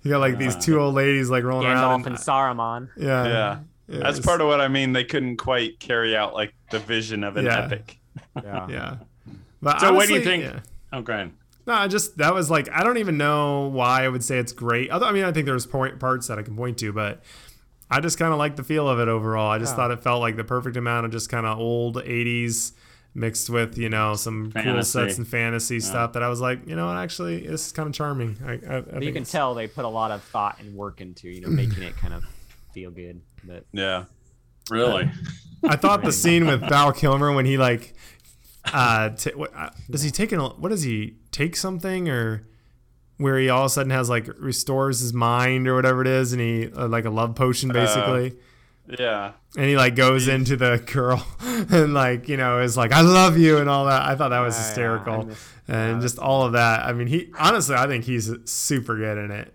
you 0.03 0.11
got 0.13 0.21
like 0.21 0.39
these 0.39 0.55
two 0.57 0.79
old 0.81 0.95
ladies 0.95 1.29
like 1.31 1.43
rolling 1.43 1.67
around 1.67 2.05
Gandalf 2.05 2.07
and 2.07 2.17
Saruman. 2.17 2.89
yeah 2.97 3.25
Yeah. 3.27 3.59
That's 3.89 4.21
part 4.21 4.41
of 4.41 4.47
what 4.49 4.61
I 4.61 4.69
mean. 4.69 4.93
They 4.93 5.05
couldn't 5.05 5.37
quite 5.39 5.81
carry 5.81 6.17
out 6.17 6.35
like 6.35 6.55
the 6.71 6.79
vision 6.79 7.25
of 7.25 7.37
an 7.37 7.47
Yeah. 7.47 7.65
epic. 7.65 7.99
Yeah. 8.43 8.67
yeah 8.69 8.97
but 9.63 9.81
So 9.81 9.93
what 9.95 10.07
do 10.09 10.15
you 10.15 10.21
think- 10.23 10.43
yeah. 10.45 10.61
Oh, 10.93 11.03
go 11.03 11.13
ahead. 11.13 11.33
No, 11.67 11.75
I 11.75 11.87
just 11.89 12.17
that 12.19 12.35
was 12.35 12.51
like 12.51 12.69
I 12.73 12.83
don't 12.85 12.99
even 12.99 13.17
know 13.19 13.69
why 13.69 14.05
I 14.05 14.09
would 14.09 14.23
say 14.25 14.39
it's 14.39 14.53
great. 14.53 14.91
Although 14.91 15.07
I 15.07 15.13
mean 15.13 15.25
I 15.25 15.33
think 15.33 15.47
there's 15.47 15.67
point, 15.67 15.99
parts 16.01 16.27
that 16.29 16.39
I 16.39 16.43
can 16.43 16.57
point 16.57 16.79
to, 16.79 16.93
but 16.93 17.23
I 17.91 18.01
just 18.01 18.19
kind 18.19 18.33
of 18.33 18.39
like 18.39 18.57
the 18.57 18.63
feel 18.65 18.89
of 18.89 18.99
it 19.01 19.09
overall. 19.09 19.51
I 19.51 19.59
just 19.59 19.73
Yeah. 19.73 19.77
thought 19.77 19.91
it 19.91 20.01
felt 20.03 20.21
like 20.21 20.37
the 20.37 20.45
perfect 20.45 20.77
amount 20.77 21.07
of 21.07 21.13
just 21.13 21.29
kind 21.31 21.47
of 21.47 21.59
old 21.59 21.97
'80s 21.97 22.73
mixed 23.15 23.51
with 23.51 23.77
you 23.79 23.89
know 23.89 24.15
some 24.15 24.53
cool 24.53 24.83
sets 24.83 25.19
and 25.19 25.27
fantasy 25.27 25.81
stuff 25.81 26.13
that 26.13 26.23
I 26.23 26.29
was 26.29 26.41
like, 26.41 26.67
you 26.69 26.77
know, 26.77 26.87
what, 26.87 26.97
actually 26.97 27.47
this 27.47 27.67
is 27.67 27.73
kind 27.73 27.89
of 27.89 27.95
charming. 27.95 28.37
I, 28.47 28.53
I, 28.53 28.77
I 28.77 28.81
But 28.81 29.03
you 29.03 29.13
can 29.13 29.25
tell 29.25 29.55
they 29.55 29.67
put 29.67 29.85
a 29.85 29.89
lot 29.89 30.11
of 30.11 30.23
thought 30.23 30.59
and 30.61 30.75
work 30.77 31.01
into, 31.01 31.29
you 31.29 31.41
know, 31.41 31.49
making 31.49 31.83
it 31.83 31.97
kind 31.97 32.15
of 32.15 32.25
feel 32.73 32.91
good. 32.91 33.21
But 33.45 33.65
Yeah. 33.73 34.05
Really? 34.71 35.11
I 35.65 35.77
thought 35.77 36.03
the 36.05 36.13
scene 36.13 36.47
with 36.47 36.61
Val 36.61 36.93
Kilmer 36.93 37.33
when 37.33 37.45
he 37.47 37.57
like, 37.59 37.95
uh, 38.73 39.11
t- 39.11 39.33
what, 39.35 39.53
uh, 39.57 39.71
does 39.91 40.03
he 40.03 40.11
take 40.11 40.31
an 40.33 40.41
what 40.41 40.69
does 40.69 40.83
he 40.83 41.17
take 41.33 41.57
something 41.57 42.09
or 42.09 42.47
where 43.17 43.39
he 43.39 43.49
all 43.49 43.63
of 43.63 43.67
a 43.67 43.71
sudden 43.71 43.91
has 43.91 44.09
like 44.11 44.29
restores 44.39 45.01
his 45.01 45.13
mind 45.13 45.67
or 45.67 45.75
whatever 45.75 46.01
it 46.03 46.07
is 46.07 46.33
and 46.33 46.41
he 46.41 46.71
uh, 46.73 46.87
like 46.87 47.05
a 47.05 47.11
love 47.11 47.35
potion 47.35 47.71
basically. 47.73 48.35
Yeah. 48.87 49.33
and 49.57 49.67
he 49.67 49.77
like 49.77 49.97
goes 49.97 50.29
into 50.29 50.57
the 50.57 50.79
girl 50.87 51.27
and 51.41 51.93
like 51.95 52.29
you 52.29 52.37
know 52.37 52.61
is 52.61 52.77
like 52.77 52.93
I 52.93 53.01
love 53.01 53.37
you 53.39 53.59
and 53.59 53.69
all 53.69 53.87
that. 53.87 54.03
I 54.03 54.15
thought 54.15 54.29
that 54.29 54.41
was 54.41 54.55
Yeah, 54.55 54.61
yeah, 54.61 54.67
hysterical, 54.69 55.27
miss- 55.27 55.53
and 55.67 55.97
yeah, 55.97 56.01
just 56.01 56.19
all 56.19 56.43
of 56.45 56.53
that. 56.53 56.85
I 56.87 56.93
mean, 56.93 57.07
he 57.09 57.33
honestly, 57.39 57.75
I 57.75 57.87
think 57.87 58.05
he's 58.05 58.31
super 58.45 58.97
good 58.97 59.19
in 59.19 59.31
it. 59.31 59.53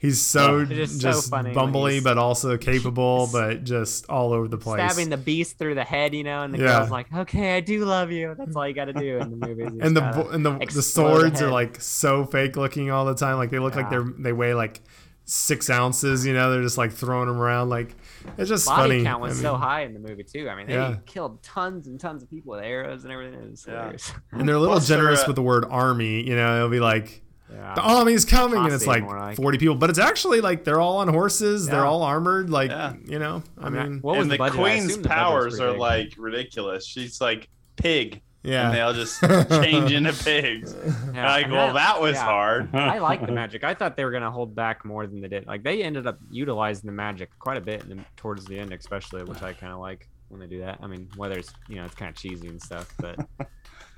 He's 0.00 0.20
so 0.24 0.60
It's 0.60 0.70
just 0.70 1.00
just, 1.00 1.24
so 1.24 1.30
funny 1.30 1.52
bumbly, 1.52 2.02
but 2.02 2.18
also 2.18 2.56
capable, 2.56 3.28
but 3.32 3.64
just 3.64 4.08
all 4.08 4.32
over 4.32 4.46
the 4.46 4.56
place. 4.56 4.80
stabbing 4.92 5.10
the 5.10 5.16
beast 5.16 5.58
through 5.58 5.74
the 5.74 5.82
head, 5.84 6.14
you 6.14 6.22
know, 6.22 6.42
and 6.42 6.54
the 6.54 6.58
Yeah. 6.58 6.78
girl's 6.78 6.90
like, 6.90 7.12
"Okay, 7.12 7.56
I 7.56 7.60
do 7.60 7.84
love 7.84 8.12
you." 8.12 8.34
That's 8.38 8.54
all 8.54 8.66
you 8.68 8.74
got 8.74 8.84
to 8.84 8.92
do 8.92 9.18
in 9.18 9.30
the 9.38 9.46
movies. 9.48 9.72
And 9.80 9.96
the 9.96 10.00
just 10.00 10.16
bo- 10.16 10.22
gotta 10.24 10.34
and 10.36 10.46
the, 10.46 10.50
the 10.52 10.60
explode 10.62 10.78
the 10.78 10.82
swords 10.82 11.42
are 11.42 11.50
like 11.50 11.80
so 11.80 12.24
fake 12.24 12.56
looking 12.56 12.90
all 12.92 13.04
the 13.06 13.14
time. 13.16 13.38
Like 13.38 13.50
they 13.50 13.58
look 13.58 13.74
like 13.74 13.90
they're 13.90 14.06
they 14.18 14.32
weigh 14.32 14.54
like 14.54 14.80
six 15.24 15.68
ounces. 15.68 16.24
You 16.24 16.32
know, 16.32 16.52
they're 16.52 16.62
just 16.62 16.78
like 16.78 16.92
throwing 16.92 17.26
them 17.26 17.38
around. 17.40 17.68
Like 17.68 17.96
it's 18.38 18.48
just 18.48 18.66
body 18.66 18.90
funny. 18.98 19.02
count 19.04 19.20
was 19.20 19.40
I 19.40 19.42
so 19.42 19.56
high 19.56 19.82
in 19.82 19.94
the 19.94 20.00
movie 20.00 20.22
too. 20.22 20.48
I 20.48 20.54
mean, 20.54 20.68
they 20.68 20.74
Yeah. 20.74 20.96
killed 21.06 21.42
tons 21.42 21.88
and 21.88 21.98
tons 21.98 22.22
of 22.22 22.30
people 22.30 22.52
with 22.52 22.62
arrows 22.64 23.02
and 23.02 23.12
everything. 23.12 23.40
It 23.42 23.50
was 23.50 23.66
Yeah. 23.66 23.92
and 24.30 24.48
they're 24.48 24.54
a 24.54 24.60
little 24.60 24.76
Plus, 24.76 24.86
generous 24.86 25.26
with 25.26 25.34
the 25.34 25.42
word 25.42 25.64
army. 25.68 26.22
You 26.24 26.36
know, 26.36 26.56
it'll 26.58 26.68
be 26.68 26.78
like. 26.80 27.22
Yeah. 27.50 27.74
the 27.74 27.80
army's 27.82 28.24
coming 28.24 28.58
and 28.62 28.72
it's 28.72 28.86
like, 28.86 29.04
like. 29.04 29.36
40 29.36 29.58
people 29.58 29.74
but 29.74 29.88
it's 29.90 29.98
actually 29.98 30.40
like 30.40 30.64
they're 30.64 30.80
all 30.80 30.98
on 30.98 31.08
horses 31.08 31.66
they're 31.66 31.86
all 31.86 32.02
armored, 32.02 32.50
like 32.50 32.70
Yeah. 32.70 32.94
you 33.04 33.18
know 33.18 33.42
i 33.58 33.66
I 33.66 33.70
mean, 33.70 33.82
mean 33.82 33.98
what 34.00 34.16
was 34.18 34.22
and 34.24 34.30
the, 34.32 34.36
the, 34.36 34.50
queen's 34.50 34.90
assume 34.90 35.02
the 35.02 35.08
powers 35.08 35.58
are 35.60 35.70
big. 35.72 35.80
like 35.80 36.14
ridiculous. 36.18 36.86
She's 36.86 37.20
like 37.20 37.48
pig, 37.76 38.20
and 38.44 38.72
they 38.72 38.78
yeah 38.78 38.80
all 38.86 38.92
just 38.92 39.20
change 39.62 39.92
into 39.92 40.12
pigs. 40.12 40.74
Yeah, 41.14 41.26
like, 41.32 41.50
well, 41.50 41.74
that 41.74 42.00
was 42.00 42.14
yeah. 42.14 42.24
hard. 42.24 42.74
I 42.74 42.98
like 42.98 43.24
the 43.24 43.32
magic. 43.42 43.64
I 43.64 43.74
thought 43.74 43.96
they 43.96 44.04
were 44.04 44.10
gonna 44.12 44.30
hold 44.30 44.54
back 44.54 44.84
more 44.84 45.06
than 45.06 45.20
they 45.20 45.28
did. 45.28 45.46
Like 45.46 45.62
they 45.62 45.82
ended 45.82 46.06
up 46.06 46.18
utilizing 46.30 46.86
the 46.86 46.92
magic 46.92 47.30
quite 47.38 47.56
a 47.56 47.60
bit 47.62 47.84
in 47.84 47.96
the, 47.98 48.04
towards 48.16 48.44
the 48.44 48.58
end, 48.58 48.72
especially, 48.72 49.22
which 49.24 49.42
I 49.42 49.52
kind 49.54 49.72
of 49.72 49.78
like. 49.80 50.08
when 50.28 50.40
they 50.40 50.46
do 50.46 50.60
that. 50.60 50.78
I 50.82 50.86
mean, 50.86 51.08
whether 51.16 51.38
it's 51.38 51.52
you 51.68 51.76
know 51.76 51.84
it's 51.84 51.94
kind 51.94 52.10
of 52.10 52.16
cheesy 52.16 52.48
and 52.48 52.60
stuff, 52.62 52.92
but 53.00 53.18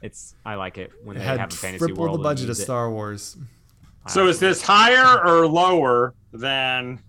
it's 0.03 0.35
I 0.45 0.55
like 0.55 0.79
it 0.79 0.91
when 1.05 1.17
It 1.17 1.21
they 1.21 1.27
had 1.27 1.41
have 1.41 1.53
a 1.53 1.55
fantasy 1.57 1.87
triple 1.87 2.05
world. 2.05 2.19
the 2.19 2.23
budget 2.23 2.45
of 2.45 2.49
use 2.51 2.61
it. 2.61 2.65
Star 2.65 2.91
Wars. 2.91 3.37
So 4.09 4.27
is 4.29 4.39
this 4.41 4.63
higher 4.63 5.23
or 5.25 5.47
lower 5.47 6.15
than 6.33 7.03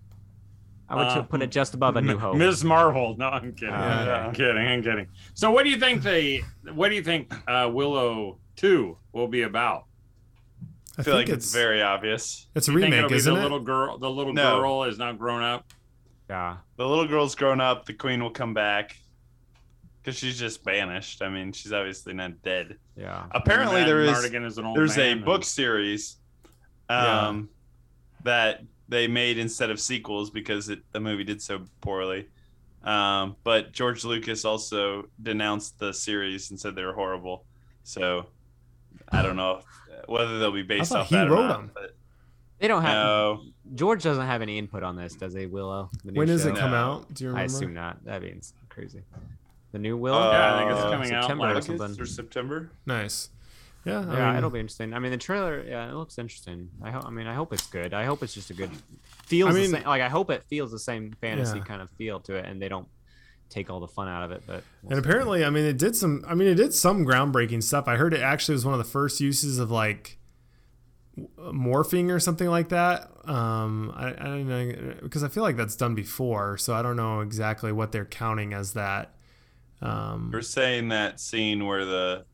I 0.90 0.96
would 0.96 1.08
uh, 1.08 1.22
put 1.24 1.42
it 1.42 1.52
just 1.52 1.74
above 1.74 1.96
A 1.96 2.02
New 2.02 2.18
Hope. 2.18 2.36
Ms. 2.36 2.66
Marvel? 2.66 3.16
No, 3.18 3.30
I'm 3.30 3.54
kidding. 3.54 3.74
Yeah. 3.74 4.26
I'm 4.28 4.34
kidding. 4.34 4.68
I'm 4.68 4.84
kidding. 4.84 5.08
So 5.34 5.50
what 5.52 5.64
do 5.64 5.70
you 5.70 5.78
think 5.80 6.04
the 6.04 6.42
what 6.74 6.90
do 6.90 6.96
you 6.96 7.04
think 7.04 7.34
uh, 7.48 7.70
Willow 7.72 8.40
Two 8.58 8.98
will 9.14 9.30
be 9.30 9.44
about? 9.44 9.86
I, 10.98 11.02
I 11.02 11.04
feel 11.04 11.16
think 11.16 11.30
like 11.30 11.38
it's 11.38 11.46
it's 11.46 11.54
very 11.54 11.82
obvious. 11.82 12.48
it's 12.54 12.68
a 12.68 12.72
You 12.72 12.78
remake, 12.80 13.08
be 13.08 13.16
isn't 13.16 13.34
the 13.34 13.40
it? 13.40 13.44
little 13.44 13.62
girl 13.62 13.98
the 13.98 14.10
little 14.10 14.34
No. 14.34 14.60
girl 14.60 14.84
is 14.84 14.98
now 15.00 15.14
grown 15.14 15.42
up? 15.42 15.66
Yeah. 16.30 16.58
The 16.76 16.86
little 16.86 17.08
girl's 17.08 17.36
grown 17.36 17.62
up. 17.62 17.86
The 17.86 17.94
queen 17.94 18.22
will 18.22 18.30
come 18.32 18.54
back 18.54 18.98
because 20.02 20.18
she's 20.18 20.38
just 20.40 20.64
banished. 20.64 21.22
I 21.22 21.30
mean, 21.30 21.52
she's 21.52 21.72
obviously 21.74 22.14
not 22.14 22.42
dead. 22.42 22.78
Yeah. 22.96 23.26
Apparently, 23.32 23.84
there 23.84 24.02
is 24.02 24.24
is 24.24 24.58
an 24.58 24.66
old 24.66 24.78
there's 24.78 24.98
a 24.98 25.16
man 25.16 25.24
book 25.24 25.36
and- 25.42 25.46
series 25.46 26.18
Yeah. 26.90 27.28
um, 27.28 27.50
that 28.24 28.62
they 28.90 29.08
made 29.08 29.38
instead 29.38 29.70
of 29.70 29.80
sequels 29.80 30.30
because 30.30 30.70
it, 30.70 30.80
the 30.92 31.00
movie 31.00 31.24
did 31.24 31.42
so 31.42 31.62
poorly. 31.82 32.28
Um, 32.84 33.36
but 33.44 33.72
George 33.72 34.04
Lucas 34.04 34.44
also 34.44 35.08
denounced 35.22 35.78
the 35.80 35.94
series 35.94 36.50
and 36.50 36.60
said 36.60 36.76
they 36.76 36.84
were 36.84 36.94
horrible. 36.94 37.46
So 37.84 38.26
I 39.12 39.22
don't 39.22 39.36
know 39.36 39.58
if- 39.60 39.66
whether 40.10 40.40
they'll 40.40 40.52
be 40.52 40.64
based 40.64 40.92
thought 40.92 41.02
off 41.02 41.10
he 41.10 41.16
that 41.16 41.28
or 41.28 41.32
wrote 41.32 41.48
not, 41.48 41.58
them. 41.60 41.72
but 41.76 41.96
They 42.60 42.68
don't 42.68 42.82
have 42.82 42.94
no, 43.06 43.44
George 43.76 44.02
doesn't 44.04 44.26
have 44.26 44.42
any 44.42 44.58
input 44.58 44.82
on 44.84 44.96
this, 44.96 45.14
does 45.16 45.34
he, 45.36 45.46
Willow? 45.46 45.90
The 46.04 46.12
new 46.12 46.18
When 46.18 46.28
does 46.28 46.42
show? 46.42 46.50
it 46.50 46.56
come 46.58 46.72
No. 46.72 46.78
out? 46.78 47.14
Do 47.14 47.24
you 47.24 47.30
remember? 47.30 47.42
I 47.42 47.46
assume 47.46 47.74
not. 47.76 48.04
That 48.06 48.24
means 48.24 48.54
crazy. 48.70 49.04
The 49.72 49.80
new 49.80 49.96
Willow? 49.98 50.32
Yeah, 50.32 50.56
I 50.56 50.60
think 50.60 50.72
it's 50.72 50.80
Uh, 50.82 50.92
coming 50.92 51.12
out 51.14 51.24
September 51.24 51.46
or 51.50 51.54
like 51.54 51.64
something. 51.64 51.82
August 51.84 52.02
or 52.02 52.06
September. 52.06 52.72
Nice. 52.86 53.30
Yeah. 53.86 54.00
I 54.08 54.14
yeah, 54.18 54.28
mean, 54.30 54.36
it'll 54.38 54.50
be 54.50 54.60
interesting. 54.60 54.94
I 54.94 55.00
mean, 55.00 55.12
the 55.12 55.18
trailer, 55.18 55.64
yeah, 55.68 55.90
it 55.90 55.94
looks 55.96 56.18
interesting. 56.20 56.70
I 56.84 56.92
hope. 56.92 57.06
I 57.06 57.10
mean, 57.10 57.26
I 57.28 57.34
hope 57.34 57.52
it's 57.54 57.66
good. 57.68 57.94
I 57.94 58.04
hope 58.06 58.22
it's 58.22 58.34
just 58.34 58.50
a 58.50 58.54
good. 58.54 58.70
Feels 59.26 59.50
I 59.50 59.54
mean- 59.54 59.72
the 59.72 59.78
same. 59.78 59.88
Like 59.88 60.02
I 60.02 60.10
hope 60.10 60.30
it 60.30 60.44
feels 60.44 60.72
the 60.72 60.80
same 60.80 61.14
fantasy 61.22 61.58
Yeah. 61.58 61.64
kind 61.64 61.82
of 61.82 61.90
feel 61.92 62.20
to 62.22 62.36
it, 62.36 62.46
and 62.46 62.62
they 62.62 62.68
don't 62.70 62.88
take 63.50 63.70
all 63.70 63.80
the 63.80 63.88
fun 63.88 64.08
out 64.08 64.24
of 64.24 64.32
it. 64.32 64.44
But 64.46 64.64
we'll 64.84 64.94
And 64.98 65.04
see. 65.04 65.10
apparently, 65.10 65.44
I 65.46 65.50
mean, 65.50 65.66
it 65.66 65.78
did 65.78 65.96
some. 65.96 66.24
I 66.28 66.36
mean, 66.36 66.48
it 66.50 66.56
did 66.56 66.74
some 66.74 67.06
groundbreaking 67.06 67.64
stuff. 67.64 67.88
I 67.88 67.96
heard 67.96 68.14
it 68.14 68.22
actually 68.22 68.54
was 68.54 68.66
one 68.66 68.74
of 68.74 68.78
the 68.78 68.84
first 68.92 69.20
uses 69.20 69.58
of 69.58 69.72
like 69.72 70.20
morphing 71.40 72.12
or 72.12 72.20
something 72.20 72.48
like 72.48 72.70
that. 72.70 73.10
Um, 73.28 73.92
I, 73.96 74.10
I 74.10 74.14
don't 74.26 74.48
know 74.48 74.96
because 75.02 75.24
I 75.24 75.28
feel 75.28 75.44
like 75.44 75.58
that's 75.58 75.76
done 75.76 75.96
before, 75.96 76.58
so 76.58 76.74
I 76.74 76.82
don't 76.82 76.96
know 76.96 77.22
exactly 77.22 77.72
what 77.72 77.92
they're 77.92 78.06
counting 78.06 78.54
as 78.54 78.74
that. 78.74 79.16
Um, 79.82 80.30
We're 80.34 80.42
saying 80.42 80.90
that 80.90 81.20
scene 81.20 81.66
where 81.66 81.86
the 81.86 82.26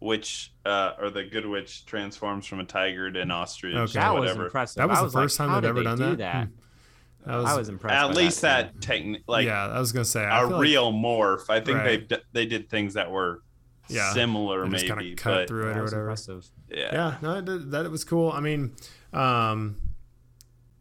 witch 0.00 0.52
uh, 0.64 0.92
or 1.00 1.10
the 1.10 1.24
good 1.24 1.46
witch 1.46 1.86
transforms 1.86 2.46
from 2.46 2.60
a 2.60 2.64
tiger 2.64 3.10
to 3.10 3.20
an 3.20 3.30
ostrich 3.30 3.74
Okay. 3.74 3.98
or 3.98 4.02
that 4.02 4.14
was 4.14 4.30
impressive. 4.36 4.76
that 4.80 4.88
was 4.88 4.98
I 4.98 5.00
the 5.00 5.04
was 5.04 5.14
like, 5.14 5.24
first 5.24 5.36
time 5.38 5.48
how 5.50 5.60
they've 5.60 5.70
ever 5.70 5.82
done 5.82 5.98
that. 6.00 6.18
that. 6.18 6.46
Hmm. 6.48 6.52
That 7.30 7.36
was, 7.38 7.44
I 7.46 7.56
was 7.56 7.68
impressed. 7.68 7.94
At 7.94 8.08
by 8.08 8.12
least 8.14 8.40
that. 8.42 8.74
that 8.74 8.80
technique, 8.80 9.22
like 9.26 9.46
yeah, 9.46 9.66
I 9.66 9.78
was 9.80 9.90
gonna 9.92 10.04
say 10.04 10.20
I 10.24 10.38
a 10.42 10.46
feel 10.46 10.50
like- 10.56 10.62
real 10.62 10.92
morph. 10.92 11.48
I 11.48 11.60
think 11.60 11.78
Right. 11.78 12.08
they've 12.08 12.18
they 12.32 12.46
did 12.46 12.68
things 12.68 12.94
that 12.94 13.10
were 13.10 13.42
Yeah. 13.88 14.12
similar, 14.12 14.64
They 14.64 14.70
just 14.78 14.84
maybe, 14.88 15.00
kinda 15.08 15.14
cut 15.16 15.34
but 15.34 15.48
through 15.48 15.70
it 15.70 15.76
or 15.76 15.82
whatever. 15.84 16.02
impressive. 16.02 16.46
yeah. 16.70 16.88
yeah 16.92 17.14
no 17.22 17.38
it 17.38 17.44
did, 17.44 17.70
that 17.70 17.88
was 17.90 18.02
cool 18.04 18.32
i 18.32 18.40
mean 18.40 18.74
um 19.12 19.76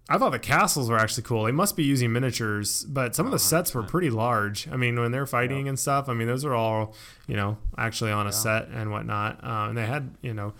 i 0.10 0.18
thought 0.18 0.32
the 0.32 0.40
castles 0.40 0.90
were 0.90 0.98
actually 0.98 1.24
cool 1.24 1.44
they 1.46 1.52
must 1.52 1.76
be 1.76 1.84
using 1.84 2.12
miniatures 2.14 2.84
but 2.86 3.16
some 3.16 3.26
of 3.26 3.32
the 3.32 3.40
sets 3.40 3.74
were 3.74 3.84
pretty 3.84 4.10
large 4.10 4.68
i 4.70 4.76
mean 4.78 5.00
when 5.00 5.12
they're 5.12 5.26
fighting 5.26 5.68
and 5.68 5.80
stuff 5.80 6.08
i 6.10 6.14
mean 6.14 6.28
those 6.28 6.46
are 6.46 6.54
all 6.54 6.94
you 7.28 7.36
know 7.36 7.58
actually 7.78 8.12
on 8.12 8.26
a 8.26 8.30
Yeah. 8.30 8.36
set 8.36 8.68
and 8.70 8.92
whatnot 8.92 9.44
uh, 9.44 9.68
and 9.70 9.78
they 9.78 9.86
had 9.86 10.14
you 10.22 10.34
know 10.34 10.54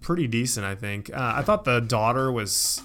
pretty 0.00 0.26
decent 0.26 0.64
i 0.64 0.74
think 0.74 1.10
uh, 1.12 1.34
i 1.36 1.42
thought 1.42 1.64
the 1.64 1.80
daughter 1.80 2.32
was 2.32 2.80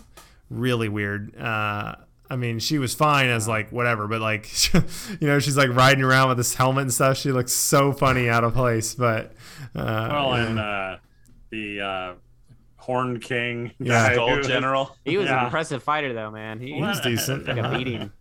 really 0.50 0.90
weird 0.90 1.36
uh 1.40 1.96
I 2.30 2.36
mean, 2.36 2.60
she 2.60 2.78
was 2.78 2.94
fine 2.94 3.30
as 3.30 3.48
like 3.48 3.72
whatever, 3.72 4.06
but 4.06 4.20
like, 4.20 4.50
you 4.74 5.28
know, 5.30 5.40
she's 5.40 5.56
like 5.56 5.70
riding 5.70 6.04
around 6.04 6.28
with 6.28 6.36
this 6.38 6.56
helmet 6.56 6.82
and 6.82 6.94
stuff. 6.94 7.16
She 7.16 7.32
looks 7.32 7.54
so 7.54 7.94
funny 7.94 8.28
out 8.28 8.44
of 8.44 8.54
place. 8.54 8.96
But 8.96 9.32
uh, 9.74 10.10
Well, 10.12 10.32
yeah. 10.38 10.46
and 10.48 10.60
uh, 10.60 10.98
the 11.52 11.80
Horned 12.88 13.22
King. 13.22 13.72
Yeah. 13.80 14.08
guy 14.08 14.14
Skull 14.14 14.36
who 14.38 14.42
General. 14.44 14.96
He 15.06 15.18
was 15.18 15.30
an 15.30 15.38
impressive 15.44 15.84
fighter, 15.84 16.14
though, 16.14 16.32
man. 16.32 16.60
He, 16.60 16.74
He 16.74 16.82
was 16.82 17.00
decent. 17.02 17.46
Took 17.46 17.58
a 17.58 17.70
beating. 17.78 18.12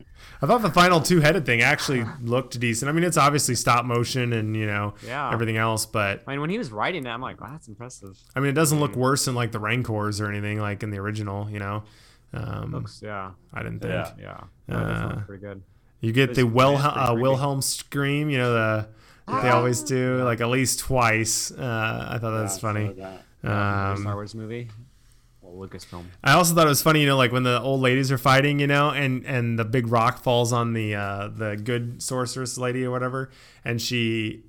I 0.42 0.46
thought 0.46 0.60
the 0.60 0.70
final 0.70 1.00
two 1.00 1.20
headed 1.20 1.46
thing 1.46 1.62
actually 1.62 2.04
looked 2.20 2.58
decent. 2.60 2.88
I 2.90 2.92
mean, 2.92 3.04
it's 3.04 3.16
obviously 3.16 3.54
stop 3.54 3.84
motion 3.86 4.32
and 4.34 4.54
you 4.56 4.66
know 4.66 4.94
Yeah. 5.06 5.32
everything 5.32 5.56
else, 5.56 5.86
but 5.86 6.22
I 6.26 6.32
mean, 6.32 6.40
when 6.42 6.50
he 6.50 6.58
was 6.58 6.70
writing 6.72 7.04
that, 7.04 7.10
I'm 7.14 7.22
like, 7.22 7.40
wow, 7.40 7.48
that's 7.52 7.68
impressive. 7.68 8.18
I 8.34 8.40
mean, 8.40 8.50
it 8.50 8.54
doesn't 8.54 8.78
look 8.80 8.96
worse 8.96 9.24
than 9.26 9.34
like 9.34 9.52
the 9.52 9.60
Rancors 9.60 10.20
or 10.20 10.28
anything 10.28 10.60
like 10.60 10.82
in 10.82 10.90
the 10.90 10.98
original. 10.98 11.48
You 11.48 11.60
know, 11.60 11.84
um, 12.34 12.72
Looks, 12.72 13.00
yeah, 13.02 13.30
I 13.54 13.62
didn't 13.62 13.80
think 13.80 13.92
Yeah. 13.94 14.10
yeah. 14.20 14.40
No, 14.68 14.76
Uh, 14.76 15.20
pretty 15.26 15.40
good. 15.42 15.62
you 16.00 16.12
get 16.12 16.34
the 16.34 16.40
It's- 16.42 16.52
Wil- 16.54 16.74
it's 16.74 16.82
pretty 16.82 16.98
uh. 16.98 17.14
Wilhelm 17.14 17.62
scream. 17.62 18.28
You 18.28 18.38
know 18.38 18.52
the 18.52 18.88
that 19.28 19.42
they 19.42 19.48
always 19.50 19.82
do 19.82 20.22
like 20.24 20.40
at 20.40 20.48
least 20.48 20.80
twice. 20.80 21.50
Uh, 21.50 22.08
I 22.10 22.18
thought 22.18 22.32
that 22.32 22.42
was 22.42 22.58
funny. 22.58 22.92
so 22.96 23.18
that- 23.46 23.98
Star 23.98 24.12
Um, 24.12 24.16
Wars 24.16 24.34
movie, 24.34 24.68
well, 25.42 25.66
Lucasfilm. 25.68 26.04
I 26.24 26.32
also 26.32 26.54
thought 26.54 26.66
it 26.66 26.70
was 26.70 26.82
funny, 26.82 27.00
you 27.00 27.06
know, 27.06 27.16
like 27.16 27.32
when 27.32 27.42
the 27.44 27.60
old 27.60 27.80
ladies 27.80 28.10
are 28.12 28.18
fighting, 28.18 28.58
you 28.60 28.66
know, 28.66 28.90
and 28.90 29.24
and 29.26 29.58
the 29.58 29.64
big 29.64 29.88
rock 29.88 30.22
falls 30.22 30.52
on 30.52 30.72
the 30.72 30.94
uh, 30.94 31.28
the 31.28 31.56
good 31.56 32.02
sorceress 32.02 32.58
lady 32.58 32.84
or 32.84 32.90
whatever, 32.90 33.30
and 33.64 33.80
she, 33.80 34.42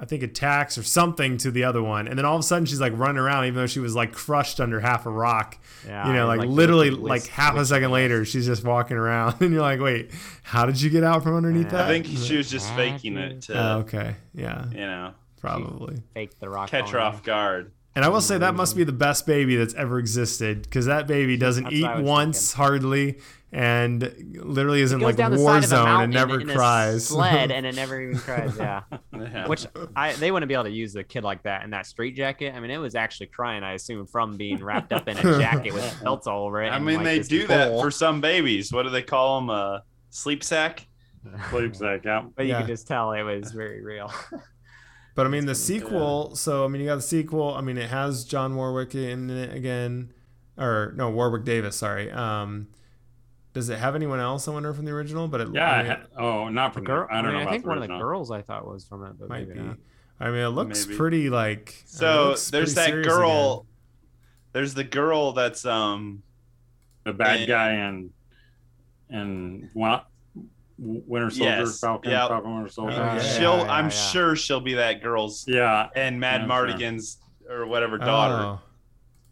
I 0.00 0.04
think, 0.04 0.22
attacks 0.24 0.76
or 0.76 0.82
something 0.82 1.36
to 1.38 1.50
the 1.52 1.62
other 1.62 1.80
one, 1.82 2.08
and 2.08 2.18
then 2.18 2.24
all 2.24 2.34
of 2.34 2.40
a 2.40 2.42
sudden 2.42 2.66
she's 2.66 2.80
like 2.80 2.92
running 2.96 3.18
around, 3.18 3.44
even 3.44 3.54
though 3.54 3.66
she 3.68 3.78
was 3.80 3.94
like 3.94 4.12
crushed 4.12 4.58
under 4.60 4.80
half 4.80 5.06
a 5.06 5.10
rock. 5.10 5.58
Yeah, 5.86 6.08
you 6.08 6.12
know, 6.12 6.26
like, 6.26 6.40
like, 6.40 6.48
literally, 6.48 6.90
wicked 6.90 7.04
like 7.04 7.26
half 7.28 7.56
a 7.56 7.64
second 7.64 7.90
later, 7.92 8.24
she's 8.24 8.46
just 8.46 8.64
walking 8.64 8.96
around, 8.96 9.36
and 9.40 9.52
you're 9.52 9.62
like, 9.62 9.80
wait, 9.80 10.10
how 10.42 10.66
did 10.66 10.80
you 10.80 10.90
get 10.90 11.04
out 11.04 11.22
from 11.22 11.36
underneath 11.36 11.66
Yeah. 11.66 11.70
that? 11.70 11.84
I 11.90 12.02
think 12.02 12.06
she 12.18 12.36
was 12.36 12.50
just 12.50 12.68
faking 12.74 13.16
it 13.16 13.42
to, 13.42 13.54
Oh, 13.56 13.78
okay, 13.80 14.16
yeah, 14.34 14.64
you 14.70 14.78
know, 14.78 15.12
probably. 15.40 16.02
Fake 16.14 16.36
the 16.40 16.48
rock. 16.48 16.68
catch 16.70 16.90
her 16.90 16.98
off 17.00 17.22
guard. 17.22 17.70
And 17.94 18.04
I 18.04 18.08
will 18.08 18.20
say 18.22 18.38
that 18.38 18.54
must 18.54 18.74
be 18.76 18.84
the 18.84 18.92
best 18.92 19.26
baby 19.26 19.56
that's 19.56 19.74
ever 19.74 19.98
existed 19.98 20.62
because 20.62 20.86
that 20.86 21.06
baby 21.06 21.36
doesn't 21.36 21.64
That's 21.64 21.76
eat 21.76 21.82
what 21.82 21.90
I 21.90 21.96
was 22.00 22.08
once 22.08 22.52
hardly 22.54 23.18
and 23.52 24.32
literally 24.42 24.80
is 24.80 24.92
in 24.92 25.00
like 25.00 25.18
war 25.18 25.28
side 25.28 25.58
of 25.58 25.64
a 25.64 25.66
zone 25.66 25.84
mountain 25.84 26.04
and 26.04 26.12
never 26.14 26.40
in 26.40 26.48
a 26.48 26.54
cries. 26.54 27.06
sled, 27.08 27.50
and 27.50 27.66
it 27.66 27.74
never 27.74 28.00
even 28.00 28.16
cries. 28.18 28.56
Yeah, 28.56 28.82
Yeah. 29.12 29.46
which 29.46 29.66
I 29.94 30.14
they 30.14 30.30
wouldn't 30.30 30.48
be 30.48 30.54
able 30.54 30.64
to 30.64 30.70
use 30.70 30.96
a 30.96 31.04
kid 31.04 31.22
like 31.22 31.42
that 31.42 31.62
in 31.64 31.70
that 31.70 31.84
straight 31.84 32.16
jacket. 32.16 32.54
I 32.54 32.60
mean, 32.60 32.70
it 32.70 32.78
was 32.78 32.94
actually 32.94 33.26
crying. 33.26 33.62
I 33.62 33.74
assume 33.74 34.06
from 34.06 34.38
being 34.38 34.64
wrapped 34.64 34.94
up 34.94 35.06
in 35.06 35.18
a 35.18 35.22
jacket 35.38 35.74
with 35.74 36.00
belts 36.02 36.26
all 36.26 36.46
over 36.46 36.62
it. 36.62 36.68
I 36.70 36.76
and, 36.76 36.84
mean, 36.86 36.96
like, 36.96 37.04
they 37.04 37.18
this 37.18 37.28
do 37.28 37.46
that 37.48 37.72
for 37.78 37.90
some 37.90 38.22
babies. 38.22 38.72
What 38.72 38.84
do 38.84 38.88
they 38.90 39.02
call 39.02 39.40
them? 39.40 39.50
A 39.50 39.82
sleep 40.08 40.42
sack? 40.42 40.86
Sleep 41.50 41.76
sack, 41.76 42.06
yeah. 42.06 42.24
but 42.34 42.46
you 42.46 42.52
Yeah. 42.52 42.60
could 42.60 42.68
just 42.68 42.86
tell 42.88 43.12
it 43.12 43.22
was 43.22 43.52
very 43.52 43.82
real. 43.82 44.10
But 45.14 45.26
I 45.26 45.28
mean, 45.28 45.46
the 45.46 45.54
sequel. 45.54 46.34
So 46.36 46.64
I 46.64 46.68
mean, 46.68 46.80
you 46.82 46.88
got 46.88 46.96
the 46.96 47.02
sequel. 47.02 47.54
I 47.54 47.60
mean, 47.60 47.76
it 47.78 47.90
has 47.90 48.24
John 48.24 48.54
Warwick 48.56 48.94
in 48.94 49.30
it 49.30 49.54
again, 49.54 50.12
or 50.58 50.92
no, 50.96 51.10
Warwick 51.10 51.44
Davis. 51.44 51.76
Sorry. 51.76 52.10
Um, 52.10 52.68
does 53.52 53.68
it 53.68 53.78
have 53.78 53.94
anyone 53.94 54.18
else? 54.20 54.48
I 54.48 54.50
wonder 54.52 54.72
from 54.72 54.86
the 54.86 54.92
original, 54.92 55.28
but 55.28 55.40
it 55.42 55.48
Yeah. 55.52 55.70
I 55.70 55.74
I 55.78 55.82
mean, 55.82 55.92
ha- 55.92 56.06
oh, 56.18 56.48
not 56.48 56.72
The 56.72 56.78
from 56.78 56.84
girl. 56.84 57.06
I 57.10 57.16
don't 57.16 57.24
mean, 57.26 57.32
know 57.34 57.38
I 57.38 57.42
about 57.42 57.50
think 57.52 57.62
the 57.64 57.68
one 57.68 57.78
of 57.82 57.88
the 57.88 57.98
girls 57.98 58.30
I 58.30 58.40
thought 58.42 58.66
was 58.66 58.84
from 58.84 59.04
it, 59.04 59.18
but 59.18 59.28
might 59.28 59.46
maybe 59.48 59.60
be. 59.60 59.66
not. 59.66 59.76
I 60.20 60.30
mean, 60.30 60.40
it 60.40 60.48
looks 60.48 60.86
Maybe. 60.86 60.96
pretty 60.96 61.30
like. 61.30 61.70
I 61.70 61.72
mean, 61.74 62.36
So 62.36 62.50
there's 62.52 62.74
that 62.76 62.90
girl. 63.02 63.52
again. 63.60 63.66
There's 64.52 64.74
the 64.74 64.84
girl 64.84 65.32
that's 65.32 65.64
um 65.66 66.22
The 67.04 67.12
bad 67.12 67.38
And- 67.40 67.48
guy 67.48 67.70
and 67.72 68.10
and 69.10 69.68
what? 69.74 70.06
Winter 70.84 71.30
Soldier, 71.30 71.44
Yes, 71.60 71.80
Falcon, 71.80 72.10
yeah. 72.10 72.26
Falcon, 72.28 72.54
Winter 72.56 72.68
Soldier. 72.70 72.96
Yeah. 72.96 73.18
she'll 73.20 73.58
yeah, 73.58 73.72
I'm 73.72 73.84
yeah. 73.84 73.90
sure 73.90 74.34
she'll 74.36 74.60
be 74.60 74.74
that 74.74 75.02
girl's 75.02 75.44
yeah. 75.46 75.88
and 75.94 76.18
Mad 76.18 76.40
Yeah, 76.42 76.46
Mardigan's 76.48 77.18
or 77.48 77.66
whatever 77.66 77.98
daughter. 77.98 78.44
Oh. 78.44 78.60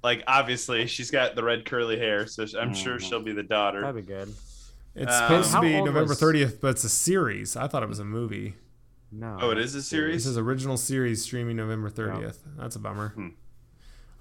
Like 0.03 0.23
obviously 0.29 0.87
she's 0.87 1.11
got 1.11 1.35
the 1.35 1.43
red 1.43 1.65
curly 1.65 1.99
hair, 1.99 2.27
so 2.27 2.47
I'm 2.59 2.73
sure 2.73 2.97
Mhm. 2.99 3.09
she'll 3.09 3.23
be 3.23 3.33
the 3.33 3.43
daughter. 3.43 3.81
That'd 3.81 4.07
be 4.07 4.13
good. 4.13 4.33
It's 4.95 5.13
Um, 5.13 5.23
supposed 5.29 5.53
to 5.53 5.61
be 5.61 5.73
November 5.77 6.05
was- 6.05 6.21
30th, 6.21 6.61
but 6.61 6.69
it's 6.69 6.85
a 6.85 6.89
series. 6.89 7.57
I 7.57 7.67
thought 7.67 7.83
it 7.83 7.89
was 7.89 7.99
a 7.99 8.05
movie. 8.05 8.55
No. 9.13 9.39
Oh, 9.41 9.51
it 9.51 9.59
is 9.59 9.75
a 9.75 9.83
series. 9.83 10.25
This 10.25 10.27
is 10.27 10.39
original 10.39 10.77
series 10.77 11.23
streaming 11.23 11.57
November 11.57 11.91
30th. 11.91 12.39
That's 12.57 12.77
a 12.77 12.79
bummer. 12.79 13.09
Hmm. 13.11 13.29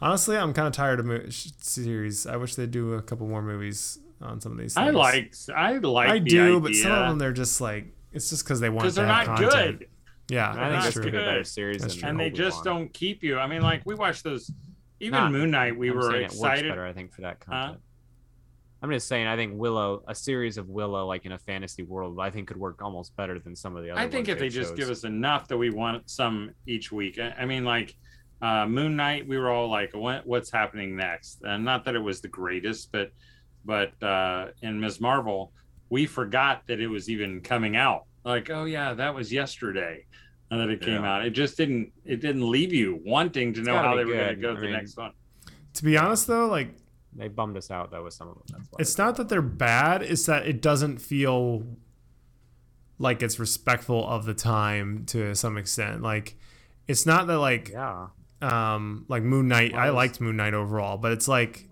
Honestly, 0.02 0.36
I'm 0.38 0.54
kind 0.54 0.68
of 0.68 0.74
tired 0.74 1.00
of 1.00 1.06
mo- 1.06 1.26
series. 1.30 2.26
I 2.26 2.38
wish 2.38 2.56
they'd 2.56 2.72
do 2.72 2.94
a 2.94 3.02
couple 3.02 3.28
more 3.28 3.42
movies 3.42 4.00
on 4.22 4.40
some 4.42 4.52
of 4.54 4.58
these. 4.58 4.76
I 4.78 4.90
like 4.90 5.34
I 5.56 5.74
like 5.78 6.10
I 6.10 6.20
the 6.20 6.26
do, 6.30 6.60
but 6.60 6.76
some 6.76 6.92
of 6.92 7.10
them 7.10 7.20
they're 7.20 7.32
just 7.34 7.62
like 7.62 7.88
it's 8.12 8.30
just 8.30 8.44
because 8.44 8.60
they 8.60 8.70
want 8.70 8.84
because 8.84 8.96
to 8.96 9.02
they're 9.02 9.08
have 9.14 9.28
not 9.28 9.40
content. 9.40 9.80
good 9.80 9.88
Yeah, 10.30 10.50
I 10.52 10.70
think 10.70 10.84
that's 10.84 10.94
true. 10.94 11.04
could 11.04 11.12
be 11.12 11.18
a 11.18 11.22
better 11.22 11.40
Good. 11.40 11.48
series 11.48 11.82
That's 11.82 11.96
true. 11.96 12.10
and 12.10 12.20
they 12.20 12.30
just 12.30 12.64
don't 12.64 12.92
keep 12.94 13.24
you. 13.24 13.38
I 13.40 13.48
mean, 13.48 13.62
like 13.62 13.82
we 13.86 13.96
watched 13.96 14.24
those. 14.24 14.52
Even 15.02 15.20
Not- 15.20 15.32
Moon 15.32 15.52
Knight, 15.52 15.78
we 15.78 15.90
I'm 15.90 15.96
were 15.96 16.02
saying 16.04 16.16
it 16.16 16.22
works 16.24 16.34
excited. 16.36 16.70
better, 16.70 16.86
I 16.86 16.92
think, 16.92 17.14
for 17.14 17.22
that 17.22 17.40
content. 17.40 17.80
I'm 18.82 18.92
just 18.92 19.08
saying. 19.08 19.28
I 19.28 19.36
think 19.36 19.54
Willow, 19.56 20.04
a 20.08 20.16
series 20.16 20.58
of 20.58 20.70
Willow, 20.70 21.06
like 21.06 21.26
in 21.26 21.32
a 21.34 21.38
fantasy 21.38 21.84
world, 21.84 22.18
I 22.20 22.30
think 22.30 22.48
could 22.48 22.58
work 22.58 22.82
almost 22.82 23.16
better 23.18 23.38
than 23.40 23.56
some 23.56 23.76
of 23.76 23.84
the 23.84 23.92
other. 23.92 24.00
I 24.00 24.04
think 24.04 24.28
ones 24.28 24.30
if 24.30 24.36
they 24.40 24.46
they've 24.46 24.52
just 24.54 24.70
chose. 24.72 24.78
give 24.78 24.90
us 24.90 25.04
enough 25.04 25.48
that 25.50 25.58
we 25.58 25.70
want 25.70 26.10
some 26.10 26.52
each 26.66 26.92
week. 26.92 27.20
I, 27.20 27.34
I 27.40 27.46
mean, 27.46 27.64
like 27.66 27.96
uh, 28.42 28.66
Moon 28.68 28.96
Knight, 28.96 29.28
we 29.28 29.38
were 29.38 29.50
all 29.50 29.70
like, 29.70 29.94
what, 29.96 30.26
"What's 30.26 30.50
happening 30.52 30.96
next?" 30.96 31.42
And 31.44 31.64
not 31.66 31.84
that 31.86 31.96
it 31.96 32.00
was 32.00 32.22
the 32.22 32.30
greatest, 32.30 32.92
but 32.92 33.12
but 33.70 33.92
uh, 34.04 34.48
in 34.64 34.80
Ms. 34.80 35.00
Marvel, 35.00 35.52
we 35.90 36.08
forgot 36.08 36.64
that 36.68 36.80
it 36.80 36.88
was 36.88 37.08
even 37.10 37.40
coming 37.42 37.76
out. 37.76 38.06
Like, 38.26 38.50
oh 38.50 38.66
yeah, 38.66 38.94
that 38.96 39.14
was 39.14 39.32
yesterday 39.32 40.06
and 40.50 40.60
that 40.60 40.70
it 40.70 40.82
came 40.82 41.04
Yeah. 41.04 41.14
out. 41.18 41.26
It 41.26 41.32
just 41.32 41.56
didn't. 41.56 41.92
It 42.04 42.20
didn't 42.20 42.50
leave 42.50 42.74
you 42.74 43.00
wanting 43.06 43.54
to 43.54 43.62
know 43.62 43.78
how 43.78 43.92
be 43.92 44.00
they 44.00 44.06
were 44.06 44.14
going 44.16 44.36
to 44.36 44.42
go 44.42 44.52
I 44.52 44.56
to 44.56 44.60
the 44.60 44.66
mean- 44.66 44.74
next 44.76 44.98
one. 44.98 45.12
To 45.76 45.84
be 45.84 45.96
honest, 45.98 46.26
though, 46.26 46.48
like 46.48 46.70
they 47.16 47.28
bummed 47.28 47.58
us 47.58 47.70
out 47.70 47.92
though 47.92 48.04
with 48.04 48.14
some 48.16 48.28
of 48.28 48.36
them. 48.36 48.44
That's 48.50 48.68
why 48.72 48.78
it's 48.80 48.98
not 48.98 49.16
that 49.18 49.30
they're 49.30 49.42
bad; 49.44 50.02
it's 50.02 50.26
that 50.26 50.48
it 50.48 50.62
doesn't 50.62 50.98
feel 50.98 51.64
like 52.98 53.22
it's 53.22 53.40
respectful 53.40 54.06
of 54.10 54.26
the 54.26 54.34
time 54.34 55.06
to 55.08 55.34
some 55.36 55.58
extent. 55.58 56.02
Like, 56.02 56.36
it's 56.88 57.06
not 57.06 57.28
that 57.28 57.38
like 57.38 57.70
Yeah, 57.70 58.08
um 58.42 59.06
like 59.08 59.24
Moon 59.24 59.48
Knight. 59.48 59.74
I 59.76 59.90
liked 59.90 60.20
Moon 60.20 60.36
Knight 60.38 60.54
overall, 60.56 60.98
but 60.98 61.12
it's 61.12 61.28
like 61.28 61.69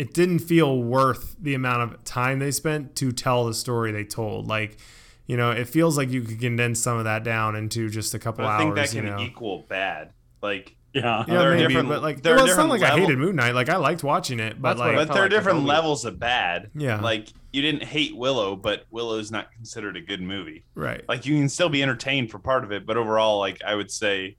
it 0.00 0.14
didn't 0.14 0.38
feel 0.40 0.82
worth 0.82 1.36
the 1.38 1.54
amount 1.54 1.82
of 1.92 2.02
time 2.04 2.38
they 2.38 2.50
spent 2.50 2.96
to 2.96 3.12
tell 3.12 3.44
the 3.44 3.54
story 3.54 3.92
they 3.92 4.04
told. 4.04 4.46
Like, 4.48 4.78
you 5.26 5.36
know, 5.36 5.50
it 5.50 5.68
feels 5.68 5.96
like 5.98 6.08
you 6.10 6.22
could 6.22 6.40
condense 6.40 6.80
some 6.80 6.96
of 6.98 7.04
that 7.04 7.22
down 7.22 7.54
into 7.54 7.88
just 7.90 8.14
a 8.14 8.18
couple 8.18 8.44
But 8.44 8.48
I 8.50 8.54
hours. 8.54 8.62
think 8.62 8.74
that 8.76 8.94
you 8.94 9.02
can 9.02 9.10
know? 9.10 9.20
equal 9.22 9.66
bad. 9.68 10.12
Like, 10.42 10.74
Yeah. 10.94 11.02
yeah, 11.02 11.24
there 11.38 11.52
are 11.52 11.54
maybe, 11.54 11.66
different- 11.68 11.88
but 11.90 12.02
like, 12.02 12.22
there 12.22 12.32
are 12.32 12.36
well, 12.36 12.46
it's 12.46 12.56
not 12.56 12.62
different 12.64 12.82
like 12.82 12.92
I 12.92 12.98
hated 12.98 13.18
Moon 13.18 13.36
Knight. 13.36 13.54
Like, 13.54 13.68
I 13.68 13.76
liked 13.76 14.02
watching 14.02 14.40
it, 14.40 14.60
but 14.60 14.70
That's 14.70 14.80
like, 14.80 14.96
but 14.96 15.12
there 15.12 15.22
are 15.22 15.26
like 15.26 15.30
different 15.30 15.64
levels 15.64 16.04
of 16.06 16.18
bad. 16.18 16.70
Yeah. 16.74 17.00
Like 17.00 17.28
you 17.52 17.60
didn't 17.62 17.84
hate 17.84 18.16
Willow, 18.16 18.56
but 18.56 18.84
Willow's 18.90 19.30
not 19.30 19.52
considered 19.52 19.96
a 19.96 20.00
good 20.00 20.22
movie. 20.22 20.64
right. 20.74 21.04
Like 21.08 21.26
you 21.26 21.36
can 21.36 21.48
still 21.48 21.68
be 21.68 21.82
entertained 21.82 22.30
for 22.30 22.38
part 22.38 22.64
of 22.64 22.72
it, 22.72 22.86
but 22.86 22.96
overall, 22.96 23.38
like 23.38 23.60
I 23.64 23.74
would 23.74 23.90
say 23.90 24.36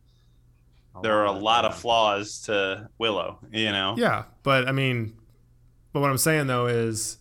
there 1.04 1.20
are 1.20 1.26
a 1.26 1.32
lot 1.32 1.64
of 1.66 1.78
flaws 1.78 2.42
to 2.48 2.90
Willow. 2.98 3.40
You 3.54 3.72
know. 3.72 3.96
Yeah, 3.98 4.24
but 4.44 4.68
I 4.68 4.72
mean, 4.74 5.14
but 5.94 6.00
what 6.02 6.10
I'm 6.10 6.18
saying 6.18 6.48
though 6.48 6.68
is, 6.68 7.18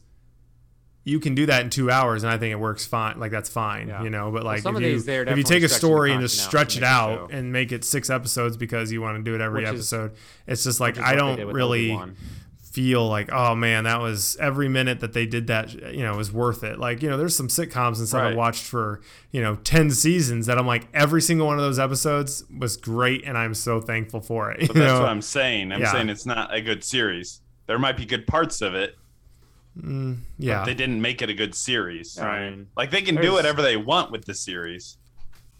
you 1.02 1.18
can 1.18 1.34
do 1.34 1.46
that 1.46 1.62
in 1.62 1.70
two 1.70 1.90
hours, 1.90 2.22
and 2.22 2.30
I 2.32 2.36
think 2.36 2.52
it 2.52 2.56
works 2.60 2.86
fine. 2.86 3.18
Like 3.18 3.30
that's 3.30 3.48
fine, 3.48 3.88
Yeah. 3.88 4.02
you 4.02 4.10
know. 4.10 4.30
But 4.30 4.44
like 4.44 4.62
some 4.62 4.76
if 4.76 4.82
you 4.82 5.12
if 5.12 5.36
you 5.38 5.42
take 5.42 5.62
a 5.62 5.68
story 5.68 6.12
and 6.12 6.20
just 6.20 6.38
stretch 6.44 6.76
it 6.76 6.82
out 6.84 7.32
and 7.32 7.52
make 7.52 7.72
it 7.72 7.84
six 7.84 8.10
episodes 8.10 8.56
because 8.56 8.92
you 8.92 9.00
want 9.00 9.16
to 9.16 9.22
do 9.22 9.34
it 9.34 9.40
every 9.40 9.62
Which 9.64 9.74
is- 9.74 9.92
episode, 9.92 10.12
it's 10.46 10.62
just 10.64 10.78
like 10.78 10.98
I 10.98 11.14
don't 11.16 11.40
really 11.52 11.98
feel 12.60 13.08
like 13.08 13.28
oh 13.32 13.52
man 13.52 13.82
that 13.82 14.00
was 14.00 14.36
every 14.38 14.68
minute 14.68 15.00
that 15.00 15.12
they 15.12 15.26
did 15.26 15.48
that 15.48 15.72
you 15.92 16.04
know 16.04 16.16
was 16.16 16.30
worth 16.30 16.62
it. 16.62 16.78
Like 16.78 17.02
you 17.02 17.08
know 17.10 17.16
there's 17.16 17.34
some 17.34 17.48
sitcoms 17.48 17.98
and 17.98 18.06
stuff 18.06 18.22
I 18.22 18.34
watched 18.36 18.62
for 18.62 19.00
you 19.32 19.40
know 19.42 19.56
ten 19.56 19.90
seasons 19.90 20.46
that 20.46 20.56
I'm 20.58 20.66
like 20.68 20.86
every 20.94 21.20
single 21.22 21.46
one 21.48 21.56
of 21.58 21.64
those 21.64 21.80
episodes 21.80 22.44
was 22.56 22.76
great 22.76 23.24
and 23.24 23.36
I'm 23.36 23.54
so 23.54 23.80
thankful 23.80 24.20
for 24.20 24.52
it. 24.52 24.60
But 24.68 24.74
that's 24.76 24.86
know? 24.86 25.00
what 25.00 25.08
I'm 25.08 25.22
saying. 25.22 25.72
I'm 25.72 25.80
Yeah. 25.80 25.90
saying 25.92 26.10
it's 26.10 26.26
not 26.26 26.54
a 26.54 26.60
good 26.60 26.84
series. 26.84 27.40
There 27.70 27.78
might 27.78 27.96
be 27.96 28.04
good 28.04 28.26
parts 28.26 28.62
of 28.62 28.74
it, 28.74 28.98
yeah. 29.76 30.16
but 30.58 30.64
they 30.64 30.74
didn't 30.74 31.00
make 31.00 31.22
it 31.22 31.30
a 31.30 31.34
good 31.34 31.54
series. 31.54 32.16
Yeah, 32.16 32.26
I 32.26 32.56
Like 32.76 32.90
they 32.90 33.00
can 33.00 33.14
do 33.14 33.32
whatever 33.34 33.62
they 33.62 33.76
want 33.76 34.10
with 34.10 34.24
the 34.24 34.34
series. 34.34 34.98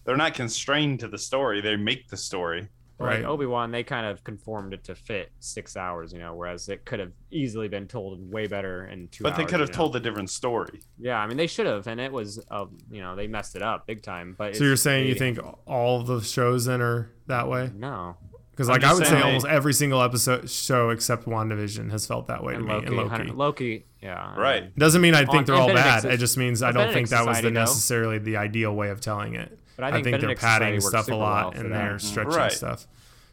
They're 0.03 0.17
not 0.17 0.35
constrained 0.35 0.99
to 0.99 1.07
the 1.07 1.19
story. 1.19 1.61
They 1.61 1.77
make 1.77 2.09
the 2.09 2.17
story. 2.17 2.69
Right. 2.99 3.21
Like 3.21 3.29
Obi 3.29 3.47
Wan, 3.47 3.71
they 3.71 3.85
kind 3.85 4.07
of 4.07 4.25
conformed 4.25 4.75
it 4.75 4.83
to 4.85 4.97
fit 4.97 5.31
six 5.39 5.77
hours, 5.77 6.13
you 6.13 6.19
know, 6.19 6.35
whereas 6.35 6.69
it 6.69 6.85
could 6.85 6.99
have 6.99 7.13
easily 7.31 7.69
been 7.69 7.87
told 7.87 8.29
way 8.29 8.49
better 8.49 8.87
in 8.87 9.07
two. 9.07 9.23
But 9.23 9.37
they 9.37 9.45
could 9.45 9.61
have 9.61 9.69
you 9.69 9.73
know? 9.75 9.77
told 9.77 9.95
a 9.95 10.01
different 10.01 10.31
story. 10.31 10.81
Yeah, 10.99 11.17
I 11.21 11.29
mean 11.29 11.37
they 11.37 11.47
should 11.47 11.67
have, 11.67 11.87
and 11.87 12.01
it 12.01 12.11
was, 12.11 12.45
uh, 12.51 12.67
you 12.91 13.03
know, 13.03 13.15
they 13.15 13.29
messed 13.29 13.55
it 13.55 13.63
up 13.63 13.87
big 13.87 14.03
time. 14.03 14.35
But 14.37 14.57
So 14.57 14.65
you're 14.65 14.73
it's- 14.73 14.83
saying 14.83 15.07
you 15.07 15.15
think 15.15 15.39
all 15.65 16.03
the 16.03 16.23
shows 16.23 16.65
then 16.65 16.83
are 16.83 17.13
that 17.29 17.47
way? 17.47 17.71
no? 17.73 18.17
Because 18.61 18.69
like 18.69 18.85
I 18.85 18.93
would 18.93 19.05
say 19.05 19.11
saying 19.13 19.23
they- 19.23 19.27
almost 19.27 19.47
every 19.47 19.73
single 19.73 20.03
episode 20.03 20.51
show 20.51 20.91
except 20.91 21.25
WandaVision 21.25 21.91
has 21.93 22.07
felt 22.07 22.27
that 22.27 22.45
way 22.45 22.55
And 22.55 22.67
to 22.69 22.69
me. 22.69 22.75
Loki, 22.97 23.15
and 23.15 23.29
Loki. 23.31 23.31
Loki, 23.31 23.87
yeah, 24.03 24.35
Right. 24.39 24.65
mean, 24.65 24.73
Doesn't 24.77 25.01
mean 25.01 25.15
I 25.15 25.21
think 25.25 25.31
On- 25.35 25.45
they're 25.45 25.55
all 25.55 25.69
and 25.71 25.77
bad. 25.77 26.03
Benedict 26.03 26.13
It 26.15 26.19
just 26.19 26.37
means 26.37 26.63
I 26.63 26.71
don't 26.73 26.93
think 26.93 27.09
that 27.09 27.25
was 27.25 27.41
the 27.41 27.51
necessarily 27.51 28.19
the 28.19 28.37
ideal 28.37 28.75
way 28.77 28.91
of 28.91 29.01
telling 29.01 29.35
it. 29.35 29.59
But 29.77 29.85
I 29.85 29.89
I 29.89 29.93
think, 29.93 30.05
think 30.09 30.21
they're 30.21 30.35
padding 30.35 30.79
stuff 30.83 31.09
a 31.09 31.15
lot 31.15 31.55
well 31.55 31.63
and 31.65 31.73
that. 31.73 31.79
they're 31.79 31.99
stretching 31.99 32.33
Right. 32.35 32.53
stuff. 32.53 32.87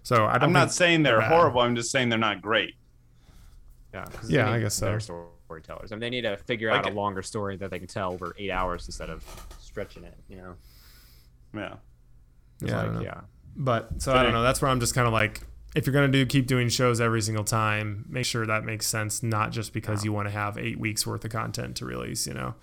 So 0.04 0.26
I 0.26 0.34
don't 0.38 0.44
I'm 0.44 0.54
not 0.54 0.72
saying 0.72 1.04
they're 1.04 1.20
bad. 1.20 1.30
horrible. 1.30 1.60
I'm 1.60 1.76
just 1.76 1.92
saying 1.92 2.08
they're 2.08 2.18
not 2.18 2.42
great. 2.42 2.76
Yeah, 3.94 4.06
Yeah, 4.30 4.50
I 4.50 4.60
guess 4.62 4.76
so. 4.76 4.86
better 4.88 5.02
storytellers. 5.02 5.92
I 5.92 5.96
mean, 5.96 6.00
they 6.00 6.10
need 6.10 6.22
to 6.22 6.38
figure 6.38 6.72
Like 6.72 6.86
out 6.86 6.92
a 6.94 6.96
longer 6.96 7.22
story 7.22 7.58
that 7.58 7.70
they 7.70 7.80
can 7.80 7.90
tell 7.90 8.14
over 8.14 8.34
eight 8.38 8.52
hours 8.52 8.86
instead 8.86 9.10
of 9.10 9.26
stretching 9.60 10.06
it. 10.06 10.18
You 10.30 10.38
know, 10.38 10.56
Yeah. 11.54 11.74
Yeah, 12.62 12.82
like, 12.84 13.04
yeah. 13.04 13.20
But 13.58 14.02
so 14.02 14.14
I 14.14 14.22
don't 14.24 14.34
know. 14.34 14.44
That's 14.44 14.62
where 14.62 14.70
I'm 14.70 14.80
just 14.80 14.94
kind 14.94 15.08
of 15.08 15.14
like, 15.14 15.42
if 15.76 15.86
you're 15.86 15.94
gonna 15.94 16.08
do 16.08 16.26
keep 16.26 16.48
doing 16.48 16.70
shows 16.70 17.02
every 17.02 17.22
single 17.22 17.44
time, 17.44 18.06
make 18.08 18.26
sure 18.26 18.46
that 18.46 18.64
makes 18.64 18.86
sense, 18.86 19.24
not 19.24 19.52
just 19.52 19.74
because 19.74 20.06
you 20.06 20.14
want 20.14 20.28
to 20.28 20.32
have 20.32 20.58
eight 20.58 20.80
weeks 20.80 21.06
worth 21.08 21.26
of 21.26 21.32
content 21.32 21.76
to 21.78 21.86
release. 21.86 22.28
You 22.28 22.36
know, 22.36 22.56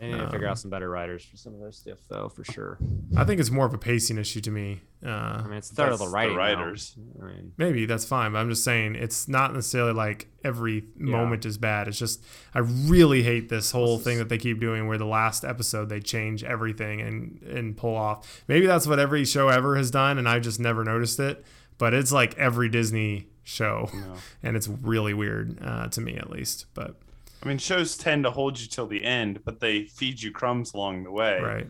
They 0.00 0.06
need 0.12 0.18
to 0.18 0.30
figure 0.30 0.46
Um, 0.46 0.52
out 0.52 0.58
some 0.60 0.70
better 0.70 0.88
writers 0.88 1.24
for 1.24 1.36
some 1.36 1.54
of 1.54 1.60
their 1.60 1.72
stuff, 1.72 1.98
though, 2.08 2.28
for 2.28 2.44
sure. 2.44 2.78
I 3.16 3.24
think 3.24 3.40
it's 3.40 3.50
more 3.50 3.66
of 3.66 3.74
a 3.74 3.78
pacing 3.78 4.16
issue 4.18 4.40
to 4.42 4.50
me. 4.50 4.82
Uh, 5.04 5.08
I 5.08 5.42
mean, 5.48 5.54
it's 5.58 5.72
a 5.72 5.74
third 5.74 5.92
of 5.92 5.98
the 5.98 6.04
That's 6.04 6.10
the 6.10 6.14
writing. 6.14 6.36
writers. 6.36 6.96
I 7.20 7.24
mean, 7.24 7.52
Maybe 7.56 7.84
that's 7.84 8.04
fine, 8.04 8.32
but 8.32 8.38
I'm 8.38 8.48
just 8.48 8.62
saying 8.62 8.94
it's 8.94 9.26
not 9.28 9.54
necessarily 9.54 9.92
like 9.92 10.28
every 10.44 10.84
moment 10.96 11.44
is 11.46 11.58
bad. 11.58 11.88
It's 11.88 11.98
just 11.98 12.24
I 12.54 12.60
really 12.60 13.22
hate 13.24 13.48
this 13.48 13.72
whole 13.72 13.96
This 13.96 14.04
thing 14.04 14.12
is- 14.14 14.18
that 14.20 14.28
they 14.28 14.38
keep 14.38 14.60
doing 14.60 14.86
where 14.86 14.98
the 14.98 15.04
last 15.06 15.44
episode 15.44 15.88
they 15.88 16.00
change 16.00 16.44
everything 16.44 17.00
and 17.00 17.42
and 17.42 17.76
pull 17.76 17.96
off. 17.96 18.42
Maybe 18.46 18.66
that's 18.66 18.86
what 18.86 18.98
every 19.00 19.24
show 19.24 19.48
ever 19.48 19.76
has 19.76 19.90
done 19.90 20.18
and 20.18 20.28
I 20.28 20.38
just 20.38 20.60
never 20.60 20.84
noticed 20.84 21.18
it, 21.20 21.44
but 21.76 21.92
it's 21.94 22.12
like 22.12 22.36
every 22.38 22.68
Disney 22.68 23.28
show 23.42 23.88
No. 23.92 24.14
and 24.42 24.56
it's 24.56 24.68
really 24.68 25.14
weird 25.14 25.58
uh, 25.62 25.88
to 25.88 26.00
me 26.00 26.16
at 26.16 26.30
least. 26.30 26.66
But 26.74 27.00
I 27.42 27.48
mean, 27.48 27.58
shows 27.58 27.96
tend 27.96 28.24
to 28.24 28.30
hold 28.30 28.58
you 28.60 28.66
till 28.66 28.86
the 28.86 29.04
end, 29.04 29.40
but 29.44 29.60
they 29.60 29.84
feed 29.84 30.20
you 30.22 30.32
crumbs 30.32 30.74
along 30.74 31.04
the 31.04 31.12
way. 31.12 31.40
right. 31.40 31.66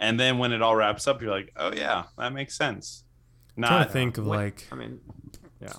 And 0.00 0.18
then 0.20 0.38
when 0.38 0.52
it 0.52 0.62
all 0.62 0.76
wraps 0.76 1.08
up, 1.08 1.20
you're 1.22 1.30
like, 1.30 1.52
oh, 1.56 1.72
yeah, 1.74 2.04
that 2.18 2.32
makes 2.32 2.56
sense. 2.56 3.04
I'm 3.56 3.64
trying 3.64 3.84
to 3.86 3.90
think 3.92 4.16
of 4.18 4.26
What- 4.26 4.36
like 4.38 4.66
I 4.70 4.76
mean, 4.76 5.00
yeah. 5.60 5.72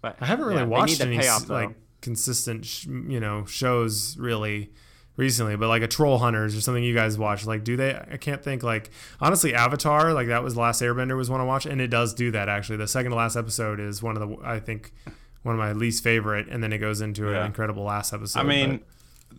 But 0.00 0.16
I 0.20 0.26
haven't 0.26 0.44
really 0.46 0.58
yeah, 0.60 0.66
watched 0.66 1.00
any 1.00 1.18
payoff, 1.18 1.48
like 1.48 1.70
consistent, 2.02 2.64
sh- 2.66 2.84
you 2.86 3.18
know, 3.18 3.46
shows 3.46 4.16
really 4.18 4.70
recently. 5.16 5.56
But 5.56 5.68
like 5.68 5.82
a 5.82 5.88
Troll 5.88 6.18
Hunters 6.18 6.54
or 6.54 6.60
something 6.60 6.84
you 6.84 6.94
guys 6.94 7.16
watch, 7.18 7.46
like 7.46 7.64
do 7.64 7.76
they? 7.76 7.94
I 7.96 8.18
can't 8.18 8.44
think. 8.44 8.62
Like 8.62 8.90
honestly, 9.20 9.54
Avatar, 9.54 10.12
like 10.12 10.28
that 10.28 10.44
was 10.44 10.54
the 10.54 10.60
last 10.60 10.82
Airbender 10.82 11.16
was 11.16 11.30
one 11.30 11.40
I 11.40 11.44
watched, 11.44 11.66
and 11.66 11.80
it 11.80 11.88
does 11.88 12.12
do 12.14 12.30
that 12.32 12.48
actually. 12.50 12.76
The 12.76 12.86
second 12.86 13.10
to 13.12 13.16
last 13.16 13.34
episode 13.34 13.80
is 13.80 14.02
one 14.02 14.16
of 14.16 14.28
the 14.28 14.36
I 14.44 14.60
think 14.60 14.92
one 15.44 15.54
of 15.54 15.58
my 15.58 15.72
least 15.72 16.02
favorite, 16.02 16.48
and 16.48 16.62
then 16.62 16.72
it 16.72 16.78
goes 16.78 17.00
into 17.00 17.28
an 17.32 17.46
incredible 17.46 17.84
last 17.84 18.12
episode. 18.12 18.40
I 18.40 18.42
mean, 18.42 18.78
but- 18.78 18.86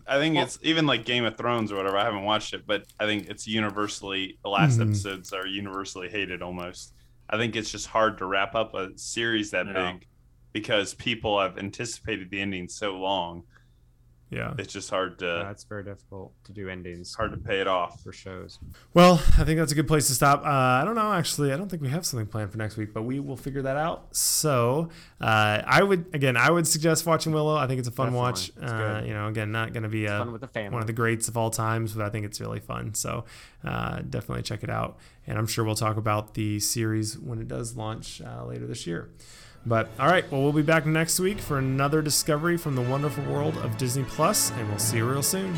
I 0.08 0.18
think 0.18 0.36
it's 0.36 0.58
even 0.62 0.86
like 0.86 1.04
Game 1.04 1.24
of 1.24 1.36
Thrones 1.36 1.72
or 1.72 1.76
whatever. 1.76 1.96
I 1.98 2.04
haven't 2.04 2.22
watched 2.22 2.54
it, 2.54 2.62
but 2.66 2.84
I 3.00 3.06
think 3.06 3.28
it's 3.28 3.46
universally, 3.48 4.38
the 4.44 4.48
last 4.50 4.78
Mhm. 4.78 4.82
episodes 4.90 5.32
are 5.32 5.46
universally 5.46 6.08
hated 6.08 6.42
almost. 6.42 6.94
I 7.28 7.36
think 7.36 7.56
it's 7.56 7.72
just 7.72 7.88
hard 7.88 8.18
to 8.18 8.26
wrap 8.26 8.54
up 8.54 8.74
a 8.74 8.96
series 8.96 9.50
that 9.50 9.66
Yeah. 9.66 9.92
big 9.92 10.06
because 10.52 10.94
people 10.94 11.40
have 11.40 11.58
anticipated 11.58 12.30
the 12.30 12.40
ending 12.40 12.68
so 12.68 12.96
long. 12.96 13.42
Yeah. 14.30 14.54
It's 14.58 14.72
just 14.72 14.90
hard 14.90 15.18
to 15.20 15.26
yeah, 15.26 15.50
it's 15.50 15.64
very 15.64 15.84
difficult 15.84 16.32
to 16.44 16.52
do 16.52 16.68
endings 16.68 17.14
hard 17.14 17.30
to 17.30 17.36
pay 17.36 17.60
it 17.60 17.68
off. 17.68 18.02
for 18.02 18.12
shows. 18.12 18.58
Well, 18.92 19.22
I 19.38 19.44
think 19.44 19.58
that's 19.58 19.70
a 19.72 19.74
good 19.74 19.86
place 19.86 20.08
to 20.08 20.14
stop. 20.14 20.44
Uh, 20.44 20.48
I 20.48 20.82
don't 20.84 20.96
know, 20.96 21.12
actually. 21.12 21.52
I 21.52 21.56
don't 21.56 21.68
think 21.68 21.82
we 21.82 21.88
have 21.90 22.04
something 22.04 22.26
planned 22.26 22.50
for 22.50 22.58
next 22.58 22.76
week, 22.76 22.92
but 22.92 23.02
we 23.02 23.20
will 23.20 23.36
figure 23.36 23.62
that 23.62 23.76
out. 23.76 24.16
So, 24.16 24.88
uh, 25.20 25.62
I 25.64 25.82
would 25.82 26.06
again, 26.12 26.36
I 26.36 26.50
would 26.50 26.66
suggest 26.66 27.06
watching 27.06 27.32
Willow. 27.32 27.56
I 27.56 27.66
think 27.66 27.78
it's 27.78 27.88
a 27.88 27.92
fun 27.92 28.12
Definitely. 28.12 28.20
watch. 28.20 28.50
Uh, 28.72 29.02
you 29.06 29.14
know, 29.14 29.28
again, 29.28 29.52
not 29.52 29.72
going 29.72 29.84
to 29.84 29.88
be 29.88 30.06
a 30.06 30.18
Fun 30.18 30.32
with 30.32 30.40
the 30.40 30.48
family. 30.48 30.70
one 30.72 30.82
of 30.82 30.86
the 30.86 30.92
greats 30.92 31.28
of 31.28 31.36
all 31.36 31.50
times, 31.50 31.92
but 31.92 32.04
I 32.04 32.10
think 32.10 32.26
it's 32.26 32.40
really 32.40 32.60
fun. 32.60 32.94
So, 32.94 33.24
uh, 33.64 34.00
definitely 34.08 34.42
check 34.42 34.62
it 34.64 34.70
out. 34.70 34.98
And 35.28 35.38
I'm 35.38 35.46
sure 35.46 35.64
we'll 35.64 35.74
talk 35.74 35.96
about 35.96 36.34
the 36.34 36.60
series 36.60 37.18
when 37.18 37.40
it 37.40 37.48
does 37.48 37.76
launch 37.76 38.20
uh, 38.22 38.44
later 38.44 38.66
this 38.66 38.86
year. 38.86 39.10
But 39.66 39.90
all 39.98 40.06
right, 40.06 40.30
well, 40.30 40.42
we'll 40.42 40.52
be 40.52 40.62
back 40.62 40.86
next 40.86 41.18
week 41.18 41.40
for 41.40 41.58
another 41.58 42.00
discovery 42.00 42.56
from 42.56 42.76
the 42.76 42.82
wonderful 42.82 43.24
world 43.24 43.56
of 43.58 43.76
Disney 43.76 44.04
Plus, 44.04 44.52
and 44.52 44.68
we'll 44.68 44.78
see 44.78 44.98
you 44.98 45.10
real 45.10 45.24
soon. 45.24 45.56